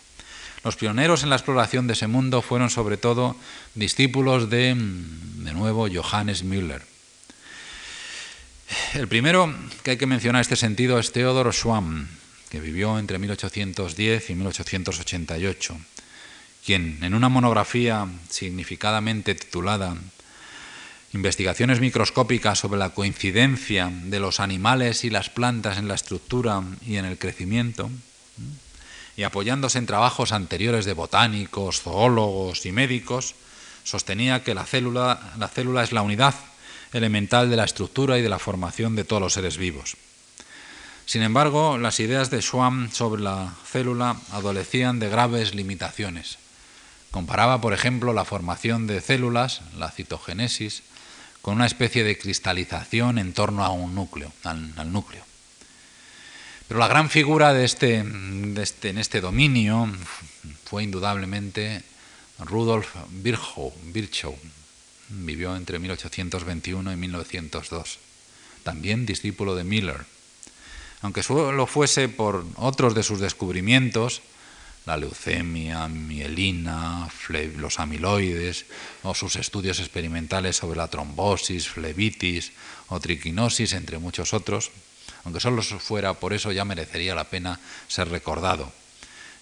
Los 0.64 0.76
pioneros 0.76 1.22
en 1.22 1.30
la 1.30 1.36
exploración 1.36 1.86
de 1.86 1.94
ese 1.94 2.08
mundo 2.08 2.42
fueron 2.42 2.70
sobre 2.70 2.96
todo 2.96 3.36
discípulos 3.74 4.50
de, 4.50 4.74
de 4.74 5.52
nuevo, 5.52 5.88
Johannes 5.88 6.42
Müller. 6.42 6.91
El 8.94 9.08
primero 9.08 9.54
que 9.82 9.92
hay 9.92 9.96
que 9.96 10.06
mencionar 10.06 10.40
en 10.40 10.42
este 10.42 10.56
sentido 10.56 10.98
es 10.98 11.12
Theodor 11.12 11.52
Schwamm, 11.52 12.06
que 12.50 12.60
vivió 12.60 12.98
entre 12.98 13.18
1810 13.18 14.30
y 14.30 14.34
1888, 14.34 15.76
quien 16.64 16.98
en 17.02 17.14
una 17.14 17.28
monografía 17.28 18.06
significadamente 18.28 19.34
titulada 19.34 19.96
investigaciones 21.12 21.80
microscópicas 21.80 22.58
sobre 22.58 22.78
la 22.78 22.90
coincidencia 22.90 23.90
de 23.90 24.20
los 24.20 24.40
animales 24.40 25.04
y 25.04 25.10
las 25.10 25.28
plantas 25.28 25.78
en 25.78 25.88
la 25.88 25.94
estructura 25.94 26.62
y 26.86 26.96
en 26.96 27.04
el 27.04 27.18
crecimiento, 27.18 27.90
y 29.16 29.24
apoyándose 29.24 29.78
en 29.78 29.86
trabajos 29.86 30.32
anteriores 30.32 30.86
de 30.86 30.94
botánicos, 30.94 31.82
zoólogos 31.82 32.64
y 32.64 32.72
médicos, 32.72 33.34
sostenía 33.84 34.42
que 34.42 34.54
la 34.54 34.64
célula, 34.64 35.34
la 35.38 35.48
célula 35.48 35.82
es 35.82 35.92
la 35.92 36.02
unidad 36.02 36.34
elemental 36.92 37.50
de 37.50 37.56
la 37.56 37.64
estructura 37.64 38.18
y 38.18 38.22
de 38.22 38.28
la 38.28 38.38
formación 38.38 38.96
de 38.96 39.04
todos 39.04 39.22
los 39.22 39.32
seres 39.32 39.56
vivos. 39.56 39.96
Sin 41.06 41.22
embargo, 41.22 41.78
las 41.78 42.00
ideas 42.00 42.30
de 42.30 42.40
Schwamm 42.40 42.90
sobre 42.90 43.22
la 43.22 43.52
célula 43.64 44.16
adolecían 44.30 44.98
de 44.98 45.08
graves 45.08 45.54
limitaciones. 45.54 46.38
Comparaba, 47.10 47.60
por 47.60 47.74
ejemplo, 47.74 48.12
la 48.12 48.24
formación 48.24 48.86
de 48.86 49.00
células, 49.00 49.60
la 49.76 49.90
citogénesis, 49.90 50.82
con 51.42 51.56
una 51.56 51.66
especie 51.66 52.04
de 52.04 52.16
cristalización 52.16 53.18
en 53.18 53.32
torno 53.32 53.64
a 53.64 53.70
un 53.70 53.94
núcleo, 53.94 54.32
al, 54.44 54.92
núcleo. 54.92 55.24
Pero 56.68 56.78
la 56.78 56.88
gran 56.88 57.10
figura 57.10 57.52
de 57.52 57.64
este, 57.64 58.04
este, 58.56 58.90
en 58.90 58.98
este 58.98 59.20
dominio 59.20 59.88
fue 60.64 60.84
indudablemente 60.84 61.82
Rudolf 62.38 62.94
Virchow. 63.10 63.72
Vivió 65.14 65.54
entre 65.56 65.78
1821 65.78 66.92
y 66.92 66.96
1902. 66.96 67.98
También 68.62 69.06
discípulo 69.06 69.54
de 69.54 69.64
Miller. 69.64 70.06
Aunque 71.02 71.22
solo 71.22 71.66
fuese 71.66 72.08
por 72.08 72.46
otros 72.56 72.94
de 72.94 73.02
sus 73.02 73.20
descubrimientos, 73.20 74.22
la 74.86 74.96
leucemia, 74.96 75.86
mielina, 75.88 77.08
los 77.56 77.78
amiloides, 77.78 78.66
o 79.02 79.14
sus 79.14 79.36
estudios 79.36 79.78
experimentales 79.78 80.56
sobre 80.56 80.78
la 80.78 80.88
trombosis, 80.88 81.68
flebitis 81.68 82.52
o 82.88 82.98
triquinosis, 82.98 83.74
entre 83.74 83.98
muchos 83.98 84.32
otros, 84.32 84.70
aunque 85.24 85.40
solo 85.40 85.62
fuera 85.62 86.14
por 86.14 86.32
eso 86.32 86.50
ya 86.52 86.64
merecería 86.64 87.14
la 87.14 87.30
pena 87.30 87.60
ser 87.86 88.08
recordado. 88.08 88.72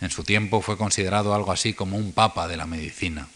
En 0.01 0.11
su 0.11 0.25
tiempo 0.25 0.63
fue 0.63 0.77
considerado 0.77 1.35
algo 1.35 1.53
así 1.53 1.75
como 1.75 1.97
un 1.97 2.13
papa 2.13 2.49
de 2.49 2.57
la 2.57 2.67
medicina. 2.67 3.29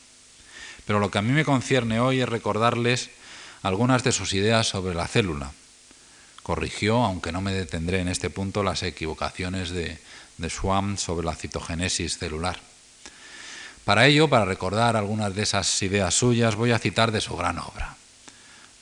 Pero 0.86 0.98
lo 0.98 1.10
que 1.10 1.18
a 1.18 1.22
mí 1.22 1.32
me 1.32 1.44
concierne 1.44 2.00
hoy 2.00 2.20
es 2.20 2.28
recordarles 2.28 3.10
algunas 3.62 4.04
de 4.04 4.12
sus 4.12 4.34
ideas 4.34 4.68
sobre 4.68 4.94
la 4.94 5.08
célula. 5.08 5.52
Corrigió, 6.42 7.02
aunque 7.02 7.32
no 7.32 7.40
me 7.40 7.52
detendré 7.52 8.00
en 8.00 8.08
este 8.08 8.28
punto, 8.28 8.62
las 8.62 8.82
equivocaciones 8.82 9.70
de, 9.70 9.98
de 10.36 10.50
Schwamm 10.50 10.98
sobre 10.98 11.24
la 11.24 11.34
citogénesis 11.34 12.18
celular. 12.18 12.58
Para 13.84 14.06
ello, 14.06 14.28
para 14.28 14.44
recordar 14.44 14.96
algunas 14.96 15.34
de 15.34 15.42
esas 15.42 15.82
ideas 15.82 16.14
suyas, 16.14 16.56
voy 16.56 16.72
a 16.72 16.78
citar 16.78 17.12
de 17.12 17.20
su 17.20 17.36
gran 17.36 17.58
obra, 17.58 17.96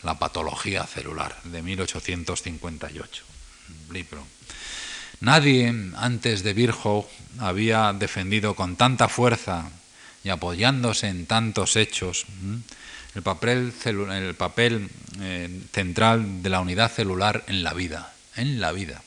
La 0.03 0.19
patología 0.19 0.85
celular, 0.85 1.37
de 1.45 1.63
1858, 1.63 3.25
libro. 3.91 4.25
Nadie 5.21 5.73
antes 5.97 6.43
de 6.43 6.53
Virchow 6.53 7.07
había 7.39 7.93
defendido 7.93 8.55
con 8.55 8.75
tanta 8.75 9.09
fuerza 9.09 9.71
y 10.25 10.31
apoyándose 10.31 11.09
en 11.09 11.27
tantos 11.27 11.77
hechos 11.77 12.27
el 13.15 13.23
papel, 13.23 13.73
el 13.85 14.35
papel 14.35 14.89
eh, 15.21 15.61
central 15.73 16.43
de 16.43 16.49
la 16.49 16.61
unidad 16.61 16.91
celular 16.91 17.45
en 17.47 17.63
la 17.63 17.75
vida, 17.75 18.13
en 18.37 18.61
la 18.61 18.73
vida. 18.73 19.03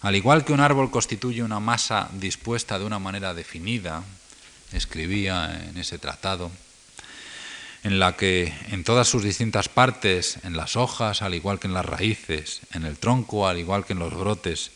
Al 0.00 0.14
igual 0.14 0.44
que 0.44 0.52
un 0.52 0.60
árbol 0.60 0.90
constituye 0.90 1.42
una 1.42 1.60
masa 1.60 2.10
dispuesta 2.12 2.78
de 2.78 2.84
una 2.84 2.98
manera 2.98 3.34
definida, 3.34 4.04
escribía 4.72 5.66
en 5.68 5.78
ese 5.78 5.98
tratado, 5.98 6.50
en 7.82 7.98
la 7.98 8.16
que 8.16 8.52
en 8.70 8.84
todas 8.84 9.08
sus 9.08 9.24
distintas 9.24 9.68
partes, 9.68 10.38
en 10.44 10.56
las 10.56 10.76
hojas, 10.76 11.22
al 11.22 11.34
igual 11.34 11.58
que 11.58 11.68
en 11.68 11.74
las 11.74 11.86
raíces, 11.86 12.60
en 12.72 12.84
el 12.84 12.98
tronco, 12.98 13.48
al 13.48 13.58
igual 13.58 13.84
que 13.84 13.94
en 13.94 13.98
los 13.98 14.14
brotes, 14.14 14.70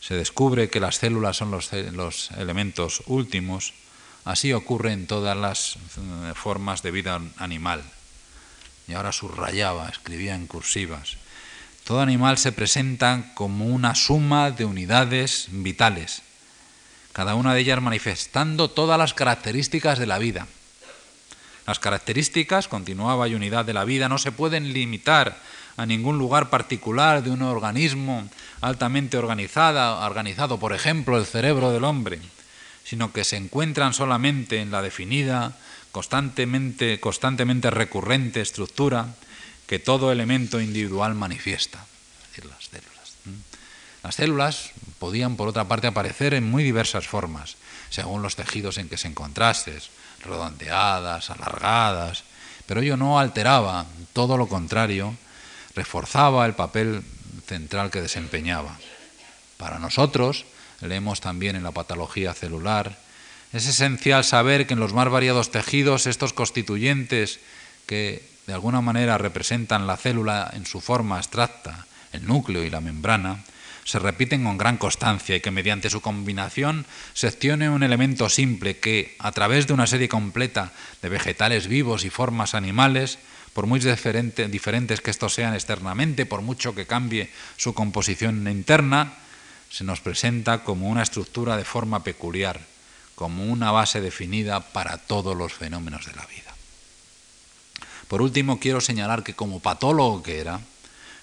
se 0.00 0.14
descubre 0.14 0.70
que 0.70 0.80
las 0.80 0.96
células 0.96 1.36
son 1.36 1.50
los, 1.50 1.72
los 1.72 2.30
elementos 2.32 3.02
últimos, 3.06 3.74
Así 4.24 4.52
ocurre 4.52 4.92
en 4.92 5.06
todas 5.06 5.36
las 5.36 5.76
eh, 5.76 6.32
formas 6.34 6.82
de 6.82 6.90
vida 6.90 7.20
animal. 7.38 7.82
Y 8.86 8.94
ahora 8.94 9.12
subrayaba, 9.12 9.88
escribía 9.88 10.34
en 10.34 10.46
cursivas. 10.46 11.16
Todo 11.84 12.00
animal 12.00 12.38
se 12.38 12.52
presenta 12.52 13.32
como 13.34 13.66
una 13.66 13.94
suma 13.94 14.50
de 14.50 14.64
unidades 14.64 15.48
vitales, 15.50 16.22
cada 17.12 17.34
una 17.34 17.54
de 17.54 17.60
ellas 17.60 17.80
manifestando 17.80 18.70
todas 18.70 18.98
las 18.98 19.14
características 19.14 19.98
de 19.98 20.06
la 20.06 20.18
vida. 20.18 20.46
Las 21.66 21.78
características, 21.78 22.68
continuaba 22.68 23.26
y 23.26 23.34
unidad 23.34 23.64
de 23.64 23.72
la 23.72 23.84
vida, 23.84 24.08
no 24.08 24.18
se 24.18 24.32
pueden 24.32 24.72
limitar 24.72 25.36
a 25.76 25.86
ningún 25.86 26.18
lugar 26.18 26.50
particular 26.50 27.22
de 27.22 27.30
un 27.30 27.42
organismo 27.42 28.28
altamente 28.60 29.16
organizada, 29.16 30.04
organizado, 30.06 30.58
por 30.58 30.72
ejemplo, 30.72 31.18
el 31.18 31.26
cerebro 31.26 31.70
del 31.70 31.84
hombre 31.84 32.20
sino 32.84 33.12
que 33.12 33.24
se 33.24 33.36
encuentran 33.36 33.94
solamente 33.94 34.60
en 34.60 34.70
la 34.70 34.82
definida, 34.82 35.56
constantemente, 35.92 37.00
constantemente 37.00 37.70
recurrente 37.70 38.40
estructura 38.40 39.14
que 39.66 39.78
todo 39.78 40.10
elemento 40.12 40.60
individual 40.60 41.14
manifiesta, 41.14 41.84
es 42.22 42.28
decir, 42.28 42.46
las 42.46 42.64
células. 42.64 43.14
Las 44.02 44.14
células 44.14 44.70
podían, 44.98 45.36
por 45.36 45.48
otra 45.48 45.68
parte, 45.68 45.86
aparecer 45.86 46.34
en 46.34 46.50
muy 46.50 46.64
diversas 46.64 47.06
formas, 47.06 47.56
según 47.90 48.22
los 48.22 48.36
tejidos 48.36 48.78
en 48.78 48.88
que 48.88 48.96
se 48.96 49.08
encontrasen, 49.08 49.78
redondeadas, 50.24 51.30
alargadas, 51.30 52.24
pero 52.66 52.80
ello 52.80 52.96
no 52.96 53.18
alteraba, 53.18 53.86
todo 54.12 54.36
lo 54.36 54.48
contrario, 54.48 55.14
reforzaba 55.74 56.46
el 56.46 56.54
papel 56.54 57.02
central 57.46 57.90
que 57.90 58.02
desempeñaba. 58.02 58.78
Para 59.56 59.78
nosotros, 59.78 60.46
leemos 60.88 61.20
también 61.20 61.56
en 61.56 61.62
la 61.62 61.72
patología 61.72 62.34
celular. 62.34 62.98
Es 63.52 63.66
esencial 63.66 64.24
saber 64.24 64.66
que 64.66 64.74
en 64.74 64.80
los 64.80 64.94
más 64.94 65.08
variados 65.08 65.50
tejidos 65.50 66.06
estos 66.06 66.32
constituyentes 66.32 67.40
que 67.86 68.22
de 68.46 68.54
alguna 68.54 68.80
manera 68.80 69.18
representan 69.18 69.86
la 69.86 69.96
célula 69.96 70.50
en 70.54 70.66
su 70.66 70.80
forma 70.80 71.16
abstracta, 71.16 71.86
el 72.12 72.26
núcleo 72.26 72.64
y 72.64 72.70
la 72.70 72.80
membrana, 72.80 73.44
se 73.84 73.98
repiten 73.98 74.44
con 74.44 74.58
gran 74.58 74.76
constancia 74.76 75.36
y 75.36 75.40
que 75.40 75.50
mediante 75.50 75.90
su 75.90 76.00
combinación 76.00 76.86
se 77.12 77.28
obtiene 77.28 77.68
un 77.68 77.82
elemento 77.82 78.28
simple 78.28 78.78
que, 78.78 79.16
a 79.18 79.32
través 79.32 79.66
de 79.66 79.72
una 79.72 79.86
serie 79.86 80.08
completa 80.08 80.72
de 81.02 81.08
vegetales 81.08 81.66
vivos 81.66 82.04
y 82.04 82.10
formas 82.10 82.54
animales, 82.54 83.18
por 83.52 83.66
muy 83.66 83.80
diferentes 83.80 85.00
que 85.00 85.10
estos 85.10 85.34
sean 85.34 85.54
externamente, 85.54 86.26
por 86.26 86.42
mucho 86.42 86.74
que 86.74 86.86
cambie 86.86 87.30
su 87.56 87.74
composición 87.74 88.46
interna, 88.46 89.14
se 89.70 89.84
nos 89.84 90.00
presenta 90.00 90.64
como 90.64 90.88
una 90.88 91.02
estructura 91.02 91.56
de 91.56 91.64
forma 91.64 92.02
peculiar, 92.02 92.60
como 93.14 93.44
una 93.44 93.70
base 93.70 94.00
definida 94.00 94.60
para 94.60 94.98
todos 94.98 95.36
los 95.36 95.52
fenómenos 95.52 96.06
de 96.06 96.14
la 96.14 96.26
vida. 96.26 96.54
Por 98.08 98.20
último, 98.20 98.58
quiero 98.58 98.80
señalar 98.80 99.22
que 99.22 99.34
como 99.34 99.60
patólogo 99.60 100.22
que 100.24 100.40
era, 100.40 100.60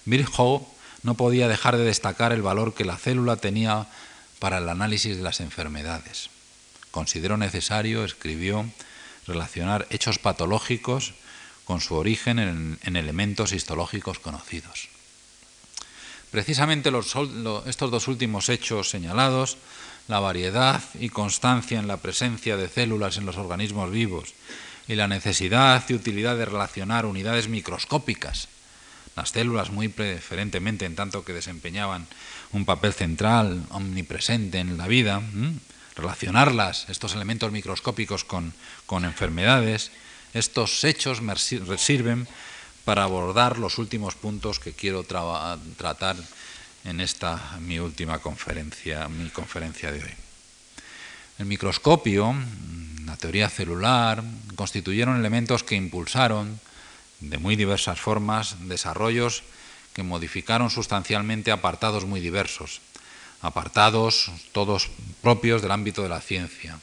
Virchow 0.06 0.66
no 1.02 1.14
podía 1.14 1.46
dejar 1.46 1.76
de 1.76 1.84
destacar 1.84 2.32
el 2.32 2.40
valor 2.40 2.74
que 2.74 2.86
la 2.86 2.96
célula 2.96 3.36
tenía 3.36 3.86
para 4.38 4.58
el 4.58 4.68
análisis 4.68 5.18
de 5.18 5.22
las 5.22 5.40
enfermedades. 5.40 6.30
Consideró 6.90 7.36
necesario, 7.36 8.04
escribió, 8.04 8.64
relacionar 9.26 9.86
hechos 9.90 10.18
patológicos 10.18 11.12
con 11.66 11.82
su 11.82 11.94
origen 11.96 12.38
en, 12.38 12.78
en 12.82 12.96
elementos 12.96 13.52
histológicos 13.52 14.18
conocidos. 14.18 14.88
Precisamente 16.30 16.90
estos 17.66 17.90
dos 17.90 18.08
últimos 18.08 18.48
hechos 18.48 18.90
señalados, 18.90 19.56
la 20.08 20.20
variedad 20.20 20.82
y 20.98 21.08
constancia 21.08 21.78
en 21.78 21.88
la 21.88 21.98
presencia 21.98 22.56
de 22.56 22.68
células 22.68 23.16
en 23.16 23.26
los 23.26 23.36
organismos 23.36 23.90
vivos 23.90 24.34
y 24.88 24.94
la 24.94 25.08
necesidad 25.08 25.84
y 25.88 25.94
utilidad 25.94 26.36
de 26.36 26.44
relacionar 26.44 27.06
unidades 27.06 27.48
microscópicas, 27.48 28.48
las 29.16 29.30
células 29.30 29.70
muy 29.70 29.88
preferentemente 29.88 30.84
en 30.84 30.96
tanto 30.96 31.24
que 31.24 31.32
desempeñaban 31.32 32.06
un 32.52 32.64
papel 32.64 32.92
central, 32.92 33.64
omnipresente 33.70 34.58
en 34.58 34.76
la 34.78 34.86
vida, 34.86 35.22
relacionarlas, 35.96 36.88
estos 36.88 37.14
elementos 37.14 37.52
microscópicos 37.52 38.24
con, 38.24 38.54
con 38.86 39.04
enfermedades, 39.04 39.90
estos 40.34 40.84
hechos 40.84 41.20
sirven 41.78 42.28
para 42.88 43.04
abordar 43.04 43.58
los 43.58 43.76
últimos 43.76 44.14
puntos 44.14 44.58
que 44.58 44.72
quiero 44.72 45.04
tratar 45.04 46.16
en 46.86 47.02
esta 47.02 47.58
mi 47.60 47.78
última 47.78 48.18
conferencia, 48.18 49.08
mi 49.08 49.28
conferencia 49.28 49.92
de 49.92 50.02
hoy. 50.02 50.14
El 51.38 51.44
microscopio, 51.44 52.34
la 53.04 53.14
teoría 53.18 53.50
celular, 53.50 54.24
constituyeron 54.56 55.20
elementos 55.20 55.64
que 55.64 55.74
impulsaron 55.74 56.58
de 57.20 57.36
muy 57.36 57.56
diversas 57.56 58.00
formas 58.00 58.56
desarrollos 58.60 59.42
que 59.92 60.02
modificaron 60.02 60.70
sustancialmente 60.70 61.52
apartados 61.52 62.06
muy 62.06 62.20
diversos, 62.20 62.80
apartados 63.42 64.32
todos 64.52 64.88
propios 65.20 65.60
del 65.60 65.72
ámbito 65.72 66.02
de 66.02 66.08
la 66.08 66.22
ciencia, 66.22 66.80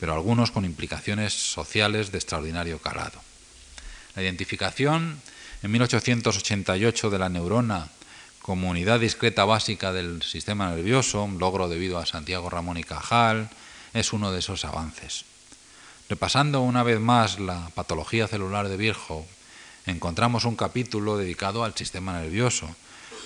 pero 0.00 0.14
algunos 0.14 0.50
con 0.50 0.64
implicaciones 0.64 1.32
sociales 1.32 2.10
de 2.10 2.18
extraordinario 2.18 2.80
calado. 2.80 3.22
La 4.16 4.22
identificación 4.24 5.22
en 5.64 5.72
1888 5.72 7.08
de 7.08 7.18
la 7.18 7.30
neurona 7.30 7.88
como 8.42 8.68
unidad 8.68 9.00
discreta 9.00 9.46
básica 9.46 9.94
del 9.94 10.22
sistema 10.22 10.68
nervioso, 10.68 11.24
un 11.24 11.38
logro 11.38 11.70
debido 11.70 11.96
a 11.98 12.04
Santiago 12.04 12.50
Ramón 12.50 12.76
y 12.76 12.84
Cajal, 12.84 13.48
es 13.94 14.12
uno 14.12 14.30
de 14.30 14.40
esos 14.40 14.66
avances. 14.66 15.24
Repasando 16.10 16.60
una 16.60 16.82
vez 16.82 17.00
más 17.00 17.38
la 17.40 17.70
patología 17.74 18.28
celular 18.28 18.68
de 18.68 18.76
Virchow, 18.76 19.24
encontramos 19.86 20.44
un 20.44 20.54
capítulo 20.54 21.16
dedicado 21.16 21.64
al 21.64 21.74
sistema 21.74 22.20
nervioso, 22.20 22.68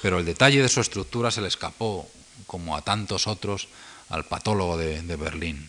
pero 0.01 0.21
el 0.21 0.25
detalle 0.25 0.63
de 0.63 0.69
su 0.69 0.81
estructura 0.81 1.33
se 1.33 1.41
le 1.41 1.49
escapó, 1.49 2.09
como 2.47 2.77
a 2.77 2.83
tantos 2.83 3.27
otros, 3.27 3.67
al 4.11 4.25
patólogo 4.25 4.77
de, 4.77 5.03
de 5.03 5.17
Berlín. 5.17 5.69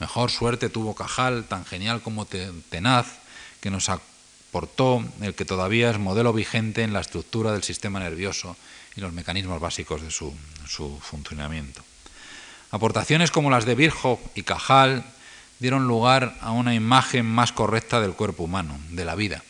Mejor 0.00 0.32
suerte 0.32 0.70
tuvo 0.70 0.96
Cajal, 0.96 1.44
tan 1.44 1.64
genial 1.64 2.02
como 2.02 2.26
tenaz, 2.26 3.20
que 3.60 3.70
nos 3.70 3.88
portó 4.50 5.04
el 5.20 5.34
que 5.34 5.44
todavía 5.44 5.90
es 5.90 5.98
modelo 5.98 6.32
vigente 6.32 6.82
en 6.82 6.92
la 6.92 7.00
estructura 7.00 7.52
del 7.52 7.62
sistema 7.62 8.00
nervioso 8.00 8.56
y 8.96 9.00
los 9.00 9.12
mecanismos 9.12 9.60
básicos 9.60 10.02
de 10.02 10.10
su, 10.10 10.34
funcionamiento. 11.00 11.82
Aportaciones 12.70 13.30
como 13.30 13.50
las 13.50 13.64
de 13.64 13.74
Virchow 13.74 14.18
y 14.34 14.42
Cajal 14.42 15.04
dieron 15.58 15.86
lugar 15.86 16.36
a 16.40 16.52
una 16.52 16.74
imagen 16.74 17.26
más 17.26 17.52
correcta 17.52 18.00
del 18.00 18.14
cuerpo 18.14 18.44
humano, 18.44 18.78
de 18.90 19.04
la 19.04 19.14
vida. 19.14 19.42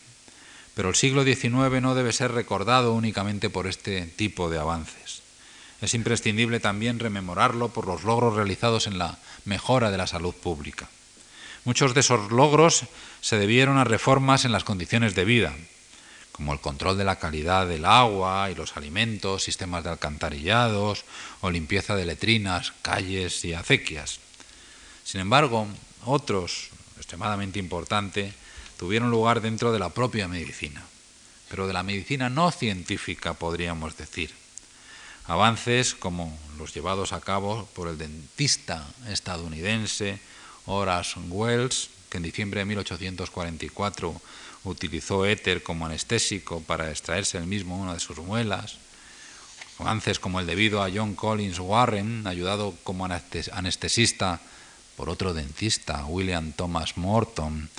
Pero 0.75 0.89
el 0.89 0.95
siglo 0.95 1.25
XIX 1.25 1.83
no 1.83 1.95
debe 1.95 2.13
ser 2.13 2.33
recordado 2.33 2.95
únicamente 2.95 3.51
por 3.51 3.67
este 3.67 4.07
tipo 4.07 4.51
de 4.51 4.59
avances. 4.59 5.23
Es 5.81 5.95
imprescindible 5.95 6.61
también 6.61 6.99
rememorarlo 6.99 7.69
por 7.69 7.87
los 7.87 8.05
logros 8.05 8.35
realizados 8.35 8.87
en 8.87 8.99
la 8.99 9.19
mejora 9.45 9.91
de 9.91 9.99
la 9.99 10.07
salud 10.07 10.35
pública. 10.35 10.89
Muchos 11.65 11.93
de 11.93 12.01
esos 12.01 12.33
logros 12.33 12.85
se 13.21 13.39
debieron 13.39 13.77
a 13.77 13.85
reformas 13.85 14.45
en 14.45 14.53
las 14.53 14.65
condiciones 14.65 15.15
de 15.15 15.27
vida, 15.27 15.55
como 16.33 16.55
el 16.55 16.61
control 16.61 16.97
de 16.97 17.05
la 17.05 17.19
calidad 17.19 17.67
del 17.67 17.85
agua 17.85 18.51
y 18.51 18.55
los 18.55 18.79
alimentos, 18.79 19.45
sistemas 19.45 19.85
de 19.85 19.91
alcantarillados 19.91 21.05
o 21.43 21.51
limpieza 21.51 21.95
de 21.97 22.07
letrinas, 22.07 22.73
calles 22.81 23.45
y 23.45 23.53
acequias. 23.53 24.21
Sin 25.05 25.21
embargo, 25.21 25.67
otros, 26.07 26.71
extremadamente 26.97 27.59
importantes, 27.59 28.33
tuvieron 28.79 29.11
lugar 29.11 29.43
dentro 29.43 29.71
de 29.71 29.79
la 29.79 29.91
propia 29.91 30.29
medicina, 30.29 30.83
pero 31.51 31.67
de 31.67 31.75
la 31.75 31.83
medicina 31.83 32.31
no 32.31 32.51
científica, 32.53 33.35
podríamos 33.35 33.99
decir. 33.99 34.31
Avances 35.27 35.95
como 35.95 36.37
los 36.57 36.73
llevados 36.73 37.13
a 37.13 37.21
cabo 37.21 37.69
por 37.75 37.89
el 37.89 37.99
dentista 37.99 38.87
estadounidense 39.09 40.21
Horace 40.71 41.18
Wells, 41.29 41.91
que 42.09 42.18
en 42.18 42.23
diciembre 42.23 42.61
de 42.61 42.66
1844 42.66 44.21
utilizó 44.64 45.27
éter 45.27 45.62
como 45.62 45.87
anestésico 45.87 46.61
para 46.61 46.91
extraerse 46.91 47.39
el 47.39 47.47
mismo 47.47 47.81
una 47.81 47.95
de 47.95 48.01
sus 48.01 48.18
muelas, 48.18 48.77
avances 49.79 50.18
como 50.18 50.41
el 50.41 50.47
debido 50.47 50.83
a 50.83 50.91
John 50.95 51.14
Collins 51.14 51.59
Warren, 51.59 52.27
ayudado 52.27 52.75
como 52.85 53.07
anestesista 53.07 54.41
por 54.97 55.09
otro 55.09 55.33
dentista, 55.33 56.05
William 56.05 56.53
Thomas 56.53 56.97
Morton, 56.97 57.71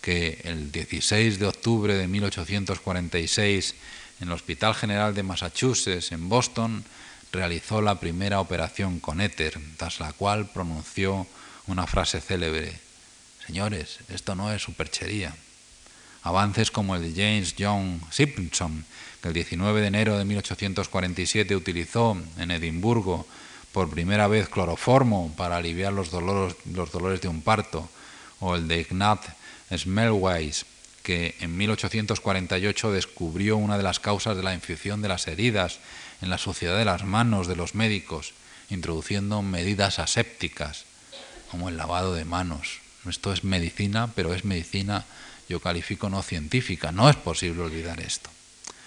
que 0.00 0.40
el 0.44 0.70
16 0.70 1.38
de 1.38 1.46
octubre 1.46 1.94
de 1.94 2.06
1846 2.06 3.74
en 4.20 4.28
el 4.28 4.34
Hospital 4.34 4.74
General 4.74 5.14
de 5.14 5.22
Massachusetts, 5.22 6.12
en 6.12 6.28
Boston, 6.28 6.84
realizó 7.32 7.82
la 7.82 8.00
primera 8.00 8.40
operación 8.40 9.00
con 9.00 9.20
éter, 9.20 9.58
tras 9.76 10.00
la 10.00 10.12
cual 10.12 10.50
pronunció 10.50 11.26
una 11.68 11.86
frase 11.86 12.20
célebre, 12.20 12.88
Señores, 13.48 14.00
esto 14.10 14.34
no 14.34 14.52
es 14.52 14.60
superchería. 14.60 15.34
Avances 16.22 16.70
como 16.70 16.94
el 16.94 17.02
de 17.02 17.12
James 17.18 17.54
John 17.58 17.98
Simpson, 18.10 18.84
que 19.22 19.28
el 19.28 19.34
19 19.34 19.80
de 19.80 19.86
enero 19.86 20.18
de 20.18 20.26
1847 20.26 21.56
utilizó 21.56 22.14
en 22.36 22.50
Edimburgo 22.50 23.26
por 23.72 23.88
primera 23.88 24.28
vez 24.28 24.50
cloroformo 24.50 25.32
para 25.34 25.56
aliviar 25.56 25.94
los 25.94 26.10
dolores, 26.10 26.56
de 27.22 27.28
un 27.28 27.40
parto, 27.40 27.88
o 28.40 28.54
el 28.54 28.68
de 28.68 28.80
Ignat 28.80 29.24
Smellweis, 29.74 30.66
que 31.02 31.34
en 31.40 31.56
1848 31.56 32.92
descubrió 32.92 33.56
una 33.56 33.78
de 33.78 33.82
las 33.82 33.98
causas 33.98 34.36
de 34.36 34.42
la 34.42 34.52
infección 34.52 35.00
de 35.00 35.08
las 35.08 35.26
heridas 35.26 35.78
en 36.20 36.28
la 36.28 36.36
suciedad 36.36 36.76
de 36.76 36.84
las 36.84 37.04
manos 37.04 37.46
de 37.46 37.56
los 37.56 37.74
médicos, 37.74 38.34
introduciendo 38.68 39.40
medidas 39.40 39.98
asépticas, 39.98 40.84
como 41.50 41.68
el 41.68 41.76
lavado 41.76 42.14
de 42.14 42.24
manos. 42.24 42.80
Esto 43.08 43.32
es 43.32 43.44
medicina, 43.44 44.10
pero 44.14 44.34
es 44.34 44.44
medicina, 44.44 45.04
yo 45.48 45.60
califico 45.60 46.10
no 46.10 46.22
científica. 46.22 46.92
No 46.92 47.08
es 47.08 47.16
posible 47.16 47.62
olvidar 47.62 48.00
esto. 48.00 48.30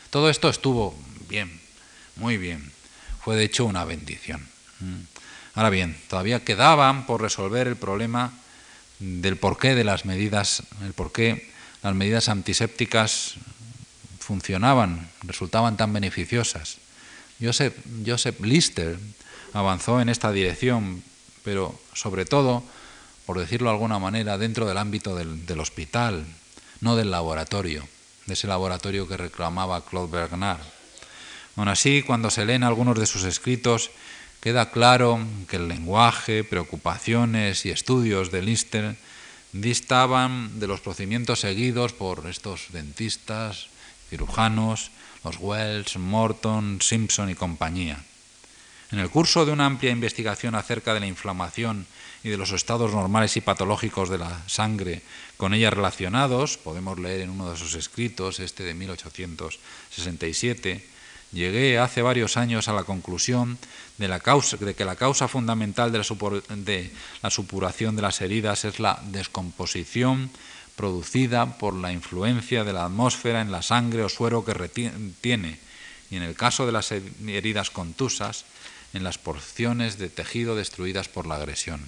Todo 0.10 0.30
esto 0.30 0.50
estuvo 0.50 0.98
bien, 1.30 1.60
muy 2.16 2.38
bien. 2.38 2.72
Fue 3.24 3.36
de 3.36 3.46
hecho 3.46 3.66
una 3.66 3.86
bendición. 3.86 4.48
Mm. 4.80 5.02
Ahora 5.54 5.70
bien, 5.70 5.98
todavía 6.08 6.44
quedaban 6.44 7.06
por 7.06 7.22
resolver 7.22 7.68
el 7.68 7.76
problema 7.76 8.34
del 9.00 9.38
porqué 9.38 9.76
de 9.76 9.84
las 9.84 10.06
medidas, 10.06 10.64
el 10.84 10.94
porqué 10.94 11.52
las 11.84 11.96
medidas 11.96 12.30
antisépticas 12.30 13.36
funcionaban, 14.20 15.10
resultaban 15.24 15.78
tan 15.78 15.92
beneficiosas. 15.92 16.78
Joseph, 17.42 17.76
Joseph 18.06 18.40
Lister 18.42 19.00
avanzó 19.54 20.00
en 20.00 20.10
esta 20.10 20.32
dirección, 20.32 21.04
pero 21.44 21.80
sobre 21.94 22.26
todo, 22.26 22.64
por 23.26 23.40
decirlo 23.40 23.70
de 23.70 23.76
alguna 23.76 24.00
manera, 24.00 24.38
dentro 24.38 24.66
del 24.66 24.78
ámbito 24.78 25.16
del, 25.16 25.60
hospital, 25.60 26.26
no 26.82 26.96
del 26.96 27.12
laboratorio, 27.12 27.88
de 28.26 28.34
ese 28.34 28.48
laboratorio 28.48 29.08
que 29.08 29.18
reclamaba 29.18 29.86
Claude 29.86 30.12
Bernard. 30.12 30.62
Aún 31.56 31.68
así, 31.68 32.04
cuando 32.04 32.30
se 32.30 32.46
leen 32.46 32.64
algunos 32.64 32.98
de 33.00 33.06
sus 33.06 33.24
escritos, 33.24 33.92
queda 34.40 34.72
claro 34.72 35.20
que 35.48 35.58
el 35.58 35.68
lenguaje, 35.68 36.44
preocupaciones 36.44 37.66
y 37.66 37.70
estudios 37.70 38.32
de 38.32 38.42
Lister 38.42 38.96
distaban 39.54 40.60
de 40.60 40.68
los 40.68 40.82
procedimientos 40.82 41.42
seguidos 41.42 41.94
por 41.94 42.28
estos 42.28 42.68
dentistas, 42.72 43.68
cirujanos, 44.10 44.92
los 45.24 45.38
Wells, 45.40 45.98
Morton, 45.98 46.80
Simpson 46.82 47.30
y 47.30 47.36
compañía. 47.36 48.04
En 48.92 49.00
el 49.00 49.10
curso 49.10 49.46
de 49.46 49.54
una 49.54 49.66
amplia 49.66 49.92
investigación 49.92 50.54
acerca 50.54 50.94
de 50.94 51.00
la 51.00 51.08
inflamación 51.08 51.88
y 52.26 52.30
de 52.30 52.36
los 52.36 52.52
estados 52.52 52.92
normales 52.92 53.38
y 53.38 53.42
patológicos 53.42 54.10
de 54.10 54.18
la 54.18 54.42
sangre 54.48 55.02
con 55.38 55.54
ella 55.54 55.70
relacionados, 55.70 56.58
podemos 56.58 57.00
leer 57.00 57.22
en 57.22 57.30
uno 57.30 57.50
de 57.50 57.58
sus 57.58 57.76
escritos, 57.76 58.42
este 58.42 58.64
de 58.64 58.74
1867, 58.74 60.86
llegué 61.32 61.80
hace 61.80 62.02
varios 62.02 62.36
años 62.36 62.68
a 62.68 62.74
la 62.74 62.84
conclusión 62.84 63.58
de, 63.98 64.10
la 64.10 64.20
causa, 64.20 64.58
de 64.58 64.76
que 64.76 64.84
la 64.84 64.98
causa 64.98 65.30
fundamental 65.30 65.94
de 65.94 66.00
la, 66.00 66.06
de 66.58 66.92
la 67.24 67.30
supuración 67.30 67.96
de 67.96 68.02
las 68.02 68.20
heridas 68.20 68.66
es 68.66 68.82
la 68.82 69.00
descomposición 69.06 70.32
producida 70.76 71.58
por 71.58 71.76
la 71.76 71.94
influencia 71.94 72.66
de 72.66 72.74
la 72.74 72.84
atmósfera 72.86 73.40
en 73.40 73.54
la 73.54 73.62
sangre 73.62 74.04
o 74.04 74.10
suero 74.10 74.44
que 74.44 74.54
retiene, 74.54 75.60
y 76.10 76.18
en 76.18 76.24
el 76.24 76.36
caso 76.36 76.66
de 76.66 76.74
las 76.74 76.92
heridas 76.92 77.70
contusas, 77.70 78.44
en 78.94 79.04
las 79.04 79.18
porciones 79.18 79.98
de 79.98 80.10
tejido 80.10 80.56
destruidas 80.56 81.08
por 81.08 81.28
la 81.28 81.36
agresión. 81.36 81.82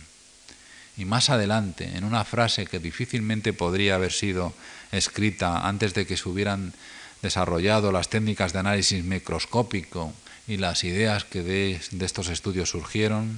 Y 0.95 1.05
más 1.05 1.29
adelante, 1.29 1.97
en 1.97 2.03
una 2.03 2.23
frase 2.23 2.67
que 2.67 2.79
difícilmente 2.79 3.51
podría 3.51 3.95
haber 3.95 4.11
sido 4.11 4.53
escrita 4.91 5.67
antes 5.67 5.93
de 5.93 6.05
que 6.05 6.17
se 6.17 6.29
hubieran 6.29 6.73
desarrollado 7.21 7.91
las 7.91 8.09
técnicas 8.09 8.53
de 8.53 8.59
análisis 8.59 9.03
microscópico 9.03 10.13
y 10.47 10.57
las 10.57 10.83
ideas 10.83 11.23
que 11.23 11.41
de, 11.41 11.79
estos 12.01 12.27
estudios 12.27 12.69
surgieron, 12.69 13.37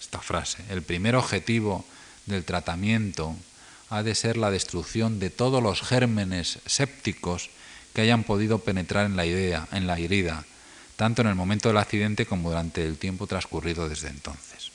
esta 0.00 0.20
frase, 0.20 0.64
el 0.70 0.82
primer 0.82 1.14
objetivo 1.14 1.84
del 2.26 2.44
tratamiento 2.44 3.36
ha 3.90 4.02
de 4.02 4.14
ser 4.14 4.36
la 4.36 4.50
destrucción 4.50 5.20
de 5.20 5.30
todos 5.30 5.62
los 5.62 5.82
gérmenes 5.82 6.58
sépticos 6.64 7.50
que 7.92 8.00
hayan 8.00 8.24
podido 8.24 8.60
penetrar 8.60 9.06
en 9.06 9.16
la 9.16 9.26
idea, 9.26 9.68
en 9.72 9.86
la 9.86 9.98
herida, 9.98 10.44
tanto 11.00 11.22
en 11.22 11.28
el 11.28 11.34
momento 11.34 11.70
del 11.70 11.78
accidente 11.78 12.26
como 12.26 12.50
durante 12.50 12.84
el 12.84 12.98
tiempo 12.98 13.26
transcurrido 13.26 13.88
desde 13.88 14.08
entonces 14.08 14.70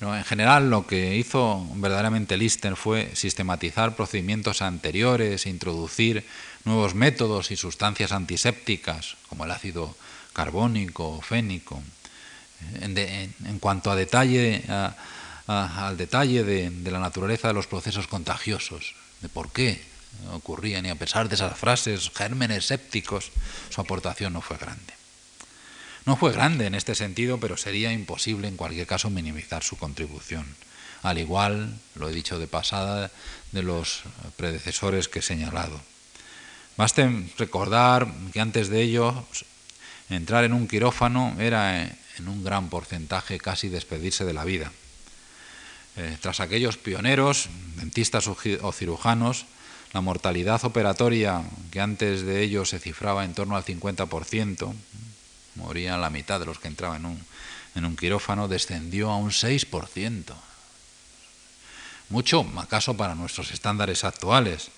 en 0.00 0.24
general 0.24 0.70
lo 0.70 0.88
que 0.88 1.16
hizo 1.16 1.64
verdaderamente 1.74 2.36
Lister 2.36 2.74
fue 2.74 3.10
sistematizar 3.14 3.94
procedimientos 3.94 4.60
anteriores, 4.60 5.46
introducir 5.46 6.26
nuevos 6.64 6.96
métodos 6.96 7.52
y 7.52 7.56
sustancias 7.56 8.10
antisépticas 8.10 9.16
como 9.28 9.44
el 9.44 9.50
ácido 9.50 9.94
carbónico 10.32 11.18
o 11.18 11.20
fénico. 11.20 11.80
En, 12.80 13.58
cuanto 13.60 13.90
a 13.90 13.96
detalle, 13.96 14.64
al 15.46 15.96
detalle 15.96 16.44
de, 16.44 16.70
de 16.70 16.90
la 16.90 16.98
naturaleza 16.98 17.48
de 17.48 17.54
los 17.54 17.66
procesos 17.66 18.06
contagiosos, 18.06 18.94
de 19.20 19.28
por 19.28 19.52
qué 19.52 19.89
ocurrían 20.32 20.86
y 20.86 20.90
a 20.90 20.94
pesar 20.94 21.28
de 21.28 21.34
esas 21.34 21.56
frases, 21.56 22.10
gérmenes 22.14 22.66
sépticos, 22.66 23.30
su 23.68 23.80
aportación 23.80 24.32
no 24.32 24.40
fue 24.40 24.56
grande. 24.58 24.94
No 26.06 26.16
fue 26.16 26.32
grande 26.32 26.66
en 26.66 26.74
este 26.74 26.94
sentido, 26.94 27.38
pero 27.38 27.56
sería 27.56 27.92
imposible 27.92 28.48
en 28.48 28.56
cualquier 28.56 28.86
caso 28.86 29.10
minimizar 29.10 29.62
su 29.62 29.76
contribución. 29.76 30.46
Al 31.02 31.18
igual, 31.18 31.78
lo 31.94 32.08
he 32.08 32.12
dicho 32.12 32.38
de 32.38 32.46
pasada, 32.46 33.10
de 33.52 33.62
los 33.62 34.02
predecesores 34.36 35.08
que 35.08 35.20
he 35.20 35.22
señalado. 35.22 35.80
Baste 36.76 37.08
recordar 37.36 38.08
que 38.32 38.40
antes 38.40 38.68
de 38.68 38.82
ello 38.82 39.26
entrar 40.08 40.44
en 40.44 40.52
un 40.52 40.66
quirófano 40.66 41.36
era 41.38 41.84
en 41.84 42.28
un 42.28 42.42
gran 42.42 42.68
porcentaje 42.68 43.38
casi 43.38 43.68
despedirse 43.68 44.24
de 44.24 44.32
la 44.32 44.44
vida. 44.44 44.72
Eh, 45.96 46.16
tras 46.20 46.40
aquellos 46.40 46.76
pioneros, 46.76 47.48
dentistas 47.76 48.26
o 48.28 48.72
cirujanos, 48.72 49.46
la 49.92 50.00
mortalidad 50.00 50.64
operatoria, 50.64 51.42
que 51.70 51.80
antes 51.80 52.22
de 52.22 52.42
ello 52.42 52.64
se 52.64 52.78
cifraba 52.78 53.24
en 53.24 53.34
torno 53.34 53.56
al 53.56 53.64
50%, 53.64 54.74
morían 55.56 56.00
la 56.00 56.10
mitad 56.10 56.38
de 56.38 56.46
los 56.46 56.58
que 56.58 56.68
entraban 56.68 57.00
en 57.00 57.06
un, 57.06 57.24
en 57.74 57.84
un 57.84 57.96
quirófano, 57.96 58.48
descendió 58.48 59.10
a 59.10 59.16
un 59.16 59.30
6%. 59.30 60.34
Mucho, 62.08 62.46
acaso 62.56 62.96
para 62.96 63.14
nuestros 63.14 63.52
estándares 63.52 64.04
actuales, 64.04 64.70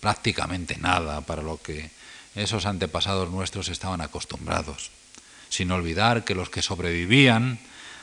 prácticamente 0.00 0.76
nada 0.78 1.20
para 1.22 1.42
lo 1.42 1.60
que 1.60 1.90
esos 2.34 2.66
antepasados 2.66 3.30
nuestros 3.30 3.68
estaban 3.68 4.00
acostumbrados. 4.00 4.90
Sin 5.48 5.70
olvidar 5.72 6.24
que 6.24 6.34
los 6.34 6.50
que 6.50 6.62
sobrevivían 6.62 7.58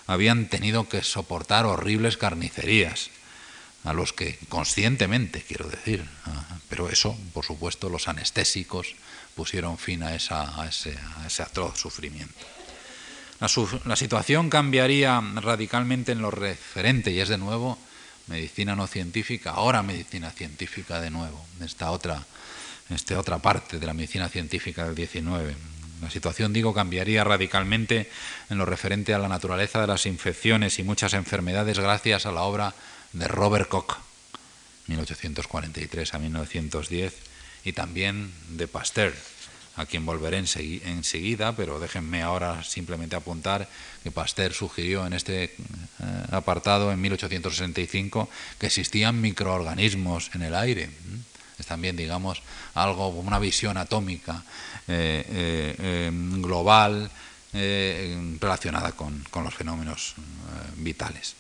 habían 0.08 0.48
tenido 0.48 0.90
que 0.90 1.04
soportar 1.04 1.66
horribles 1.66 2.18
carnicerías, 2.18 3.10
a 3.86 3.94
los 3.94 4.14
que 4.14 4.38
conscientemente, 4.50 5.44
quiero 5.48 5.70
decir, 5.70 6.04
pero 6.70 6.90
eso, 6.90 7.16
por 7.34 7.46
supuesto, 7.46 7.88
los 7.88 8.08
anestésicos 8.08 8.96
pusieron 9.36 9.78
fin 9.78 10.02
a, 10.04 10.16
ese, 10.16 10.98
atroz 11.44 11.80
sufrimiento. 11.80 12.34
La, 13.40 13.96
situación 13.96 14.50
cambiaría 14.50 15.22
radicalmente 15.36 16.14
en 16.14 16.22
lo 16.22 16.32
referente, 16.32 17.12
y 17.12 17.20
es 17.20 17.30
de 17.30 17.38
nuevo 17.38 17.78
medicina 18.28 18.76
no 18.76 18.88
científica, 18.88 19.52
ahora 19.52 19.84
medicina 19.84 20.32
científica 20.32 21.00
de 21.00 21.12
nuevo, 21.12 21.46
esta 21.64 21.92
otra, 21.92 22.26
esta 22.90 23.20
otra 23.20 23.38
parte 23.38 23.78
de 23.78 23.86
la 23.86 23.94
medicina 23.94 24.30
científica 24.30 24.86
del 24.86 24.96
19. 24.96 25.56
La 26.02 26.10
situación, 26.10 26.54
digo, 26.54 26.74
cambiaría 26.74 27.24
radicalmente 27.24 28.10
en 28.50 28.58
lo 28.58 28.66
referente 28.66 29.14
a 29.14 29.20
la 29.20 29.28
naturaleza 29.28 29.80
de 29.80 29.88
las 29.88 30.08
infecciones 30.08 30.80
y 30.80 30.84
muchas 30.84 31.14
enfermedades 31.14 31.78
gracias 31.78 32.26
a 32.26 32.32
la 32.32 32.42
obra 32.42 32.74
de 33.16 33.28
Robert 33.28 33.70
Koch, 33.70 33.98
1843 34.88 36.14
a 36.14 36.20
1910, 36.20 37.14
y 37.64 37.74
también 37.74 38.32
de 38.50 38.68
Pasteur, 38.68 39.14
a 39.78 39.86
quien 39.86 40.06
volveré 40.06 40.38
enseguida, 40.38 41.56
pero 41.56 41.80
déjenme 41.80 42.22
ahora 42.22 42.64
simplemente 42.64 43.16
apuntar 43.16 43.68
que 44.04 44.12
Pasteur 44.12 44.54
sugirió 44.54 45.06
en 45.06 45.14
este 45.14 45.44
eh, 45.46 45.52
apartado 46.32 46.92
en 46.92 47.02
1865 47.02 48.30
que 48.60 48.68
existían 48.68 49.20
microorganismos 49.20 50.32
en 50.36 50.44
el 50.44 50.56
aire. 50.56 50.90
Es 51.58 51.66
también, 51.66 51.96
digamos, 51.96 52.42
algo, 52.74 53.10
una 53.10 53.40
visión 53.40 53.78
atómica 53.78 54.44
eh, 54.88 55.26
eh, 55.28 56.12
global 56.14 57.10
relacionada 57.54 58.92
con, 58.92 59.24
con, 59.32 59.46
los 59.46 59.56
fenómenos 59.56 60.16
vitales. 60.76 61.36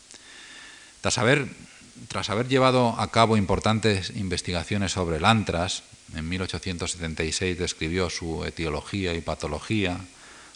Tras 1.05 1.19
haber, 1.19 2.47
llevado 2.47 2.99
a 2.99 3.11
cabo 3.11 3.37
importantes 3.37 4.11
investigaciones 4.15 4.93
sobre 4.93 5.17
el 5.17 5.25
antras, 5.25 5.83
en 6.15 6.27
1876 6.27 7.59
describió 7.59 8.09
su 8.09 8.43
etiología 8.43 9.13
y 9.13 9.21
patología, 9.21 9.99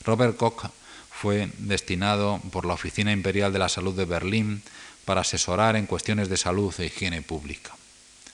Robert 0.04 0.38
Koch 0.38 0.72
fue 1.12 1.52
destinado 1.60 2.42
por 2.52 2.66
la 2.66 2.74
Oficina 2.74 3.12
Imperial 3.12 3.54
de 3.54 3.60
la 3.60 3.70
Salud 3.70 3.94
de 3.94 4.06
Berlín 4.06 4.64
para 5.06 5.22
asesorar 5.22 5.76
en 5.76 5.86
cuestiones 5.86 6.30
de 6.30 6.38
salud 6.38 6.74
e 6.80 6.88
higiene 6.88 7.22
pública. 7.22 7.76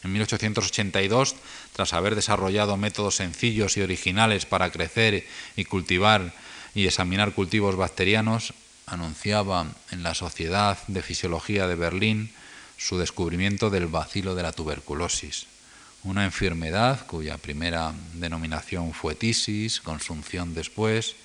En 0.02 0.14
1882, 0.14 1.36
tras 1.74 1.92
haber 1.92 2.16
desarrollado 2.16 2.78
métodos 2.78 3.18
sencillos 3.18 3.76
y 3.76 3.82
originales 3.82 4.46
para 4.46 4.72
crecer 4.72 5.28
y 5.58 5.66
cultivar 5.66 6.34
y 6.74 6.88
examinar 6.88 7.34
cultivos 7.34 7.76
bacterianos, 7.76 8.54
anunciaba 8.86 9.66
en 9.92 10.04
la 10.04 10.14
Sociedad 10.14 10.78
de 10.88 11.02
Fisiología 11.02 11.68
de 11.68 11.76
Berlín 11.76 12.32
su 12.78 12.98
descubrimiento 12.98 13.70
del 13.70 13.88
bacilo 13.88 14.36
de 14.36 14.44
la 14.44 14.52
tuberculosis, 14.52 15.48
una 16.04 16.26
enfermedad 16.26 17.06
cuya 17.08 17.38
primera 17.38 17.94
denominación 18.14 18.94
fue 18.94 19.16
tisis, 19.16 19.82
consunción 19.82 20.54
después, 20.54 21.16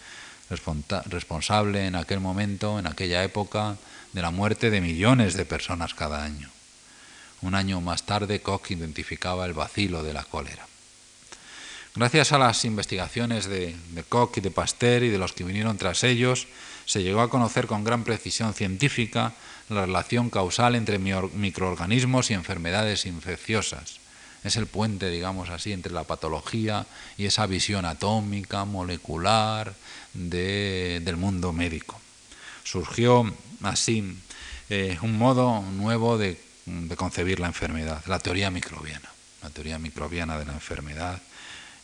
responsable 0.49 1.87
en 1.87 1.97
aquel 1.97 2.21
momento, 2.21 2.79
en 2.79 2.87
aquella 2.87 3.23
época, 3.23 3.77
de 4.13 4.23
la 4.23 4.31
muerte 4.31 4.71
de 4.71 4.81
millones 4.81 5.35
de 5.35 5.45
personas 5.45 5.95
cada 5.95 6.25
año. 6.25 6.51
Un 7.43 7.55
año 7.55 7.81
más 7.81 8.05
tarde, 8.05 8.41
Koch 8.41 8.71
identificaba 8.71 9.47
el 9.47 9.53
vacilo 9.53 10.03
de 10.03 10.13
la 10.13 10.25
cólera. 10.25 10.67
Gracias 11.95 12.33
a 12.33 12.39
las 12.39 12.65
investigaciones 12.65 13.47
de 13.47 13.75
Koch 14.09 14.39
y 14.39 14.41
de 14.41 14.51
Pasteur 14.51 15.03
y 15.03 15.09
de 15.09 15.19
los 15.19 15.33
que 15.33 15.45
vinieron 15.45 15.77
tras 15.77 16.05
ellos, 16.05 16.47
se 16.91 17.05
llegó 17.05 17.21
a 17.21 17.31
conocer 17.31 17.69
con 17.69 17.85
gran 17.85 18.03
precisión 18.03 18.53
científica 18.53 19.35
la 19.69 19.87
relación 19.87 20.29
causal 20.29 20.75
entre 20.75 20.99
microorganismos 20.99 22.33
y 22.33 22.35
enfermedades 22.35 23.07
infecciosas 23.07 24.01
es 24.43 24.57
el 24.57 24.67
puente, 24.67 25.11
digamos 25.11 25.51
así, 25.51 25.73
entre 25.73 25.93
la 25.93 26.05
patología 26.05 26.87
y 27.19 27.27
esa 27.27 27.47
visión 27.47 27.85
atómica, 27.85 28.65
molecular 28.65 29.75
del 30.15 31.17
mundo 31.17 31.53
médico. 31.53 32.01
Surgió 32.65 33.31
así 33.63 34.17
eh, 34.71 34.99
un 35.03 35.19
modo 35.19 35.63
nuevo 35.63 36.17
de, 36.17 36.41
concebir 36.97 37.41
la 37.41 37.49
enfermedad, 37.49 38.03
la 38.07 38.19
teoría 38.19 38.51
microbiana, 38.51 39.11
la 39.43 39.51
teoría 39.51 39.79
microbiana 39.79 40.39
de 40.39 40.47
la 40.47 40.55
enfermedad. 40.55 41.21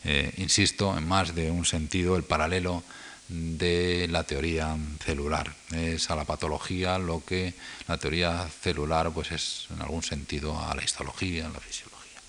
Eh, 0.03 0.33
insisto, 0.37 0.97
en 0.97 1.07
más 1.07 1.35
de 1.35 1.51
un 1.51 1.65
sentido, 1.65 2.15
el 2.15 2.23
paralelo 2.23 2.83
de 3.29 4.07
la 4.09 4.23
teoría 4.23 4.77
celular. 5.03 5.53
Es 5.71 6.09
a 6.09 6.15
la 6.15 6.23
patología 6.23 6.97
lo 6.97 7.23
que 7.25 7.53
la 7.87 7.97
teoría 7.97 8.47
celular 8.61 9.11
pues 9.11 9.31
es 9.31 9.67
en 9.73 9.81
algún 9.81 10.03
sentido 10.03 10.59
a 10.59 10.75
la 10.75 10.83
histología, 10.83 11.47
a 11.47 11.49
la 11.49 11.59
fisiología. 11.59 12.19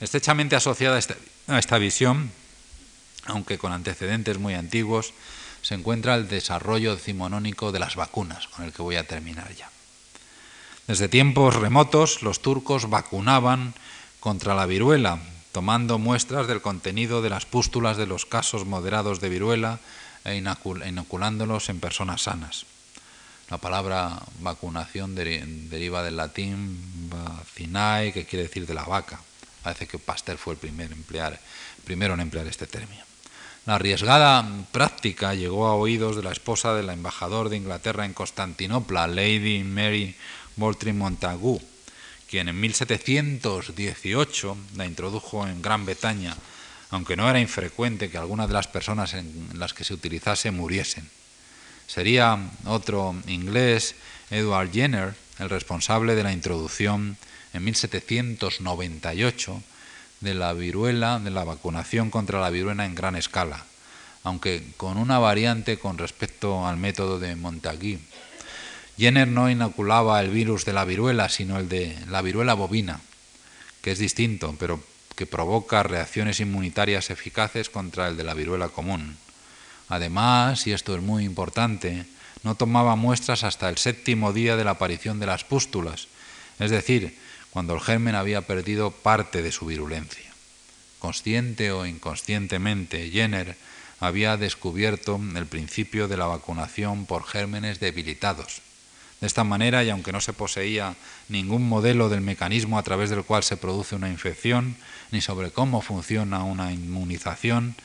Estrechamente 0.00 0.56
asociada 0.56 0.96
a 0.96 1.58
esta, 1.58 1.78
visión, 1.78 2.32
aunque 3.26 3.58
con 3.58 3.72
antecedentes 3.72 4.38
muy 4.38 4.54
antiguos, 4.54 5.12
se 5.62 5.74
encuentra 5.74 6.16
el 6.16 6.28
desarrollo 6.28 6.96
decimonónico 6.96 7.70
de 7.70 7.78
las 7.78 7.94
vacunas, 7.94 8.48
con 8.48 8.64
el 8.64 8.72
que 8.72 8.82
voy 8.82 8.96
a 8.96 9.06
terminar 9.06 9.54
ya. 9.54 9.70
Desde 10.88 11.08
tiempos 11.08 11.54
remotos, 11.54 12.22
los 12.22 12.42
turcos 12.42 12.90
vacunaban 12.90 13.74
contra 14.18 14.56
la 14.56 14.66
viruela, 14.66 15.20
tomando 15.52 15.98
muestras 15.98 16.48
del 16.48 16.62
contenido 16.62 17.22
de 17.22 17.30
las 17.30 17.46
pústulas 17.46 17.96
de 17.96 18.06
los 18.06 18.26
casos 18.26 18.66
moderados 18.66 19.20
de 19.20 19.28
viruela 19.28 19.78
inoculándolos 20.24 21.68
en 21.68 21.80
personas 21.80 22.22
sanas. 22.22 22.66
La 23.50 23.58
palabra 23.58 24.18
vacunación 24.40 25.14
deriva 25.14 26.02
del 26.02 26.16
latín 26.16 27.10
vacinae, 27.10 28.12
que 28.12 28.24
quiere 28.24 28.44
decir 28.44 28.66
de 28.66 28.74
la 28.74 28.84
vaca. 28.84 29.20
Parece 29.62 29.86
que 29.86 29.98
Pasteur 29.98 30.38
fue 30.38 30.54
el 30.54 30.58
primer 30.58 30.90
emplear, 30.92 31.38
primero 31.84 32.14
en 32.14 32.20
emplear 32.20 32.46
este 32.46 32.66
término. 32.66 33.02
La 33.66 33.76
arriesgada 33.76 34.44
práctica 34.72 35.34
llegó 35.34 35.66
a 35.66 35.76
oídos 35.76 36.16
de 36.16 36.22
la 36.22 36.32
esposa 36.32 36.74
del 36.74 36.90
embajador 36.90 37.48
de 37.48 37.58
Inglaterra 37.58 38.04
en 38.04 38.12
Constantinopla, 38.12 39.06
Lady 39.06 39.62
Mary 39.62 40.16
Moultrie 40.56 40.92
Montagu, 40.92 41.60
quien 42.28 42.48
en 42.48 42.58
1718 42.58 44.56
la 44.76 44.86
introdujo 44.86 45.46
en 45.46 45.62
Gran 45.62 45.86
Bretaña, 45.86 46.36
aunque 46.92 47.16
no 47.16 47.28
era 47.28 47.40
infrecuente 47.40 48.10
que 48.10 48.18
algunas 48.18 48.48
de 48.48 48.54
las 48.54 48.68
personas 48.68 49.14
en 49.14 49.48
las 49.54 49.72
que 49.72 49.82
se 49.82 49.94
utilizase 49.94 50.50
muriesen. 50.50 51.08
Sería 51.86 52.38
otro 52.66 53.16
inglés, 53.26 53.94
Edward 54.30 54.70
Jenner, 54.70 55.14
el 55.38 55.48
responsable 55.48 56.14
de 56.14 56.22
la 56.22 56.32
introducción 56.32 57.16
en 57.54 57.64
1798 57.64 59.62
de 60.20 60.34
la 60.34 60.52
viruela, 60.52 61.18
de 61.18 61.30
la 61.30 61.44
vacunación 61.44 62.10
contra 62.10 62.40
la 62.40 62.50
viruela 62.50 62.84
en 62.84 62.94
gran 62.94 63.16
escala, 63.16 63.64
aunque 64.22 64.62
con 64.76 64.98
una 64.98 65.18
variante 65.18 65.78
con 65.78 65.96
respecto 65.96 66.66
al 66.66 66.76
método 66.76 67.18
de 67.18 67.36
Montagu. 67.36 67.98
Jenner 68.98 69.28
no 69.28 69.48
inoculaba 69.48 70.20
el 70.20 70.28
virus 70.28 70.66
de 70.66 70.74
la 70.74 70.84
viruela, 70.84 71.30
sino 71.30 71.58
el 71.58 71.70
de 71.70 71.96
la 72.08 72.20
viruela 72.20 72.52
bovina, 72.52 73.00
que 73.80 73.92
es 73.92 73.98
distinto, 73.98 74.54
pero 74.58 74.91
que 75.22 75.26
provoca 75.28 75.84
reacciones 75.84 76.40
inmunitarias 76.40 77.08
eficaces 77.08 77.70
contra 77.70 78.08
el 78.08 78.16
de 78.16 78.24
la 78.24 78.34
viruela 78.34 78.70
común. 78.70 79.16
Además, 79.88 80.66
y 80.66 80.72
esto 80.72 80.96
es 80.96 81.00
muy 81.00 81.24
importante, 81.24 82.06
no 82.42 82.56
tomaba 82.56 82.96
muestras 82.96 83.44
hasta 83.44 83.68
el 83.68 83.78
séptimo 83.78 84.32
día 84.32 84.56
de 84.56 84.64
la 84.64 84.72
aparición 84.72 85.20
de 85.20 85.26
las 85.26 85.44
pústulas, 85.44 86.08
es 86.58 86.72
decir, 86.72 87.16
cuando 87.50 87.72
el 87.72 87.80
germen 87.80 88.16
había 88.16 88.42
perdido 88.48 88.90
parte 88.90 89.42
de 89.42 89.52
su 89.52 89.66
virulencia. 89.66 90.28
Consciente 90.98 91.70
o 91.70 91.86
inconscientemente, 91.86 93.08
Jenner 93.08 93.56
había 94.00 94.36
descubierto 94.36 95.20
el 95.36 95.46
principio 95.46 96.08
de 96.08 96.16
la 96.16 96.26
vacunación 96.26 97.06
por 97.06 97.22
gérmenes 97.22 97.78
debilitados. 97.78 98.60
De 99.20 99.28
esta 99.28 99.44
manera, 99.44 99.84
y 99.84 99.90
aunque 99.90 100.10
no 100.10 100.20
se 100.20 100.32
poseía 100.32 100.96
ningún 101.28 101.68
modelo 101.68 102.08
del 102.08 102.22
mecanismo 102.22 102.76
a 102.76 102.82
través 102.82 103.08
del 103.08 103.22
cual 103.22 103.44
se 103.44 103.56
produce 103.56 103.94
una 103.94 104.08
infección, 104.08 104.74
ni 105.12 105.20
sobre 105.20 105.52
cómo 105.52 105.82
funciona 105.82 106.42
una 106.42 106.72
inmunización, 106.72 107.76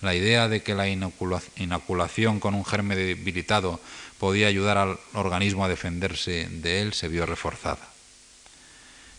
la 0.00 0.14
idea 0.14 0.48
de 0.48 0.62
que 0.62 0.74
la 0.74 0.88
inoculación 0.88 2.40
con 2.40 2.54
un 2.54 2.64
germen 2.64 2.96
debilitado 2.96 3.80
podía 4.18 4.46
ayudar 4.46 4.78
al 4.78 4.98
organismo 5.12 5.64
a 5.64 5.68
defenderse 5.68 6.48
de 6.48 6.80
él 6.80 6.94
se 6.94 7.08
vio 7.08 7.26
reforzada. 7.26 7.88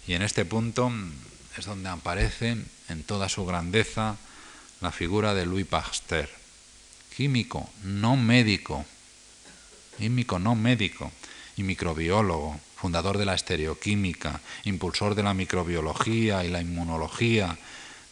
Y 0.08 0.14
en 0.14 0.22
este 0.22 0.46
punto 0.46 0.92
es 1.58 1.66
donde 1.66 1.90
aparece 1.90 2.58
en 2.90 3.04
toda 3.04 3.28
su 3.30 3.46
grandeza 3.46 4.16
la 4.82 4.92
figura 4.92 5.34
de 5.34 5.46
Louis 5.46 5.66
Pasteur, 5.66 6.30
químico, 7.16 7.70
no 7.84 8.16
médico, 8.16 8.86
químico, 9.98 10.40
no 10.40 10.56
médico, 10.56 11.12
y 11.58 11.64
microbiólogo, 11.64 12.60
fundador 12.76 13.18
de 13.18 13.26
la 13.26 13.34
estereoquímica, 13.34 14.40
impulsor 14.64 15.16
de 15.16 15.24
la 15.24 15.34
microbiología 15.34 16.46
y 16.46 16.50
la 16.50 16.62
inmunología, 16.62 17.58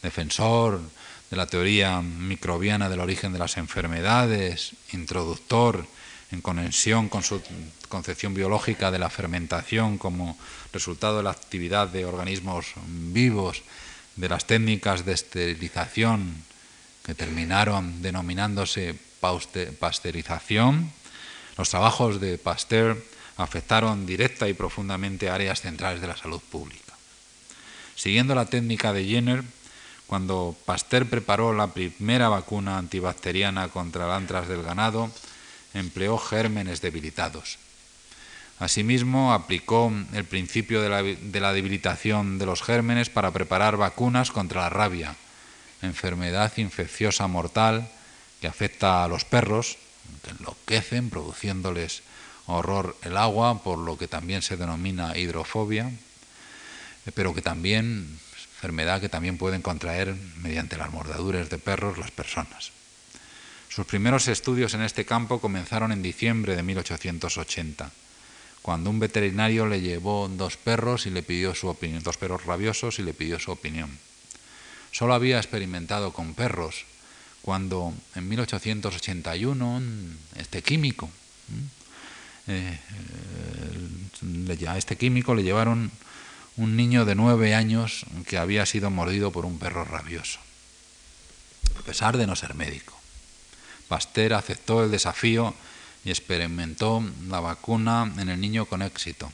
defensor 0.01 0.81
de 1.29 1.37
la 1.37 1.45
teoría 1.45 2.01
microbiana 2.01 2.89
del 2.89 2.99
origen 2.99 3.33
de 3.33 3.39
las 3.39 3.57
enfermedades, 3.57 4.73
introductor 4.93 5.85
en 6.31 6.41
conexión 6.41 7.07
con 7.07 7.23
su 7.23 7.41
concepción 7.87 8.33
biológica 8.33 8.89
de 8.89 8.99
la 8.99 9.09
fermentación 9.09 9.97
como 9.97 10.37
resultado 10.73 11.17
de 11.17 11.23
la 11.23 11.31
actividad 11.31 11.87
de 11.87 12.05
organismos 12.05 12.73
vivos, 12.87 13.61
de 14.15 14.29
las 14.29 14.45
técnicas 14.45 15.05
de 15.05 15.13
esterilización 15.13 16.43
que 17.03 17.13
terminaron 17.13 18.01
denominándose 18.01 18.97
pasteurización, 19.21 20.91
los 21.57 21.69
trabajos 21.69 22.19
de 22.19 22.37
Pasteur 22.37 23.01
afectaron 23.37 24.05
directa 24.05 24.47
y 24.47 24.53
profundamente 24.53 25.29
áreas 25.29 25.61
centrales 25.61 26.01
de 26.01 26.07
la 26.07 26.17
salud 26.17 26.41
pública. 26.41 26.93
Siguiendo 27.95 28.35
la 28.35 28.45
técnica 28.45 28.93
de 28.93 29.05
Jenner, 29.05 29.43
cuando 30.07 30.55
Pasteur 30.65 31.07
preparó 31.07 31.53
la 31.53 31.67
primera 31.67 32.29
vacuna 32.29 32.77
antibacteriana 32.77 33.69
contra 33.69 34.05
el 34.05 34.11
antras 34.11 34.47
del 34.47 34.61
ganado, 34.61 35.11
empleó 35.73 36.17
gérmenes 36.17 36.81
debilitados. 36.81 37.57
Asimismo, 38.59 39.33
aplicó 39.33 39.91
el 40.13 40.23
principio 40.23 40.81
de 40.81 40.89
la, 41.41 41.53
debilitación 41.53 42.39
de 42.39 42.45
los 42.45 42.61
gérmenes 42.61 43.09
para 43.09 43.31
preparar 43.31 43.75
vacunas 43.75 44.31
contra 44.31 44.61
la 44.61 44.69
rabia, 44.69 45.15
enfermedad 45.81 46.53
infecciosa 46.57 47.27
mortal 47.27 47.89
que 48.39 48.47
afecta 48.47 49.03
a 49.03 49.07
los 49.09 49.25
perros, 49.25 49.77
que 50.23 50.31
enloquecen 50.31 51.09
produciéndoles 51.09 52.03
horror 52.47 52.95
el 53.01 53.17
agua, 53.17 53.63
por 53.63 53.77
lo 53.79 53.97
que 53.97 54.07
también 54.07 54.41
se 54.41 54.57
denomina 54.57 55.17
hidrofobia, 55.17 55.91
pero 57.13 57.33
que 57.33 57.41
también, 57.41 58.19
enfermedad 58.55 59.01
que 59.01 59.09
también 59.09 59.37
pueden 59.37 59.61
contraer 59.61 60.15
mediante 60.37 60.77
las 60.77 60.91
mordaduras 60.91 61.49
de 61.49 61.57
perros 61.57 61.97
las 61.97 62.11
personas. 62.11 62.71
Sus 63.69 63.85
primeros 63.85 64.27
estudios 64.27 64.73
en 64.73 64.81
este 64.81 65.05
campo 65.05 65.41
comenzaron 65.41 65.91
en 65.91 66.01
diciembre 66.01 66.55
de 66.55 66.63
1880 66.63 67.91
cuando 68.65 68.89
un 68.89 68.99
veterinario 68.99 69.67
le 69.67 69.79
llevó 69.79 70.27
dos 70.27 70.57
perros 70.57 71.05
y 71.05 71.11
le 71.11 71.21
pidió 71.21 71.53
su 71.53 71.67
opinión, 71.67 72.01
dos 72.01 72.17
perros 72.17 72.45
rabiosos 72.45 72.97
y 72.97 73.03
le 73.03 73.13
pidió 73.13 73.37
su 73.37 73.51
opinión. 73.51 73.95
Solo 74.91 75.13
había 75.13 75.37
experimentado 75.37 76.13
con 76.13 76.33
perros 76.33 76.85
cuando 77.43 77.93
en 78.15 78.27
1881 78.27 79.81
este 80.37 80.63
químico, 80.63 81.05
eh, 81.05 81.84
eh, 82.47 82.79
a 84.67 84.77
este 84.77 84.97
químico 84.97 85.35
le 85.35 85.43
llevaron 85.43 85.91
un 86.57 86.75
niño 86.75 87.05
de 87.05 87.15
nueve 87.15 87.55
años 87.55 88.05
que 88.27 88.37
había 88.37 88.65
sido 88.65 88.89
mordido 88.89 89.31
por 89.31 89.45
un 89.45 89.59
perro 89.59 89.83
rabioso, 89.83 90.39
a 91.79 91.81
pesar 91.83 92.17
de 92.17 92.27
no 92.27 92.35
ser 92.35 92.55
médico. 92.55 92.97
Pasteur 93.87 94.33
aceptó 94.33 94.83
el 94.83 94.91
desafío 94.91 95.53
y 96.03 96.09
experimentó 96.09 97.03
la 97.27 97.39
vacuna 97.39 98.11
en 98.17 98.29
el 98.29 98.39
niño 98.39 98.65
con 98.65 98.81
éxito. 98.81 99.31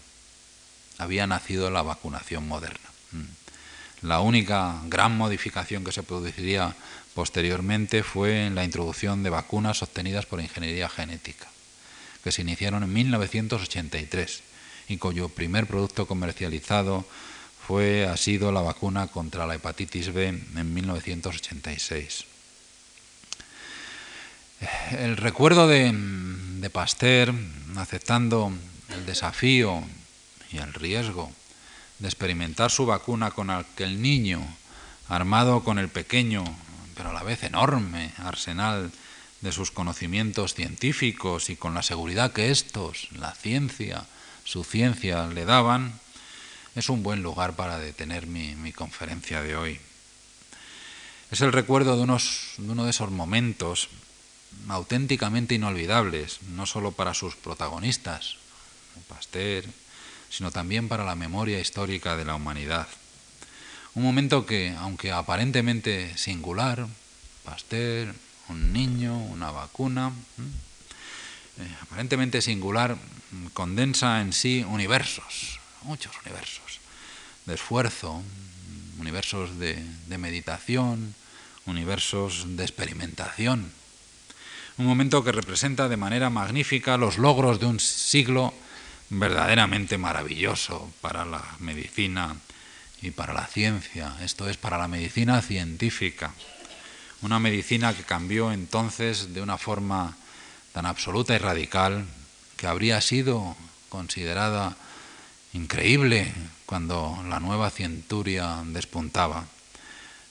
Había 0.97 1.28
nacido 1.28 1.70
la 1.70 1.82
vacunación 1.82 2.47
moderna. 2.47 2.89
Mm. 3.12 4.07
La 4.07 4.22
única 4.22 4.82
gran 4.86 5.16
modificación 5.16 5.84
que 5.84 5.91
se 5.91 6.03
produciría 6.03 6.76
posteriormente 7.14 8.03
fue 8.03 8.49
la 8.49 8.64
introducción 8.64 9.22
de 9.22 9.30
vacunas 9.30 9.84
obtenidas 9.84 10.26
por 10.26 10.41
ingeniería 10.41 10.89
genética, 10.89 11.47
que 12.24 12.32
se 12.32 12.41
iniciaron 12.41 12.84
en 12.84 12.93
1983 12.93 14.41
y 14.89 14.97
cuyo 14.97 15.30
primer 15.30 15.67
producto 15.67 16.05
comercializado 16.05 17.05
fue, 17.65 18.07
ha 18.07 18.17
sido 18.17 18.51
la 18.51 18.61
vacuna 18.61 19.07
contra 19.07 19.45
la 19.45 19.55
hepatitis 19.55 20.13
B 20.13 20.28
en 20.28 20.74
1986. 20.74 22.26
El 24.91 25.17
recuerdo 25.17 25.67
de, 25.67 25.91
de 25.93 26.69
Pasteur, 26.69 27.34
aceptando 27.78 28.51
el 28.89 29.05
desafío 29.05 29.84
y 30.51 30.57
el 30.57 30.74
riesgo 30.74 31.32
de 31.99 32.07
experimentar 32.07 32.72
su 32.72 32.86
vacuna 32.86 33.32
con 33.32 33.49
aquel 33.49 34.01
niño, 34.01 34.41
armado 35.07 35.63
con 35.63 35.80
el 35.80 35.89
pequeño, 35.89 36.43
pero 36.95 37.09
a 37.09 37.13
la 37.13 37.24
vez 37.24 37.43
enorme 37.43 38.11
arsenal 38.17 38.91
de 39.41 39.51
sus 39.51 39.71
conocimientos 39.71 40.53
científicos 40.53 41.49
y 41.49 41.55
con 41.55 41.73
la 41.73 41.83
seguridad 41.83 42.31
que 42.31 42.51
estos, 42.51 43.09
la 43.11 43.33
ciencia, 43.33 44.05
su 44.43 44.63
ciencia 44.63 45.27
le 45.27 45.45
daban, 45.45 45.99
es 46.75 46.89
un 46.89 47.03
buen 47.03 47.23
lugar 47.23 47.55
para 47.55 47.79
detener 47.79 48.27
mi, 48.27 48.55
mi 48.55 48.71
conferencia 48.71 49.41
de 49.41 49.55
hoy. 49.55 49.79
Es 51.31 51.41
el 51.41 51.53
recuerdo 51.53 51.95
de, 51.95 52.03
unos, 52.03 52.53
de 52.57 52.71
uno 52.71 52.83
de 52.83 52.91
esos 52.91 53.09
momentos 53.09 53.89
auténticamente 54.67 55.55
inolvidables, 55.55 56.39
no 56.43 56.65
solo 56.65 56.91
para 56.91 57.13
sus 57.13 57.35
protagonistas, 57.35 58.35
Pasteur, 59.07 59.65
sino 60.29 60.51
también 60.51 60.87
para 60.87 61.05
la 61.05 61.15
memoria 61.15 61.59
histórica 61.59 62.15
de 62.17 62.25
la 62.25 62.35
humanidad. 62.35 62.87
Un 63.93 64.03
momento 64.03 64.45
que, 64.45 64.75
aunque 64.77 65.11
aparentemente 65.11 66.17
singular, 66.17 66.87
Pasteur, 67.43 68.13
un 68.51 68.73
niño, 68.73 69.17
una 69.17 69.51
vacuna, 69.51 70.11
eh, 71.57 71.75
aparentemente 71.81 72.41
singular, 72.41 72.97
condensa 73.53 74.21
en 74.21 74.33
sí 74.33 74.65
universos, 74.67 75.59
muchos 75.83 76.13
universos, 76.25 76.79
de 77.45 77.55
esfuerzo, 77.55 78.21
universos 78.99 79.57
de 79.57 80.17
meditación, 80.17 81.15
universos 81.65 82.45
de 82.57 82.63
experimentación. 82.63 83.71
Un 84.77 84.85
momento 84.85 85.23
que 85.23 85.31
representa 85.31 85.89
de 85.89 85.97
manera 85.97 86.29
magnífica 86.29 86.97
los 86.97 87.17
logros 87.17 87.59
de 87.59 87.65
un 87.65 87.79
siglo 87.79 88.53
verdaderamente 89.09 89.97
maravilloso 89.97 90.91
para 91.01 91.25
la 91.25 91.43
medicina 91.59 92.35
y 93.01 93.11
para 93.11 93.33
la 93.33 93.45
ciencia, 93.47 94.15
esto 94.21 94.47
es 94.47 94.57
para 94.57 94.77
la 94.77 94.87
medicina 94.87 95.41
científica, 95.41 96.33
una 97.22 97.39
medicina 97.39 97.95
que 97.95 98.03
cambió 98.03 98.51
entonces 98.51 99.34
de 99.34 99.41
una 99.41 99.57
forma 99.57 100.17
tan 100.74 100.86
absoluta 100.86 101.36
y 101.36 101.38
radical 101.38 102.05
que 102.57 102.67
habría 102.67 103.01
sido 103.01 103.55
considerada 103.89 104.76
increíble 105.53 106.34
cuando 106.65 107.24
la 107.28 107.39
nueva 107.39 107.69
cienturia 107.69 108.63
despuntaba, 108.67 109.45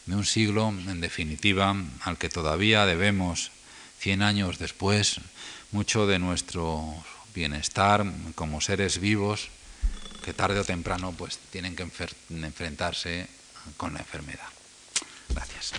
de 0.07 0.17
un 0.17 0.25
siglo, 0.25 0.69
en 0.71 1.01
definitiva, 1.01 1.77
al 2.03 2.19
que 2.19 2.29
todavía 2.29 2.87
debemos 2.87 3.51
100 3.99 4.23
años 4.23 4.59
después, 4.59 5.21
mucho 5.73 6.07
de 6.07 6.19
nuestro 6.19 6.95
bienestar 7.35 8.05
como 8.35 8.61
seres 8.61 8.99
vivos 8.99 9.49
que 10.25 10.35
tarde 10.35 10.61
o 10.61 10.65
temprano 10.65 11.13
pues 11.17 11.39
tienen 11.51 11.77
que 11.77 11.85
enfrentarse 11.85 13.29
con 13.77 13.95
la 13.95 14.01
enfermedad. 14.01 14.49
Gracias. 15.29 15.73